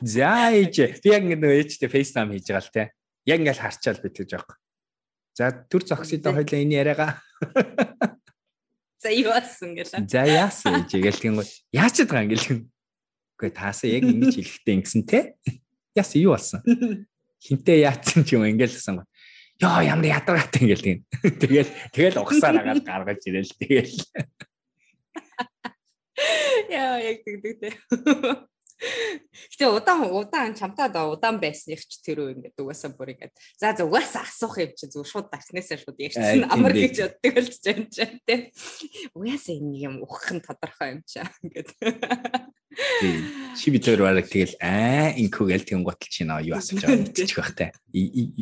За 0.00 0.52
ээж 0.52 1.00
би 1.00 1.08
яг 1.12 1.24
ингэ 1.24 1.48
ээжтэй 1.48 1.88
FaceTime 1.88 2.36
хийж 2.36 2.48
байгаа 2.48 2.64
л 2.64 2.72
те. 2.72 2.92
Яг 3.24 3.40
ингээл 3.40 3.64
харчаал 3.64 4.00
би 4.00 4.08
тэгж 4.12 4.36
байгаа. 4.36 4.56
За 5.32 5.48
төр 5.48 5.82
зогсъё 5.88 6.20
хоёлаа 6.20 6.60
энэ 6.60 6.76
яриагаа. 6.76 7.20
За 9.02 9.10
юу 9.10 9.32
асан 9.32 9.74
гэлээ. 9.74 10.06
За 10.06 10.22
яасан 10.28 10.84
гээл 10.86 11.18
тэнгуй. 11.18 11.46
Яач 11.72 11.98
чадгаа 11.98 12.22
ингээл. 12.28 12.68
Үгүй 13.34 13.50
таасаа 13.50 13.90
яг 13.90 14.04
ингэж 14.06 14.38
хэлэхдээ 14.38 14.74
ингэсэн 14.78 15.02
те. 15.08 15.34
Яасан 15.96 16.22
юу 16.22 16.36
болсон? 16.36 16.60
Хинтээ 17.42 17.82
яатсан 17.88 18.22
ч 18.22 18.38
юм 18.38 18.46
ингээл 18.46 18.76
гэсэн 18.76 19.02
гоо. 19.02 19.08
Йоо 19.58 19.82
ямар 19.82 20.22
ядаргаатай 20.22 20.60
ингээл 20.68 20.86
тийм. 20.86 20.98
Тэгэл 21.40 21.70
тэгэл 21.90 22.22
угсаар 22.22 22.62
агаад 22.62 22.84
гаргаж 22.86 23.20
ирэл 23.26 23.50
тэгэл. 23.58 23.98
Яа 26.70 27.02
яг 27.02 27.26
тэгдэг 27.26 27.54
те. 27.58 27.68
Гэтэ 28.82 29.70
удаан 29.70 30.10
удаан 30.10 30.54
чамтаа 30.58 30.88
да 30.90 31.06
удаан 31.06 31.38
байсных 31.38 31.86
ч 31.86 32.02
тэр 32.02 32.26
үе 32.26 32.34
ингээд 32.34 32.58
угаасаа 32.58 32.90
бүр 32.90 33.14
ингээд 33.14 33.34
за 33.54 33.72
за 33.78 33.86
угаасаа 33.86 34.26
асуух 34.26 34.58
юм 34.58 34.72
чи 34.74 34.90
зүгээр 34.90 35.06
шууд 35.06 35.28
тагснасаа 35.30 35.78
шууд 35.78 35.98
ярьчихсан 36.02 36.50
амар 36.50 36.74
гэж 36.74 36.96
боддог 37.22 37.34
л 37.38 37.50
ч 37.52 37.64
юм 37.70 37.80
чинь 37.86 38.18
тий. 38.26 38.50
Угаасаа 39.14 39.54
энэ 39.54 39.78
юм 39.86 39.94
ухах 40.02 40.34
нь 40.34 40.42
тодорхой 40.42 40.98
юм 40.98 41.00
чаа 41.06 41.30
ингээд. 41.46 41.70
Чи 43.54 43.70
би 43.70 43.78
тэр 43.78 44.02
бараг 44.02 44.26
тэгэл 44.26 44.56
аа 44.58 45.12
инкүү 45.14 45.46
гэл 45.52 45.68
тийм 45.68 45.80
готл 45.86 46.08
чи 46.08 46.24
наа 46.24 46.40
юу 46.42 46.56
асууж 46.56 46.82
байгаа 46.82 47.04
мэдчих 47.06 47.38
бах 47.38 47.52
те. 47.52 47.70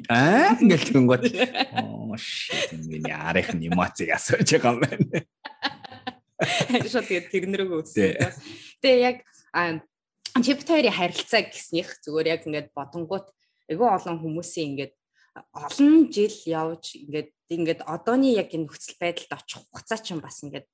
Аа 0.08 0.56
ингээл 0.56 0.86
тийм 0.86 1.04
гот. 1.04 1.26
Оо 1.76 2.14
shit 2.16 2.72
миний 2.86 3.12
арих 3.12 3.52
нь 3.52 3.66
эмоциг 3.68 4.14
асууж 4.14 4.46
байгаа 4.46 4.72
юм 4.72 4.80
байна. 4.86 5.26
Шот 6.88 7.04
тэгээд 7.10 7.26
тэрнэрэг 7.28 7.70
үсээ. 7.74 8.16
Тэгээ 8.80 9.02
яг 9.02 9.16
чипт 10.38 10.66
хоёрын 10.70 10.94
харилцаа 10.94 11.42
гэснийх 11.42 11.98
зүгээр 12.06 12.28
яг 12.38 12.42
ингээд 12.46 12.68
бодонгууд 12.76 13.26
айгүй 13.66 13.88
олон 13.90 14.18
хүмүүсийн 14.22 14.68
ингээд 14.78 14.94
олон 15.54 16.10
жил 16.14 16.36
явж 16.46 16.94
ингээд 16.94 17.30
ингээд 17.50 17.80
одооний 17.86 18.38
яг 18.38 18.54
энэ 18.54 18.70
нөхцөл 18.70 18.96
байдалд 18.98 19.34
очих 19.34 19.62
хугацаа 19.66 19.98
чинь 19.98 20.22
бас 20.22 20.42
ингээд 20.46 20.66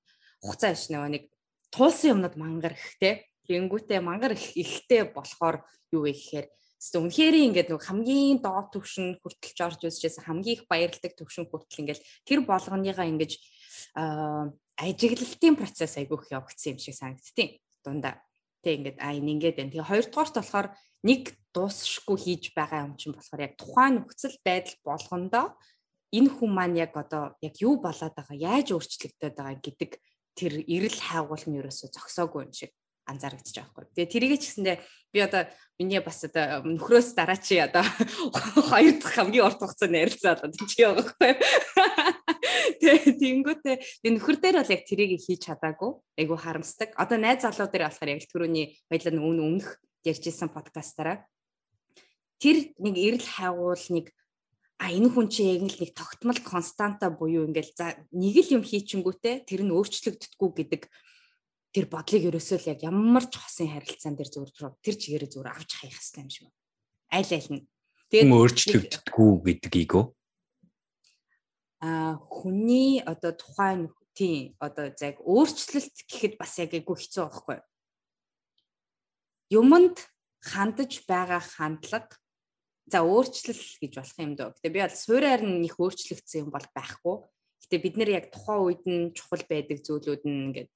хугацаа 0.44 0.76
биш 0.76 0.88
нөгөө 0.92 1.10
нэг 1.12 1.24
туулсан 1.72 2.12
юмнууд 2.16 2.36
мангар 2.36 2.74
ихтэй 2.76 3.24
гингүүтээ 3.48 4.00
мангар 4.00 4.32
их 4.36 4.56
ихтэй 4.56 5.08
болохоор 5.12 5.64
юу 5.92 6.04
вэ 6.04 6.12
гэхээр 6.12 6.46
үнэхээр 6.76 7.34
ингээд 7.48 7.68
нэг 7.72 7.80
хамгийн 7.80 8.38
доод 8.44 8.76
төвшин 8.76 9.16
хүртэлж 9.20 9.58
орж 9.64 9.80
үзчихсэн 9.88 10.24
хамгийн 10.28 10.56
их 10.60 10.64
баярладаг 10.68 11.12
төвшин 11.16 11.48
хүртэл 11.48 11.80
ингээд 11.82 12.00
тэр 12.28 12.40
болгоныгаа 12.44 13.08
ингэж 13.08 13.32
ажиглалтын 14.76 15.56
процесс 15.56 15.96
айгүйх 15.96 16.28
явагдсан 16.32 16.76
юм 16.76 16.78
шиг 16.78 16.94
санагдтiin 16.94 17.56
дундаа 17.80 18.20
Тэг 18.66 18.82
ингээд 18.82 18.98
а 18.98 19.14
энэ 19.14 19.30
ингээд 19.38 19.56
байна. 19.62 19.70
Тэгээ 19.70 19.90
хоёрдугаарт 19.90 20.34
болохоор 20.34 20.68
нэг 21.06 21.22
дуусшгүй 21.54 22.18
хийж 22.18 22.44
байгаа 22.50 22.90
юм 22.90 22.98
чинь 22.98 23.14
болохоор 23.14 23.46
яг 23.46 23.54
тухайн 23.54 24.02
нөхцөл 24.02 24.34
байдал 24.42 24.76
болгондоо 24.82 25.46
энэ 26.10 26.30
хүн 26.34 26.50
маань 26.50 26.74
яг 26.74 26.98
одоо 26.98 27.38
яг 27.38 27.54
юу 27.62 27.78
болоод 27.78 28.14
байгаа, 28.18 28.34
яаж 28.34 28.74
өөрчлөгдөд 28.74 29.34
байгаа 29.38 29.58
гэдэг 29.62 29.90
тэр 30.34 30.52
эрэл 30.66 30.98
хайгуул 30.98 31.44
нь 31.46 31.58
ерөөсө 31.62 31.94
зогсоогүй 31.94 32.42
юм 32.42 32.52
шиг 32.52 32.74
анзаарэгдэж 33.06 33.54
байгаа 33.54 33.70
хгүй. 33.70 33.86
Тэгээ 33.94 34.12
тэрийгээ 34.12 34.40
ч 34.42 34.44
гэсэндээ 34.50 34.76
би 35.14 35.18
одоо 35.22 35.42
миний 35.78 36.02
бас 36.02 36.18
одоо 36.26 36.66
нөхрөөс 36.66 37.14
дараа 37.14 37.38
чи 37.38 37.62
одоо 37.62 37.86
хоёр 38.70 38.94
дахь 38.98 39.14
хамгийн 39.14 39.46
урт 39.46 39.62
хугацаанд 39.62 39.94
ярилцаад 39.94 40.42
одоо 40.42 40.66
чи 40.66 40.82
байгаа 40.82 41.06
хгүй. 41.06 41.32
Тэнгүүтээ 42.80 43.76
би 44.02 44.08
нөхөр 44.12 44.36
дээр 44.40 44.60
бол 44.60 44.74
яг 44.74 44.82
тэрийг 44.84 45.20
хийж 45.22 45.48
чадаагүй. 45.48 45.90
Айгу 46.20 46.36
харамсдаг. 46.36 46.92
Одоо 46.96 47.18
найз 47.18 47.42
залуу 47.44 47.68
дээр 47.70 47.88
болохоор 47.88 48.12
яг 48.12 48.26
түрүүний 48.28 48.66
баялаа 48.90 49.12
өмнө 49.16 49.42
өмнөх 49.46 49.68
ярьжсэн 50.06 50.50
подкастаараа 50.54 51.26
тэр 52.38 52.72
нэг 52.78 52.94
эрэл 52.96 53.26
хайгуул 53.26 53.84
нэг 53.90 54.12
а 54.76 54.92
энэ 54.92 55.08
хүн 55.08 55.28
чи 55.32 55.48
яг 55.56 55.64
л 55.64 55.80
нэг 55.80 55.92
тогтмол 55.96 56.40
константа 56.44 57.08
буюу 57.08 57.48
ингээл 57.48 57.72
за 57.72 57.96
нэг 58.12 58.36
л 58.44 58.60
юм 58.60 58.62
хийчингүүтээ 58.62 59.48
тэр 59.48 59.64
нь 59.64 59.72
өөрчлөгддөггүй 59.72 60.50
гэдэг 60.52 60.82
тэр 61.72 61.86
бодлыг 61.88 62.28
ерөөсөө 62.28 62.58
л 62.60 62.70
яг 62.76 62.80
ямар 62.84 63.24
ч 63.24 63.40
хосын 63.40 63.72
харилцаан 63.72 64.20
дээр 64.20 64.30
зүгээр 64.32 64.76
тэр 64.84 64.96
чигээрээ 65.00 65.30
зүгээр 65.32 65.48
авч 65.48 65.70
хаях 65.80 65.96
хэрэгтэй 65.96 66.22
юм 66.24 66.30
шиг. 66.30 66.48
Аль 67.08 67.32
аль 67.32 67.50
нь. 67.56 67.64
Тэгээд 68.12 68.32
өөрчлөгддөггүй 68.36 69.32
гэдгийг 69.64 69.92
үү? 69.96 70.04
А 71.80 72.16
хүний 72.30 73.02
одоо 73.04 73.32
тухайн 73.32 73.92
тийм 74.16 74.56
одоо 74.58 74.88
яг 74.88 75.20
өөрчлөлт 75.20 75.96
гэхэд 76.08 76.34
бас 76.40 76.56
яг 76.58 76.72
айгүй 76.72 76.96
хэцүү 76.96 77.24
байхгүй. 77.28 77.58
Юмд 79.52 80.00
хандаж 80.40 81.04
байгаа 81.06 81.42
хандлага 81.42 82.16
за 82.88 83.02
өөрчлөл 83.02 83.60
гэж 83.82 83.92
болох 83.98 84.18
юм 84.22 84.32
дөө. 84.38 84.50
Гэтэ 84.56 84.68
би 84.72 84.80
бол 84.80 84.96
суураар 84.96 85.42
нь 85.42 85.66
их 85.66 85.76
өөрчлөгдсөн 85.76 86.46
юм 86.46 86.50
бол 86.54 86.66
байхгүй. 86.72 87.16
Гэтэ 87.66 87.76
бид 87.82 87.94
нэр 87.98 88.10
яг 88.14 88.26
тухайн 88.30 88.62
үед 88.62 88.82
нь 88.86 89.12
чухал 89.12 89.44
байдаг 89.44 89.78
зүйлүүд 89.82 90.22
нь 90.24 90.42
ингээд 90.48 90.70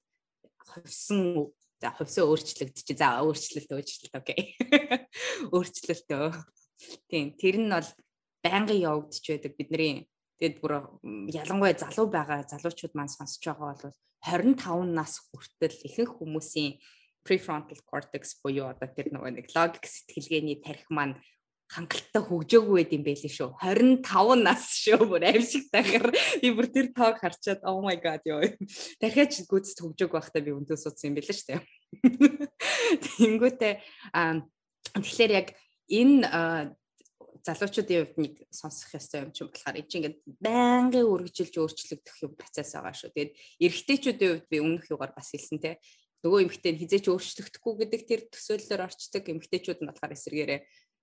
хувьсан 0.59 1.49
за 1.81 1.89
хувьсаа 1.97 2.29
өөрчлөгдөж 2.29 2.87
за 2.93 3.25
өөрчлөлт 3.25 3.71
өөрчлөлт 3.73 4.13
окей. 4.13 4.53
Өөрчлөлтөө. 5.55 6.29
Тийм 7.09 7.33
тэр 7.39 7.55
нь 7.57 7.71
бол 7.73 7.89
байнгын 8.43 8.83
явагдаж 8.85 9.23
байдаг 9.25 9.53
бидний 9.57 10.10
Тэгэд 10.41 10.57
бүр 10.57 10.73
ялангуяа 11.29 11.77
залуу 11.77 12.09
байгаа 12.09 12.41
залуучууд 12.49 12.97
маань 12.97 13.13
сонсож 13.13 13.45
байгаа 13.45 13.77
бол 13.77 13.93
25 14.25 14.89
нас 14.89 15.21
хүртэл 15.29 15.85
ихэнх 15.85 16.17
хүмүүсийн 16.17 16.81
prefrontal 17.21 17.77
cortex 17.85 18.41
буюу 18.41 18.73
одоо 18.73 18.89
тэр 18.89 19.13
нөгөө 19.13 19.37
нэг 19.37 19.53
логик 19.53 19.85
сэтгэлгээний 19.85 20.57
тарих 20.65 20.89
маань 20.89 21.21
хангалттай 21.71 22.25
хөгжөөгүй 22.25 22.75
байд 22.83 22.91
юм 22.97 23.03
байли 23.05 23.29
шүү. 23.31 23.53
25 23.61 24.41
нас 24.43 24.65
шүү. 24.81 25.05
Бүр 25.07 25.23
аимшиг 25.29 25.69
тахаар 25.71 26.09
би 26.41 26.49
бүр 26.51 26.67
тэр 26.67 26.89
тоог 26.91 27.21
харчаад 27.21 27.63
oh 27.63 27.79
my 27.85 27.95
god 28.01 28.25
ёо. 28.27 28.43
Дахиад 28.99 29.31
гүцэд 29.47 29.79
хөгжөөг 29.79 30.11
байхдаа 30.11 30.41
би 30.43 30.51
өндөө 30.57 30.77
суудсан 30.81 31.13
юм 31.13 31.21
байл 31.21 31.31
шүү 31.31 31.47
дээ. 31.47 31.61
Тэнгүүтээ 33.05 33.73
тэгэхээр 34.99 35.31
яг 35.31 35.47
энэ 35.87 36.75
залуучуудын 37.41 37.99
хувьд 38.05 38.17
нэг 38.21 38.33
сонсох 38.53 38.93
ёстой 38.97 39.25
юм 39.25 39.31
чинь 39.33 39.49
болохоор 39.49 39.79
энэ 39.81 39.89
чинь 39.89 39.99
ингээд 40.05 40.19
байнгын 40.41 41.09
үргэлжилж 41.09 41.55
өөрчлөгдөх 41.57 42.17
юм 42.21 42.33
процесс 42.37 42.77
байгаа 42.77 42.93
шүү. 42.93 43.11
Тэгээд 43.11 43.31
эрэгтэйчүүдийн 43.65 44.31
хувьд 44.31 44.47
би 44.49 44.57
өмнөх 44.61 44.85
югаар 44.93 45.13
бас 45.17 45.33
хэлсэн 45.33 45.59
те 45.61 45.81
нөгөө 46.21 46.39
эмэгтэй 46.45 46.71
нь 46.77 46.81
хизээч 46.85 47.05
өөрчлөгдөхгүй 47.09 47.73
гэдэг 47.81 48.01
тэр 48.05 48.21
төсөөллөөр 48.29 48.85
орчдөг 48.85 49.23
эмэгтэйчүүд 49.25 49.79
нь 49.81 49.89
болохоор 49.89 50.13
эсэргээрээ 50.13 50.61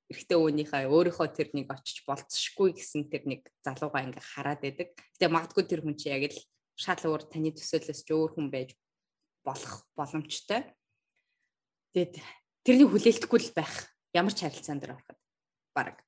эрэгтэй 0.08 0.38
өвөнийхөө 0.38 0.88
өөрийнхөө 0.88 1.28
тэр 1.34 1.48
нэг 1.52 1.68
очиж 1.68 2.06
болцсохгүй 2.06 2.70
гэсэн 2.78 3.10
тэр 3.12 3.26
нэг 3.26 3.42
залууга 3.60 4.06
ингээ 4.06 4.24
хараад 4.24 4.60
байдаг. 4.62 4.88
Гэтэ 4.94 5.26
магадгүй 5.28 5.64
тэр 5.66 5.82
хүн 5.82 5.98
чи 5.98 6.08
яг 6.08 6.32
л 6.32 6.38
шал 6.78 7.02
өөр 7.02 7.22
таны 7.28 7.50
төсөөлөөс 7.52 8.00
ч 8.06 8.08
өөр 8.14 8.30
хүн 8.38 8.48
байж 8.48 8.78
болох 9.44 9.84
боломжтой. 9.98 10.70
Тэгэд 11.92 12.14
тэрний 12.64 12.88
хүлээлтэхгүй 12.88 13.40
л 13.42 13.52
байх 13.52 13.74
ямар 14.14 14.32
ч 14.32 14.46
харилцаан 14.46 14.80
дээр 14.80 14.96
ороход 14.96 15.18
баг 15.76 16.07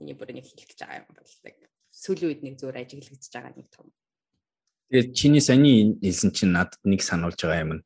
миний 0.00 0.16
бүр 0.16 0.32
нэг 0.32 0.48
хэлэх 0.48 0.66
гэж 0.72 0.80
байгаа 0.80 1.04
юм 1.04 1.12
бол 1.12 1.32
яг 1.44 1.56
сүүлийн 1.92 2.28
үед 2.32 2.40
нэг 2.42 2.54
зөөр 2.56 2.76
ажиглагдж 2.80 3.28
байгаа 3.28 3.52
нэг 3.54 3.68
том. 3.68 3.86
Тэгээд 4.90 5.08
чиний 5.14 5.42
саний 5.44 5.94
хэлсэн 6.00 6.30
чинь 6.32 6.54
надад 6.56 6.80
нэг 6.82 7.04
сануулж 7.04 7.38
байгаа 7.38 7.62
юм 7.62 7.72
нь. 7.78 7.84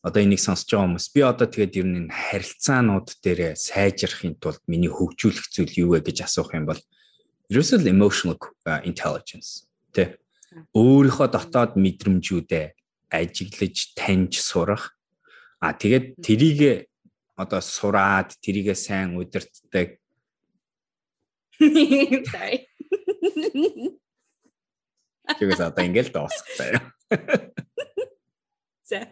Одоо 0.00 0.24
энийг 0.24 0.40
сонсож 0.40 0.72
байгаа 0.72 0.86
хүмүүс 0.88 1.06
би 1.12 1.20
одоо 1.20 1.46
тэгээд 1.46 1.78
ер 1.78 1.86
нь 1.86 2.08
харилцаанууд 2.08 3.08
дээр 3.20 3.54
сайжрахын 3.54 4.40
тулд 4.40 4.64
миний 4.64 4.88
хөгжүүлэх 4.88 5.46
зүйл 5.52 5.74
юу 5.76 5.88
вэ 5.94 6.08
гэж 6.08 6.24
асуух 6.24 6.56
юм 6.56 6.64
бол 6.64 6.80
ерөөсөө 7.52 7.84
emotional 7.84 8.40
intelligence 8.88 9.68
тэ? 9.92 10.16
Өөрийнхөө 10.72 11.28
дотоод 11.30 11.76
мэдрэмжүүдээ 11.76 12.66
ажиглаж 13.12 13.94
таньж 13.94 14.40
сурах. 14.40 14.96
А 15.60 15.76
тэгээд 15.76 16.18
тэрийг 16.24 16.88
одоо 17.36 17.60
сураад 17.60 18.32
тэрийгэ 18.40 18.72
сайн 18.74 19.20
удирддаг 19.20 19.99
Sorry. 21.60 22.66
Тэгээс 25.38 25.60
одоо 25.62 25.84
ингээл 25.84 26.10
дуусах 26.10 26.48
заяа. 26.56 26.80
За. 28.88 29.06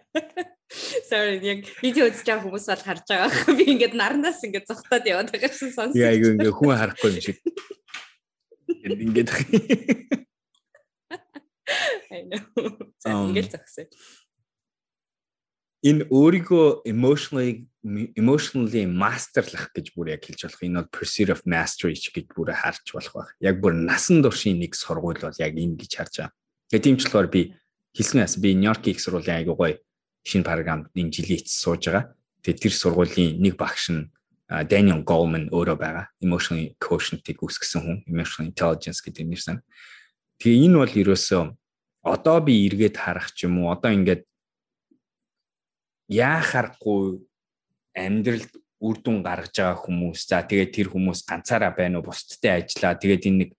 Sorry, 1.09 1.39
яг 1.45 1.69
видео 1.85 2.09
үзэж 2.09 2.27
байгаа 2.27 2.45
хүмүүс 2.45 2.67
бол 2.73 2.85
харж 2.89 3.05
байгаа. 3.07 3.55
Би 3.55 3.65
ингээд 3.77 3.95
нарнаас 3.95 4.43
ингээд 4.43 4.67
зогтоод 4.67 5.05
яваад 5.07 5.31
байгаа 5.31 5.53
шин 5.55 5.71
сонс. 5.73 5.95
Яа 5.95 6.11
айгүй 6.13 6.35
ингээд 6.35 6.57
хүн 6.59 6.75
харахгүй 6.75 7.11
юм 7.15 7.21
шиг. 7.23 7.39
Ингээд. 8.83 9.31
I 12.11 12.25
know. 12.27 12.43
За 12.99 13.15
ингээд 13.15 13.53
зогсоо 13.55 13.87
энэ 15.85 16.11
өөрийгөө 16.11 16.89
emotionally 16.91 17.69
emotionally 18.19 18.85
masterлах 18.85 19.71
гэж 19.73 19.95
бүр 19.95 20.13
яг 20.13 20.27
хэлж 20.27 20.45
болох. 20.45 20.63
Энэ 20.63 20.79
бол 20.83 20.91
pursuit 20.91 21.31
of 21.31 21.41
mastery 21.47 21.95
гэж 21.95 22.35
бүр 22.35 22.53
харж 22.53 22.93
болох 22.93 23.15
байх. 23.15 23.31
Яг 23.41 23.63
бүр 23.63 23.73
насан 23.79 24.21
туршийн 24.21 24.59
нэг 24.59 24.75
сургууль 24.75 25.23
бол 25.23 25.39
яг 25.39 25.55
энэ 25.55 25.79
гэж 25.79 25.93
харж 25.95 26.15
байгаа. 26.19 26.35
Тэгээ 26.69 26.85
тийм 26.85 26.97
ч 26.99 27.03
болохоор 27.07 27.29
би 27.31 27.43
хэлсэн 27.95 28.21
яс 28.27 28.37
би 28.37 28.53
Нью-Йорк 28.59 28.85
их 28.91 29.01
сургуулийн 29.01 29.41
айгуу 29.41 29.57
гоё 29.57 29.79
шинэ 30.27 30.45
програмд 30.45 30.91
энэ 30.93 31.15
жилийн 31.15 31.41
эц 31.41 31.55
сууж 31.55 31.87
байгаа. 31.87 32.13
Тэгээ 32.43 32.61
тэр 32.61 32.75
сургуулийн 32.75 33.39
нэг 33.39 33.55
багш 33.57 33.95
нь 33.95 34.11
Daniel 34.49 35.07
Goleman 35.07 35.49
өөрөө 35.55 35.77
байгаа. 35.79 36.11
Emotional 36.21 36.75
quotient-ийг 36.83 37.41
үүсгэсэн 37.41 37.81
хүн, 37.81 37.99
emotional 38.11 38.51
intelligence 38.51 39.01
гэдэг 39.01 39.25
нэрсэн. 39.25 39.63
Тэгээ 40.43 40.65
энэ 40.69 40.77
бол 40.77 40.93
ерөөсөө 40.93 41.43
одоо 42.05 42.39
би 42.45 42.69
эргээд 42.69 42.97
харах 42.97 43.33
ч 43.33 43.49
юм 43.49 43.65
уу 43.65 43.73
одоо 43.73 43.93
ингээд 43.93 44.28
яахааргүй 46.09 47.21
амьдралд 47.95 48.53
үр 48.81 48.97
дүн 49.03 49.23
гаргаж 49.23 49.55
байгаа 49.59 49.79
хүмүүс. 49.79 50.21
За 50.29 50.43
тэгээд 50.43 50.75
тэр 50.75 50.89
хүмүүс 50.93 51.27
ганцаараа 51.27 51.75
байна 51.75 51.99
уу? 51.99 52.09
Бусдтай 52.09 52.63
ажиллаа. 52.63 52.95
Тэгээд 52.95 53.27
энэ 53.29 53.39
нэг 53.45 53.51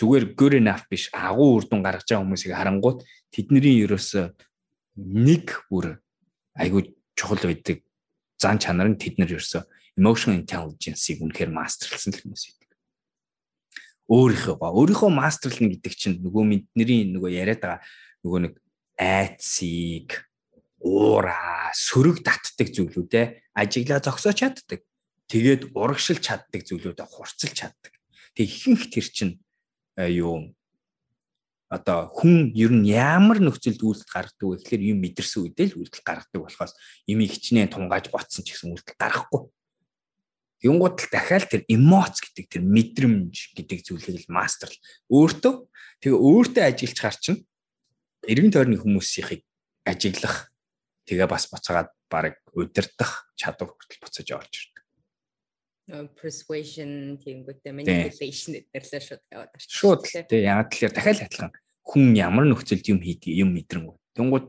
зүгээр 0.00 0.24
good 0.34 0.54
enough 0.58 0.84
биш 0.90 1.08
агуу 1.14 1.60
үр 1.60 1.64
дүн 1.68 1.84
гаргаж 1.84 2.08
байгаа 2.08 2.24
хүмүүсийг 2.24 2.52
харангуут 2.56 3.06
тэдний 3.30 3.84
ерөөсө 3.86 4.34
нэг 4.96 5.54
бүр 5.70 6.02
айгүй 6.58 6.96
чухал 7.14 7.44
байдаг 7.46 7.84
зан 8.40 8.58
чанар 8.58 8.88
нь 8.90 8.98
тэд 8.98 9.20
нар 9.20 9.30
ерөөсө 9.30 9.62
emotional 10.00 10.40
intelligence-ийг 10.40 11.20
үнэхээр 11.20 11.52
мастерлсан 11.52 12.16
хүмүүс 12.16 12.42
байдаг. 12.48 12.70
Өөрийнхөө 14.10 14.56
өөрийнхөө 14.58 15.10
мастерлна 15.12 15.68
гэдэг 15.70 15.94
чинь 15.94 16.18
нөгөө 16.24 16.44
мэднэрийн 16.48 17.14
нөгөө 17.14 17.30
яриад 17.30 17.60
байгаа 17.60 17.80
нөгөө 18.24 18.40
нэг 18.48 18.54
айцыг 18.96 20.08
уураа, 20.80 21.70
сөрөг 21.76 22.24
татдаг 22.24 22.72
зүйлүүдээ 22.72 23.54
ажиглаа 23.54 24.00
зогсоо 24.00 24.32
чаддаг. 24.32 24.80
Тэгээд 25.28 25.76
урагшилж 25.76 26.24
чаддаг 26.24 26.60
зүйлүүдээ 26.64 27.06
хурцлж 27.06 27.52
чаддаг. 27.54 27.92
Тэг 28.34 28.46
ихэнх 28.48 28.88
тэр 28.88 29.06
чинь 29.06 29.34
юу 29.96 30.56
одоо 31.70 32.10
хүн 32.10 32.50
ер 32.58 32.74
нь 32.74 32.90
ямар 32.90 33.38
нөхцөлд 33.38 33.78
үйлдэл 33.78 34.10
гаргадаг 34.10 34.42
вэ 34.42 34.58
гэхээр 34.58 34.90
юм 34.90 34.98
мэдэрсэн 35.06 35.40
үедээ 35.46 35.66
л 35.70 35.78
үйлдэл 35.86 36.02
гаргадаг 36.02 36.40
болохоос 36.42 36.74
юм 37.06 37.22
хичнээн 37.22 37.70
тунгааж 37.70 38.10
ботсон 38.10 38.42
ч 38.42 38.58
гэсэн 38.58 38.74
үйлдэл 38.74 38.98
гаргахгүй. 38.98 39.42
Тэнгууд 40.66 40.96
л 40.98 41.08
дахиад 41.14 41.46
тэр 41.46 41.62
эмоц 41.70 42.18
гэдэг 42.18 42.46
тэр 42.50 42.62
мэдрэмж 42.66 43.54
гэдэг 43.54 43.78
зүйлийг 43.86 44.26
л 44.26 44.34
мастер 44.34 44.74
өөртөө 45.14 45.54
тэгээ 46.02 46.18
өөртөө 46.18 46.64
ажиллаж 46.66 46.98
гар 46.98 47.16
чинь 47.22 47.40
эргэн 48.26 48.50
тойрны 48.50 48.76
хүмүүсийнхийг 48.82 49.46
ажиглах 49.86 50.50
тэгээ 51.10 51.26
бас 51.26 51.50
буцаагаад 51.50 51.90
баг 52.06 52.38
удирдах 52.54 53.26
чадвар 53.34 53.74
хүртэл 53.74 53.98
буцаж 53.98 54.28
орж 54.30 54.54
ирдэг. 54.54 54.78
persuasion 56.14 57.18
тиймгүүтээ 57.18 57.74
manipulation 57.74 58.54
гэдэрлээ 58.54 59.02
шууд 59.02 59.22
яваад 59.34 59.50
байна. 59.50 59.66
Шууд 59.66 60.02
тэгээ 60.06 60.46
яг 60.46 60.70
тэгэхээр 60.70 60.94
дахиад 60.94 61.20
адилхан 61.26 61.52
хүн 61.82 62.14
ямар 62.14 62.46
нөхцөлд 62.46 62.86
юм 62.94 63.02
хийдэг 63.02 63.34
юм 63.42 63.50
мэдрэнгүү. 63.58 63.96
Тэнгууд 64.14 64.46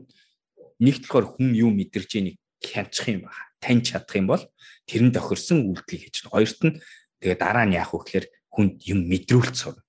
нэг 0.78 0.96
талаар 1.02 1.26
хүн 1.34 1.50
юу 1.58 1.74
мэдэрч 1.74 2.10
ийныг 2.22 2.36
хянчих 2.62 3.10
юм 3.10 3.26
байна. 3.26 3.50
Таньж 3.58 3.90
чадах 3.90 4.14
юм 4.14 4.30
бол 4.30 4.42
тэрэн 4.86 5.10
тохирсон 5.10 5.66
үйлдэлийг 5.66 6.14
хийж. 6.14 6.30
Хоёрт 6.30 6.60
нь 6.62 6.78
тэгээ 7.18 7.38
дараа 7.42 7.66
нь 7.66 7.74
яах 7.74 7.90
вэ 7.90 7.98
гэхээр 8.06 8.26
хүнд 8.54 8.78
юм 8.86 9.10
мэдрүүлэх 9.10 9.58
сур. 9.58 9.82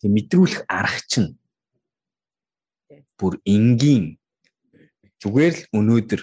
Тэг 0.00 0.10
мэдрүүлэх 0.12 0.64
арга 0.64 1.00
чинь 1.04 1.36
бүр 3.18 3.40
энгийн 3.44 4.20
зүгээр 5.20 5.54
л 5.56 5.62
өнөөдөр. 5.78 6.22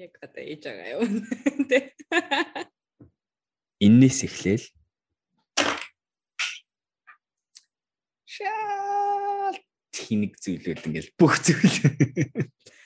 Яг 0.00 0.12
одоо 0.24 0.42
ээж 0.42 0.62
байгаа 0.64 0.88
юм. 0.98 1.10
Тий. 1.70 1.84
Иннээс 3.84 4.24
эхлээл. 4.26 4.66
Шал 8.24 9.56
тэнэг 9.92 10.40
зүйлүүд 10.40 10.80
ингээл 10.88 11.10
бүх 11.20 11.36
зүйл 11.44 11.76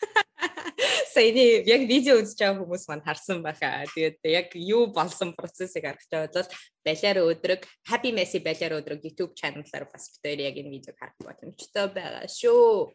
саяны 1.17 1.65
яг 1.65 1.83
видео 1.89 2.21
үзэж 2.21 2.37
байгаа 2.37 2.61
хүмүүс 2.61 2.85
манд 2.91 3.05
харсан 3.09 3.41
байхаа. 3.41 3.89
Тэгээд 3.97 4.21
яг 4.29 4.49
юу 4.53 4.93
болсон 4.93 5.33
процессыг 5.33 5.89
харах 5.89 6.05
гэж 6.05 6.13
бодвол 6.13 6.49
балиар 6.85 7.19
өдрөг 7.25 7.63
Happy 7.89 8.13
Messy 8.13 8.45
балиар 8.45 8.77
өдрөг 8.77 9.01
YouTube 9.01 9.33
channel-аар 9.33 9.89
бас 9.89 10.13
бид 10.13 10.21
хоёр 10.21 10.41
яг 10.45 10.57
энэ 10.61 10.75
видеог 10.77 10.97
харах 11.01 11.17
боломжтой 11.25 11.87
байгаа 11.89 12.29
шүү. 12.29 12.93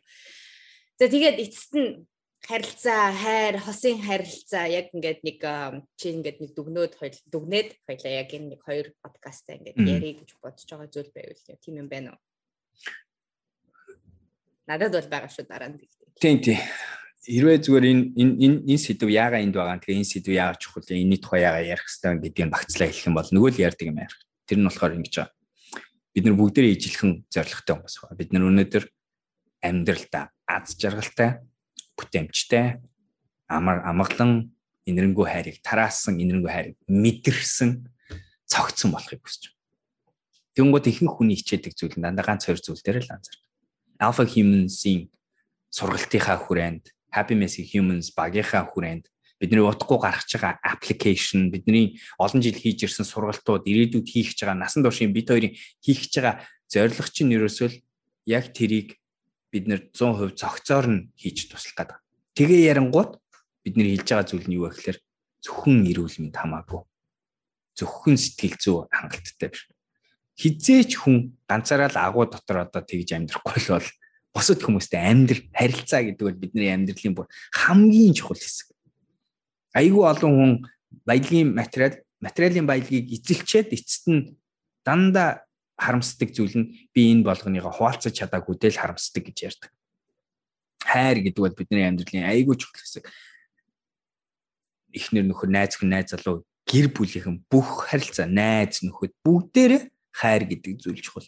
За 1.02 1.10
тэгээд 1.10 1.42
эцэст 1.42 1.74
нь 1.74 2.06
харилцаа, 2.46 3.14
хайр, 3.14 3.58
хосын 3.62 3.98
харилцаа 4.02 4.66
яг 4.70 4.94
ингээд 4.94 5.22
нэг 5.26 5.40
чи 5.98 6.14
ингээд 6.14 6.38
нэг 6.42 6.52
дүгнөөд 6.58 6.94
дүгнээд 7.30 7.70
хоёлаа 7.86 8.14
яг 8.22 8.30
энэ 8.34 8.54
нэг 8.54 8.62
хоёр 8.66 8.94
подкастаа 9.02 9.58
ингээд 9.58 9.78
ярих 9.78 10.22
гэж 10.22 10.30
бодож 10.42 10.66
байгаа 10.70 10.90
зүйл 10.94 11.12
байвал 11.14 11.42
тийм 11.62 11.76
юм 11.82 11.90
байна 11.90 12.14
уу? 12.14 12.22
Надад 14.70 14.94
бол 14.94 15.10
байгаа 15.10 15.30
шүү 15.30 15.46
дараа 15.46 15.70
нь. 15.70 15.82
Тийм 16.22 16.42
тийм 16.42 16.62
хэрвээ 17.22 17.58
зүгээр 17.62 17.86
энэ 17.86 18.04
энэ 18.18 18.58
энэ 18.66 18.82
сэдв 18.82 19.06
яагаад 19.06 19.46
энд 19.46 19.54
байгаа. 19.54 19.78
Тэгээ 19.78 20.00
энэ 20.02 20.10
сэдв 20.10 20.34
яагаад 20.34 20.58
чухал, 20.58 20.90
энэний 20.90 21.22
тухай 21.22 21.46
яагаад 21.46 21.70
ярих 21.70 21.86
хэрэгтэй 21.86 22.18
гэдгийг 22.18 22.50
багцлаа 22.50 22.88
хэлэх 22.90 23.06
юм 23.06 23.16
бол 23.18 23.30
нөгөө 23.30 23.50
л 23.54 23.62
ярьдаг 23.62 23.86
юм 23.86 24.02
ярих. 24.02 24.20
Тэр 24.50 24.58
нь 24.58 24.66
болохоор 24.66 24.98
ингэж 24.98 25.14
байгаа. 25.22 25.36
Бид 26.12 26.24
нар 26.26 26.36
бүгдээрээ 26.42 26.74
ижилхэн 26.76 27.12
зоригтой 27.30 27.74
хүмүүс 27.78 27.96
байна. 28.02 28.18
Бид 28.18 28.30
нар 28.34 28.44
өнөөдөр 28.50 28.84
амьдралдаа 29.62 30.24
аз 30.50 30.74
жаргалтай, 30.82 31.30
бүтээмжтэй, 31.94 32.66
амар 33.48 33.86
амгалан 33.86 34.50
инэрэнгүү 34.90 35.26
хайрыг 35.30 35.58
тараасан, 35.62 36.18
инэрэнгүү 36.18 36.52
хайрыг 36.52 36.76
мэдэрсэн 36.90 37.86
цогцсон 38.50 38.90
болохыг 38.92 39.22
хүсэж 39.22 39.54
байна. 39.54 39.60
Тэнгууд 40.58 40.86
ихэнх 40.90 41.16
хүний 41.16 41.38
хичээдэг 41.38 41.78
зүйл 41.78 41.96
нь 41.96 42.04
дандаа 42.04 42.26
ганц 42.28 42.50
хоёр 42.50 42.60
зүйл 42.60 42.82
дээр 42.82 43.06
л 43.06 43.14
анзаардаг. 43.14 43.48
Alpha 44.02 44.26
Humans-ийн 44.26 45.08
сургалтынхаа 45.72 46.36
хүрээнд 46.44 46.92
Happy 47.12 47.36
Messy 47.36 47.68
Humans 47.68 48.16
багийнхаа 48.16 48.72
хүрээнд 48.72 49.06
бидний 49.42 49.66
удахгүй 49.66 49.98
гаргаж 50.00 50.30
байгаа 50.38 50.62
application 50.62 51.52
бидний 51.52 51.98
олон 52.22 52.42
жил 52.46 52.56
хийж 52.56 52.86
ирсэн 52.86 53.10
сургалтууд 53.10 53.66
ирээдүйд 53.66 54.08
хийх 54.08 54.38
гэж 54.38 54.46
байгаа 54.46 54.58
насан 54.62 54.86
туршийн 54.86 55.12
бид 55.12 55.28
хоёрын 55.34 55.58
хийх 55.82 56.00
гэж 56.06 56.14
байгаа 56.22 56.36
зорилго 56.70 57.10
чинь 57.10 57.34
ерөөсөө 57.34 57.70
яг 58.30 58.54
тэрийг 58.54 59.02
бид 59.52 59.66
нэр 59.66 59.90
100% 59.92 60.38
цогцоор 60.38 60.86
нь 60.88 61.00
хийж 61.18 61.52
туслах 61.52 61.76
гэдэг. 61.76 61.98
Тэгээ 62.38 62.70
ярангууд 62.72 63.18
бидний 63.66 63.98
хийж 63.98 64.08
байгаа 64.08 64.30
зүйл 64.30 64.48
нь 64.48 64.56
юу 64.56 64.70
вэ 64.70 64.78
гэхээр 64.78 64.98
зөвхөн 65.44 65.90
эрүүл 65.90 66.18
мэнд 66.22 66.38
хамаагүй. 66.38 66.82
Зөвхөн 67.76 68.16
сэтгэл 68.16 68.58
зүй 68.62 68.78
хангалттай 68.94 69.50
биш. 69.50 69.68
Хизээч 70.40 71.02
хүн 71.02 71.36
ганцаараа 71.50 71.90
л 71.92 71.98
агуу 72.00 72.26
дотор 72.30 72.64
одоо 72.70 72.82
тэгж 72.86 73.10
амьдрахгүй 73.18 73.58
л 73.68 73.70
бол 73.76 73.90
бусад 74.32 74.64
хүмүүстэй 74.64 75.00
амьдрал 75.00 75.44
харилцаа 75.52 76.02
гэдэг 76.08 76.26
бол 76.26 76.40
бидний 76.40 76.72
амьдралын 76.72 77.16
бүр 77.16 77.28
хамгийн 77.52 78.16
чухал 78.16 78.40
хэсэг. 78.40 78.72
Айгүй 79.76 80.04
олон 80.08 80.32
хүн 80.32 80.52
баялагын 81.04 81.52
материал 81.52 81.96
материалын 82.24 82.68
баялагийг 82.68 83.12
эзэлчээд 83.12 83.76
эцэст 83.76 84.06
нь 84.08 84.40
дандаа 84.88 85.44
харамсдаг 85.76 86.32
зүйл 86.32 86.56
нь 86.56 86.70
би 86.94 87.12
энэ 87.12 87.28
болгоныгоо 87.28 87.74
хуваалцаж 87.76 88.14
чадаагүй 88.14 88.56
дээл 88.56 88.80
харамсдаг 88.80 89.24
гэж 89.26 89.38
ярьдаг. 89.50 89.72
Хайр 90.86 91.20
гэдэг 91.26 91.42
бол 91.42 91.58
бидний 91.58 91.86
амьдралын 91.88 92.30
айгүй 92.30 92.56
чухал 92.56 92.82
хэсэг 92.82 93.06
эхнэр 94.94 95.26
нөхөр 95.28 95.50
найз 95.50 95.76
хүн 95.76 95.92
найз 95.92 96.14
залуу 96.14 96.44
гэр 96.68 96.92
бүлийнхэн 96.94 97.44
бүх 97.50 97.90
харилцаа 97.90 98.28
найз 98.28 98.84
нөхөд 98.84 99.12
бүгдээрээ 99.26 99.82
хайр 100.12 100.44
гэдэг 100.46 100.74
зүйл 100.78 101.02
чухал. 101.02 101.28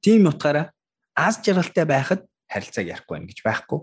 Тийм 0.00 0.30
утгаараа 0.30 0.72
аз 1.14 1.42
жаргалтай 1.42 1.84
байхад 1.84 2.22
харилцааг 2.52 2.86
ярихгүй 2.92 3.18
байх 3.18 3.28
гэж 3.32 3.40
байхгүй. 3.42 3.80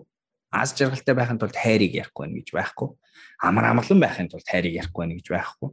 Аз 0.53 0.73
жаргалтай 0.77 1.15
байхын 1.17 1.39
тулд 1.41 1.57
хайрыг 1.57 1.93
ярихгүй 1.97 2.25
байх 2.29 2.37
гэж 2.37 2.49
байхгүй. 2.53 2.89
Амар 3.41 3.65
амгалан 3.73 3.99
байхын 3.99 4.29
тулд 4.29 4.45
хайрыг 4.45 4.73
ярихгүй 4.77 5.05
байх 5.09 5.17
гэж 5.19 5.27
байхгүй. 5.33 5.69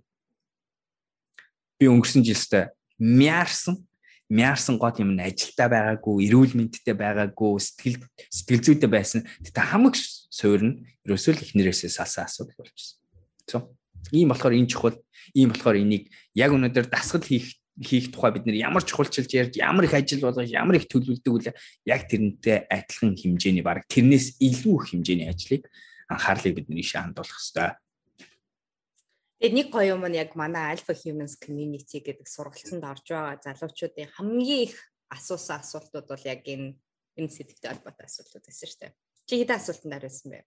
Би 1.76 1.84
өнгөрсөн 1.92 2.24
жилдээ 2.24 2.72
мяарсан 2.96 3.84
мяарсан 4.28 4.78
гот 4.78 4.98
юм 4.98 5.14
ажилдаа 5.18 5.70
байгаагүй, 5.70 6.26
эрүүл 6.26 6.58
мэндтэй 6.58 6.94
байгаагүй, 6.98 7.62
сэтгэл 7.62 8.02
сэтгэл 8.26 8.64
зүйтэй 8.66 8.90
байсан. 8.90 9.22
Тэгтээ 9.22 9.70
хамаг 9.70 9.94
суурь 9.94 10.66
нь 10.66 10.74
ерөөсөө 11.06 11.32
л 11.38 11.42
эхнэрээсээ 11.46 11.90
салсан 11.94 12.26
асуудал 12.26 12.58
болчихсон. 12.58 12.98
So 13.46 13.56
ийм 14.10 14.34
болохоор 14.34 14.58
энэ 14.58 14.70
чухал, 14.70 14.98
ийм 15.30 15.54
болохоор 15.54 15.78
энийг 15.78 16.10
яг 16.34 16.50
өнөөдөр 16.50 16.90
дасгал 16.90 17.22
хийх 17.22 17.54
хийх 17.82 18.12
тухай 18.12 18.32
бид 18.32 18.46
нэр 18.48 18.56
ямар 18.56 18.84
чухалчилж 18.84 19.30
ярьж 19.32 19.54
ямар 19.60 19.84
их 19.84 19.94
ажил 19.94 20.24
болгож 20.24 20.48
ямар 20.48 20.80
их 20.80 20.88
төлөвлөдөг 20.88 21.32
үл 21.32 21.48
яг 21.84 22.02
тэрнтэй 22.08 22.64
адилхан 22.72 23.12
хэмжээний 23.16 23.64
баг 23.64 23.84
тэрнээс 23.92 24.40
илүү 24.40 24.74
их 24.80 24.86
хэмжээний 24.92 25.28
ажлыг 25.28 25.68
анхаарлыг 26.08 26.56
бид 26.56 26.68
нэрийшээ 26.72 27.04
хандуулах 27.04 27.36
хэрэгтэй. 27.36 27.76
Тэгээд 29.36 29.56
нэг 29.60 29.68
гоё 29.68 30.00
юм 30.00 30.04
нь 30.08 30.16
яг 30.16 30.32
манай 30.32 30.72
Alpha 30.72 30.96
Humans 30.96 31.36
Community 31.36 32.00
гэдэг 32.00 32.24
сургалтанд 32.24 32.80
орж 32.80 33.04
байгаа 33.12 33.36
залуучуудын 33.44 34.08
хамгийн 34.16 34.72
их 34.72 34.74
асуусан 35.12 35.60
асуултууд 35.60 36.08
бол 36.08 36.24
яг 36.24 36.40
энэ 36.48 36.80
энэ 37.20 37.28
сэдвтэй 37.28 37.68
холбоотой 37.68 38.08
асуултууд 38.08 38.44
байсан 38.48 38.68
шүү 38.68 38.80
дээ. 38.80 38.96
Чи 39.28 39.34
хэдэн 39.36 39.60
асуултанд 39.60 39.92
хариулсан 39.92 40.28
бэ? 40.32 40.40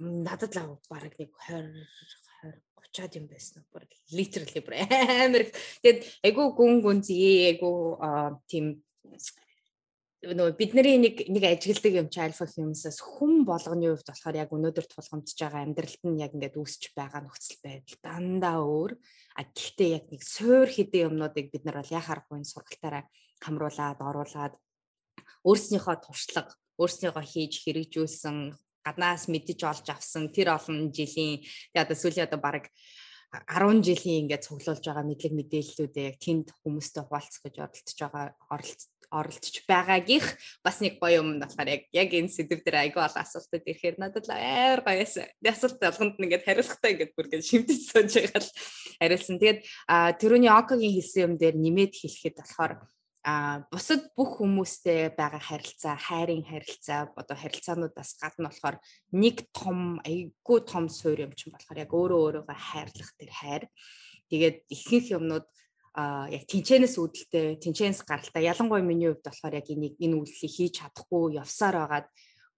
Надад 0.00 0.56
л 0.56 0.78
баг 0.90 1.14
нэг 1.18 1.30
20 1.48 1.86
30-аад 2.96 3.16
юм 3.18 3.26
байсан 3.28 3.60
уу? 3.60 3.68
Бүр 3.72 3.84
literally 4.12 4.60
бүр 4.64 4.74
амар. 4.80 5.44
Тэгээд 5.82 6.00
айгу 6.24 6.52
гүн 6.56 6.80
гүн 6.80 7.00
зээ 7.04 7.56
айгу 7.56 8.00
тийм 8.48 8.80
нөө 10.26 10.56
бидний 10.58 10.98
нэг 10.98 11.28
нэг 11.28 11.44
ажигладаг 11.44 11.94
юм 11.94 12.08
чи 12.08 12.18
альфа 12.24 12.48
хэмсээс 12.48 12.98
хүн 13.04 13.44
болгоны 13.46 13.92
хувьд 13.92 14.08
болохоор 14.10 14.40
яг 14.40 14.50
өнөөдөр 14.50 14.86
тулгамдж 14.88 15.36
байгаа 15.36 15.62
амьдралд 15.62 16.02
нь 16.08 16.22
яг 16.24 16.32
ингээд 16.34 16.56
үүсч 16.56 16.96
байгаа 16.96 17.20
нөхцөл 17.22 17.60
байдал 17.62 17.98
дандаа 18.02 18.56
өөр. 18.64 18.92
А 19.36 19.44
гэхдээ 19.44 19.90
яг 19.92 20.04
нэг 20.10 20.22
суур 20.24 20.66
хэдэн 20.66 21.12
юмнуудыг 21.12 21.52
бид 21.52 21.62
нар 21.68 21.78
бол 21.84 21.94
яхаарахгүй 21.94 22.42
сургалтаараа 22.42 23.04
хамруулад 23.44 24.00
оруулаад 24.00 24.54
өөрснийхөө 25.46 25.96
туршлага 26.00 26.56
өөрснийгөө 26.80 27.24
хийж 27.28 27.52
хэрэгжүүлсэн 27.62 28.36
гаднаас 28.86 29.26
мэдэж 29.26 29.60
олж 29.66 29.86
авсан 29.90 30.30
тэр 30.30 30.54
олон 30.54 30.94
жилийн 30.94 31.42
тэгээ 31.74 31.82
одоо 31.82 31.96
сүүлийн 31.98 32.30
одоо 32.30 32.38
баг 32.38 32.70
10 33.34 33.82
жилийн 33.82 34.30
ингээд 34.30 34.46
цуглуулж 34.46 34.84
байгаа 34.86 35.02
мэдлэг 35.02 35.34
мэдээллүүдээ 35.34 36.06
яг 36.14 36.16
тэнд 36.22 36.46
хүмүүстэй 36.62 37.02
хуваалцах 37.04 37.42
гэж 37.42 37.56
оролдож 37.58 37.98
байгаа 37.98 38.24
оролдож 39.10 39.56
байгаагийнх 39.66 40.28
бас 40.62 40.78
нэг 40.80 40.98
гоё 41.02 41.22
юм 41.22 41.38
болохоор 41.42 41.68
яг 41.68 41.82
яг 41.90 42.10
энэ 42.14 42.30
сэдв 42.30 42.62
дээр 42.62 42.86
айгүй 42.86 43.02
олон 43.02 43.22
асуултууд 43.22 43.66
ирэхээр 43.66 43.96
надад 43.98 44.26
амар 44.30 44.82
гоё 44.82 45.02
байсан. 45.02 45.26
Асуулт 45.42 45.78
болгонд 45.82 46.18
ингээд 46.18 46.46
хариулахтаа 46.46 46.90
ингээд 46.90 47.14
бүр 47.14 47.26
ингээд 47.26 47.48
шимтэж 47.50 47.80
сууж 47.86 48.10
байгаа 48.14 48.42
л 48.42 48.50
хариулсан. 49.02 49.36
Тэгээд 49.38 49.60
тэрүүний 50.22 50.52
окогийн 50.52 50.94
хэлсэн 50.96 51.24
юм 51.26 51.34
дээр 51.38 51.56
нэмээд 51.58 51.92
хэлэхэд 51.98 52.36
болохоор 52.40 52.72
а 53.26 53.66
бусад 53.74 54.06
бүх 54.14 54.38
хүмүүстэй 54.38 55.10
байгаа 55.18 55.42
харилцаа, 55.42 55.98
хайрын 55.98 56.46
харилцаа, 56.46 57.10
одоо 57.18 57.34
харилцаануудаас 57.34 58.14
гадна 58.22 58.54
болохоор 58.54 58.78
нэг 59.10 59.50
том 59.50 59.98
айгүй 60.06 60.58
том 60.62 60.86
суурь 60.86 61.26
юм 61.26 61.34
чинь 61.34 61.50
болохоор 61.50 61.82
яг 61.82 61.90
өөрөө 61.90 62.46
өөрийгөө 62.46 62.54
хайрлах 62.54 63.10
тэр 63.18 63.30
хайр. 63.34 63.64
Тэгээд 64.30 64.70
ихэнх 64.70 65.06
юмнууд 65.18 65.46
а 65.98 66.30
яг 66.30 66.46
тэнчэнэс 66.46 66.94
үүдэлтэй, 67.02 67.58
тэнчэнэс 67.58 68.06
гаралтай. 68.06 68.46
Ялангуяа 68.46 68.86
миний 68.86 69.10
хувьд 69.10 69.26
болохоор 69.26 69.58
яг 69.58 69.66
энийг 69.74 69.98
энэ 69.98 70.22
үйлдэлийг 70.22 70.54
хийж 70.54 70.72
чадахгүй 70.86 71.34
явсаар 71.42 71.82
байгаад 71.82 72.06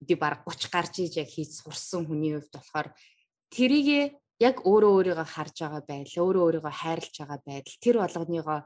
өдий 0.05 0.17
баг 0.21 0.45
30 0.45 0.69
гарч 0.69 0.93
иж 1.01 1.17
яг 1.17 1.33
хийж 1.33 1.65
сурсан 1.65 2.05
хүний 2.05 2.37
хувьд 2.37 2.53
болохоор 2.53 2.93
тэрийг 3.49 4.21
яг 4.37 4.61
өөрөө 4.69 4.91
өөрийгөө 5.17 5.27
харж 5.33 5.55
байгаа 5.65 5.81
байдал, 5.81 6.23
өөрөө 6.29 6.43
өөрийгөө 6.45 6.75
хайрлаж 6.77 7.15
байгаа 7.17 7.39
байдал, 7.47 7.75
тэр 7.81 7.95
болгоныгоо 8.03 8.59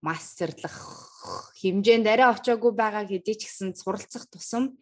мастерлах 0.00 0.76
хэмжээнд 1.60 2.06
арай 2.08 2.28
очоогүй 2.32 2.72
байгаа 2.72 3.04
хэдий 3.04 3.36
ч 3.36 3.48
гэсэн 3.48 3.76
суралцах 3.76 4.24
тусам 4.32 4.80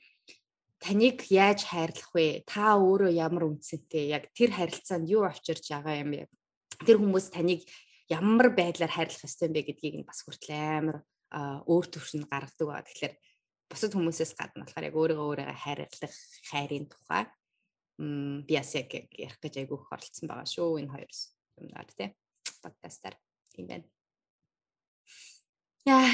таныг 0.79 1.27
яаж 1.31 1.67
хайрлах 1.67 2.11
вэ? 2.15 2.47
Та 2.47 2.79
өөрөө 2.79 3.11
ямар 3.11 3.51
үнцэнтэй? 3.51 4.15
Яг 4.15 4.31
тэр 4.31 4.55
харилцаанд 4.55 5.11
юу 5.11 5.27
авчирч 5.27 5.75
байгаа 5.75 5.99
юм 5.99 6.11
бэ? 6.15 6.31
Тэр 6.87 7.03
хүмүүс 7.03 7.35
таныг 7.35 7.67
ямар 8.07 8.55
байдлаар 8.55 8.95
хайрлах 8.95 9.27
ёстой 9.27 9.51
юм 9.51 9.55
бэ 9.59 9.67
гэдгийг 9.67 9.97
нь 9.99 10.07
бас 10.07 10.23
хүртэл 10.23 10.55
амар 10.55 10.99
өөр 11.67 11.87
төвшөнд 11.91 12.31
гаргадаг 12.31 12.67
ба. 12.71 12.87
Тэгэхээр 12.87 13.15
бусад 13.67 13.93
хүмүүсээс 13.93 14.33
гадна 14.39 14.63
болохоор 14.63 14.87
яг 14.87 14.95
өөрийгөө 14.95 15.27
өөрийгөө 15.27 15.59
хайрлах 15.59 16.15
хайрын 16.47 16.87
тухай 16.87 17.27
би 17.99 18.55
бас 18.55 18.71
яг 18.79 18.91
ярих 18.95 19.39
гэж 19.43 19.55
айгүйх 19.67 19.91
оролцсон 19.91 20.31
байгаа 20.31 20.47
шүү 20.47 20.79
энэ 20.79 20.93
хоёр 20.95 21.11
юмнаар 21.59 21.91
тий 21.99 22.09
подкастаар 22.63 23.19
тийм 23.51 23.67
байна. 23.67 23.87
Яа. 25.89 26.05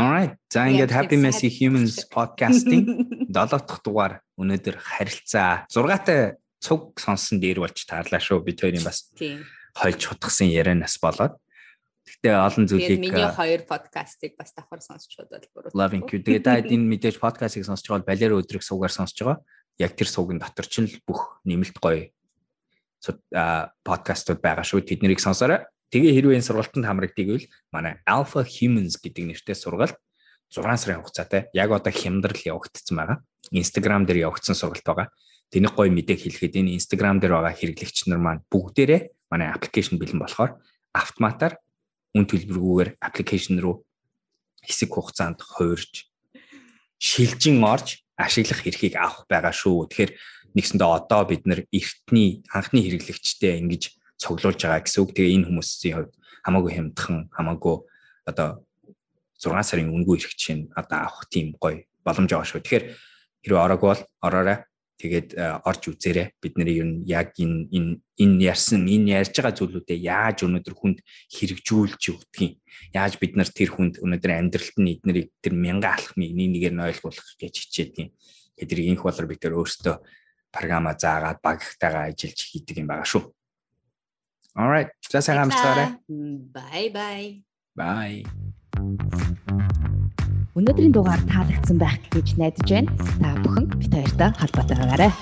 Alright. 0.00 0.40
За 0.48 0.64
ингээд 0.64 0.88
Happy 0.96 1.20
Messy 1.20 1.52
Humans 1.52 2.08
podcast-ing 2.08 2.88
7 3.28 3.52
дахь 3.52 3.84
дугаар 3.84 4.24
өнөөдөр 4.40 4.80
харилцаа 4.80 5.68
6-тай 5.68 6.40
цуг 6.56 6.96
сонсон 6.96 7.36
дээр 7.36 7.60
болж 7.60 7.84
таарлаа 7.84 8.16
шүү. 8.16 8.40
Бид 8.40 8.64
хоёрын 8.64 8.80
бас 8.80 9.12
хольж 9.76 10.00
хутгсан 10.08 10.48
ярианаас 10.48 10.96
болоод. 11.04 11.36
Гэхдээ 12.08 12.32
олон 12.32 12.64
зүйлийг 12.64 12.96
миний 12.96 13.28
хоёр 13.28 13.60
подкастыг 13.68 14.40
бас 14.40 14.56
давхар 14.56 14.80
сонсч 14.80 15.20
удаад 15.20 15.44
бүр. 15.52 15.68
Loving 15.76 16.08
you. 16.08 16.24
Тэгээд 16.24 16.44
та 16.48 16.56
энэ 16.64 16.88
мэдээж 16.96 17.20
подкастыг 17.20 17.68
сонсч 17.68 17.84
байгаа 17.84 18.00
бол 18.00 18.08
балер 18.08 18.40
өдрийг 18.40 18.64
суугаар 18.64 18.88
сонсч 18.88 19.20
байгаа. 19.20 19.44
Яг 19.76 19.92
тэр 19.92 20.08
суугийн 20.08 20.40
дотор 20.40 20.64
ч 20.64 20.80
л 20.80 20.96
бүх 21.04 21.44
нэмэлт 21.44 21.76
гоё 21.76 22.08
подкастууд 23.84 24.40
байгаа 24.40 24.64
шүү. 24.64 24.80
Тэднийг 24.88 25.20
сонсоорой. 25.20 25.68
Тэгээ 25.92 26.16
хэрвээ 26.16 26.36
энэ 26.40 26.48
сургалтанд 26.48 26.88
хамрагдгийг 26.88 27.28
бол 27.28 27.46
манай 27.68 28.00
Alpha 28.08 28.40
Humans 28.40 28.96
гэдэг 28.96 29.28
нэртэй 29.28 29.52
сургалт 29.52 30.00
6 30.48 30.64
сарын 30.64 31.04
хугацаатай 31.04 31.52
яг 31.52 31.68
одоо 31.68 31.92
хямдрал 31.92 32.40
явагдсан 32.40 32.96
байгаа. 32.96 33.18
Instagram 33.52 34.08
дээр 34.08 34.32
явагдсан 34.32 34.56
сургалт 34.56 34.88
байгаа. 34.88 35.08
Тэнийг 35.52 35.76
гоё 35.76 35.92
мэдээг 35.92 36.24
хэлэхэд 36.24 36.64
энэ 36.64 36.80
Instagram 36.80 37.20
дээр 37.20 37.36
байгаа 37.36 37.52
хэрэглэгч 37.52 38.08
нар 38.08 38.24
маань 38.24 38.40
бүгдээрээ 38.48 39.28
манай 39.28 39.52
аппликейшн 39.52 40.00
бэлэн 40.00 40.20
болохоор 40.24 40.56
автоматар 40.96 41.60
үн 42.16 42.24
төлбөргүйгээр 42.24 42.96
аппликейшн 42.96 43.60
руу 43.60 43.84
хэсэг 44.64 44.96
хугацаанд 44.96 45.44
хуурж 45.44 46.08
шилжин 46.96 47.60
орж 47.60 48.00
ашиглах 48.16 48.64
эрхийг 48.64 48.96
авах 48.96 49.28
байгаа 49.28 49.52
шүү. 49.52 49.92
Тэгэхээр 49.92 50.12
нэгсэндээ 50.56 50.88
одоо 50.88 51.20
бид 51.28 51.44
нар 51.44 51.68
эртний 51.68 52.40
анхны 52.48 52.80
хэрэглэгчтэй 52.80 53.60
ингэж 53.60 53.92
цуглуулж 54.22 54.60
байгаа 54.62 54.86
гэсэн 54.86 55.02
үг. 55.02 55.10
Тэгээ 55.10 55.34
энэ 55.42 55.46
хүмүүсийн 55.50 55.94
хувьд 55.98 56.14
хамаагүй 56.46 56.72
хямдхан, 56.78 57.18
хамаагүй 57.34 57.76
одоо 58.30 58.48
6 59.42 59.66
сарын 59.66 59.90
үнгүй 59.90 60.22
ирэх 60.22 60.34
чинь 60.38 60.70
одоо 60.78 61.10
авах 61.10 61.26
тийм 61.26 61.58
гоё 61.58 61.82
боломж 62.06 62.30
байгаа 62.30 62.46
шүү. 62.46 62.62
Тэгэхээр 62.62 62.84
хэрвээ 63.42 63.64
ороагүй 63.66 63.88
бол 63.90 64.02
ороорой. 64.22 64.58
Тэгээд 65.02 65.34
орж 65.66 65.82
үзээрэй. 65.90 66.38
Бид 66.38 66.54
нарыг 66.54 66.78
ер 66.78 66.86
нь 66.86 67.02
яг 67.10 67.34
энэ 67.34 67.66
энэ 67.74 67.92
энэ 68.22 68.38
ярьсан, 68.46 68.86
энэ 68.86 69.18
ярьж 69.18 69.34
байгаа 69.34 69.58
зүйлүүдээ 69.58 69.98
яаж 69.98 70.46
өнөөдөр 70.46 70.74
хүнд 70.78 70.98
хэрэгжүүлж 71.26 72.02
өгдгийг, 72.14 72.62
яаж 72.94 73.18
бид 73.18 73.34
нар 73.34 73.50
тэр 73.50 73.74
хүнд 73.74 73.98
өнөөдөр 73.98 74.30
амьдралд 74.30 74.76
нь 74.78 74.92
эднэрийг 74.94 75.34
тэр 75.42 75.58
мянган 75.58 75.98
алхмыг 75.98 76.30
нэг 76.30 76.48
нэгээр 76.54 76.74
нь 76.78 76.86
ойлгуулах 76.86 77.28
гэж 77.34 77.54
хичээдэг. 77.66 78.14
Тэдрийг 78.62 78.94
инх 78.94 79.02
болор 79.02 79.26
бид 79.26 79.42
нар 79.42 79.58
өөрсдөө 79.58 79.96
програма 80.54 80.94
заагаад 80.94 81.42
багтайгаа 81.42 82.14
ажиллаж 82.14 82.38
хийдэг 82.38 82.78
юм 82.78 82.86
байгаа 82.86 83.08
шүү. 83.10 83.26
Alright. 84.54 84.88
За 85.10 85.20
сайн 85.20 85.38
амарцгаарай. 85.38 85.96
Bye 86.52 86.92
bye. 86.92 87.42
Bye. 87.72 88.20
Өнөөдрийн 90.52 90.92
дугаар 90.92 91.22
таалагдсан 91.24 91.80
байх 91.80 91.96
гэж 92.12 92.36
найдаж 92.36 92.68
байна. 92.68 92.92
Та 93.16 93.32
бүхэн 93.40 93.64
бит 93.80 93.92
хоёртой 93.96 94.30
холбоотой 94.36 94.76
байгаарай. 94.76 95.12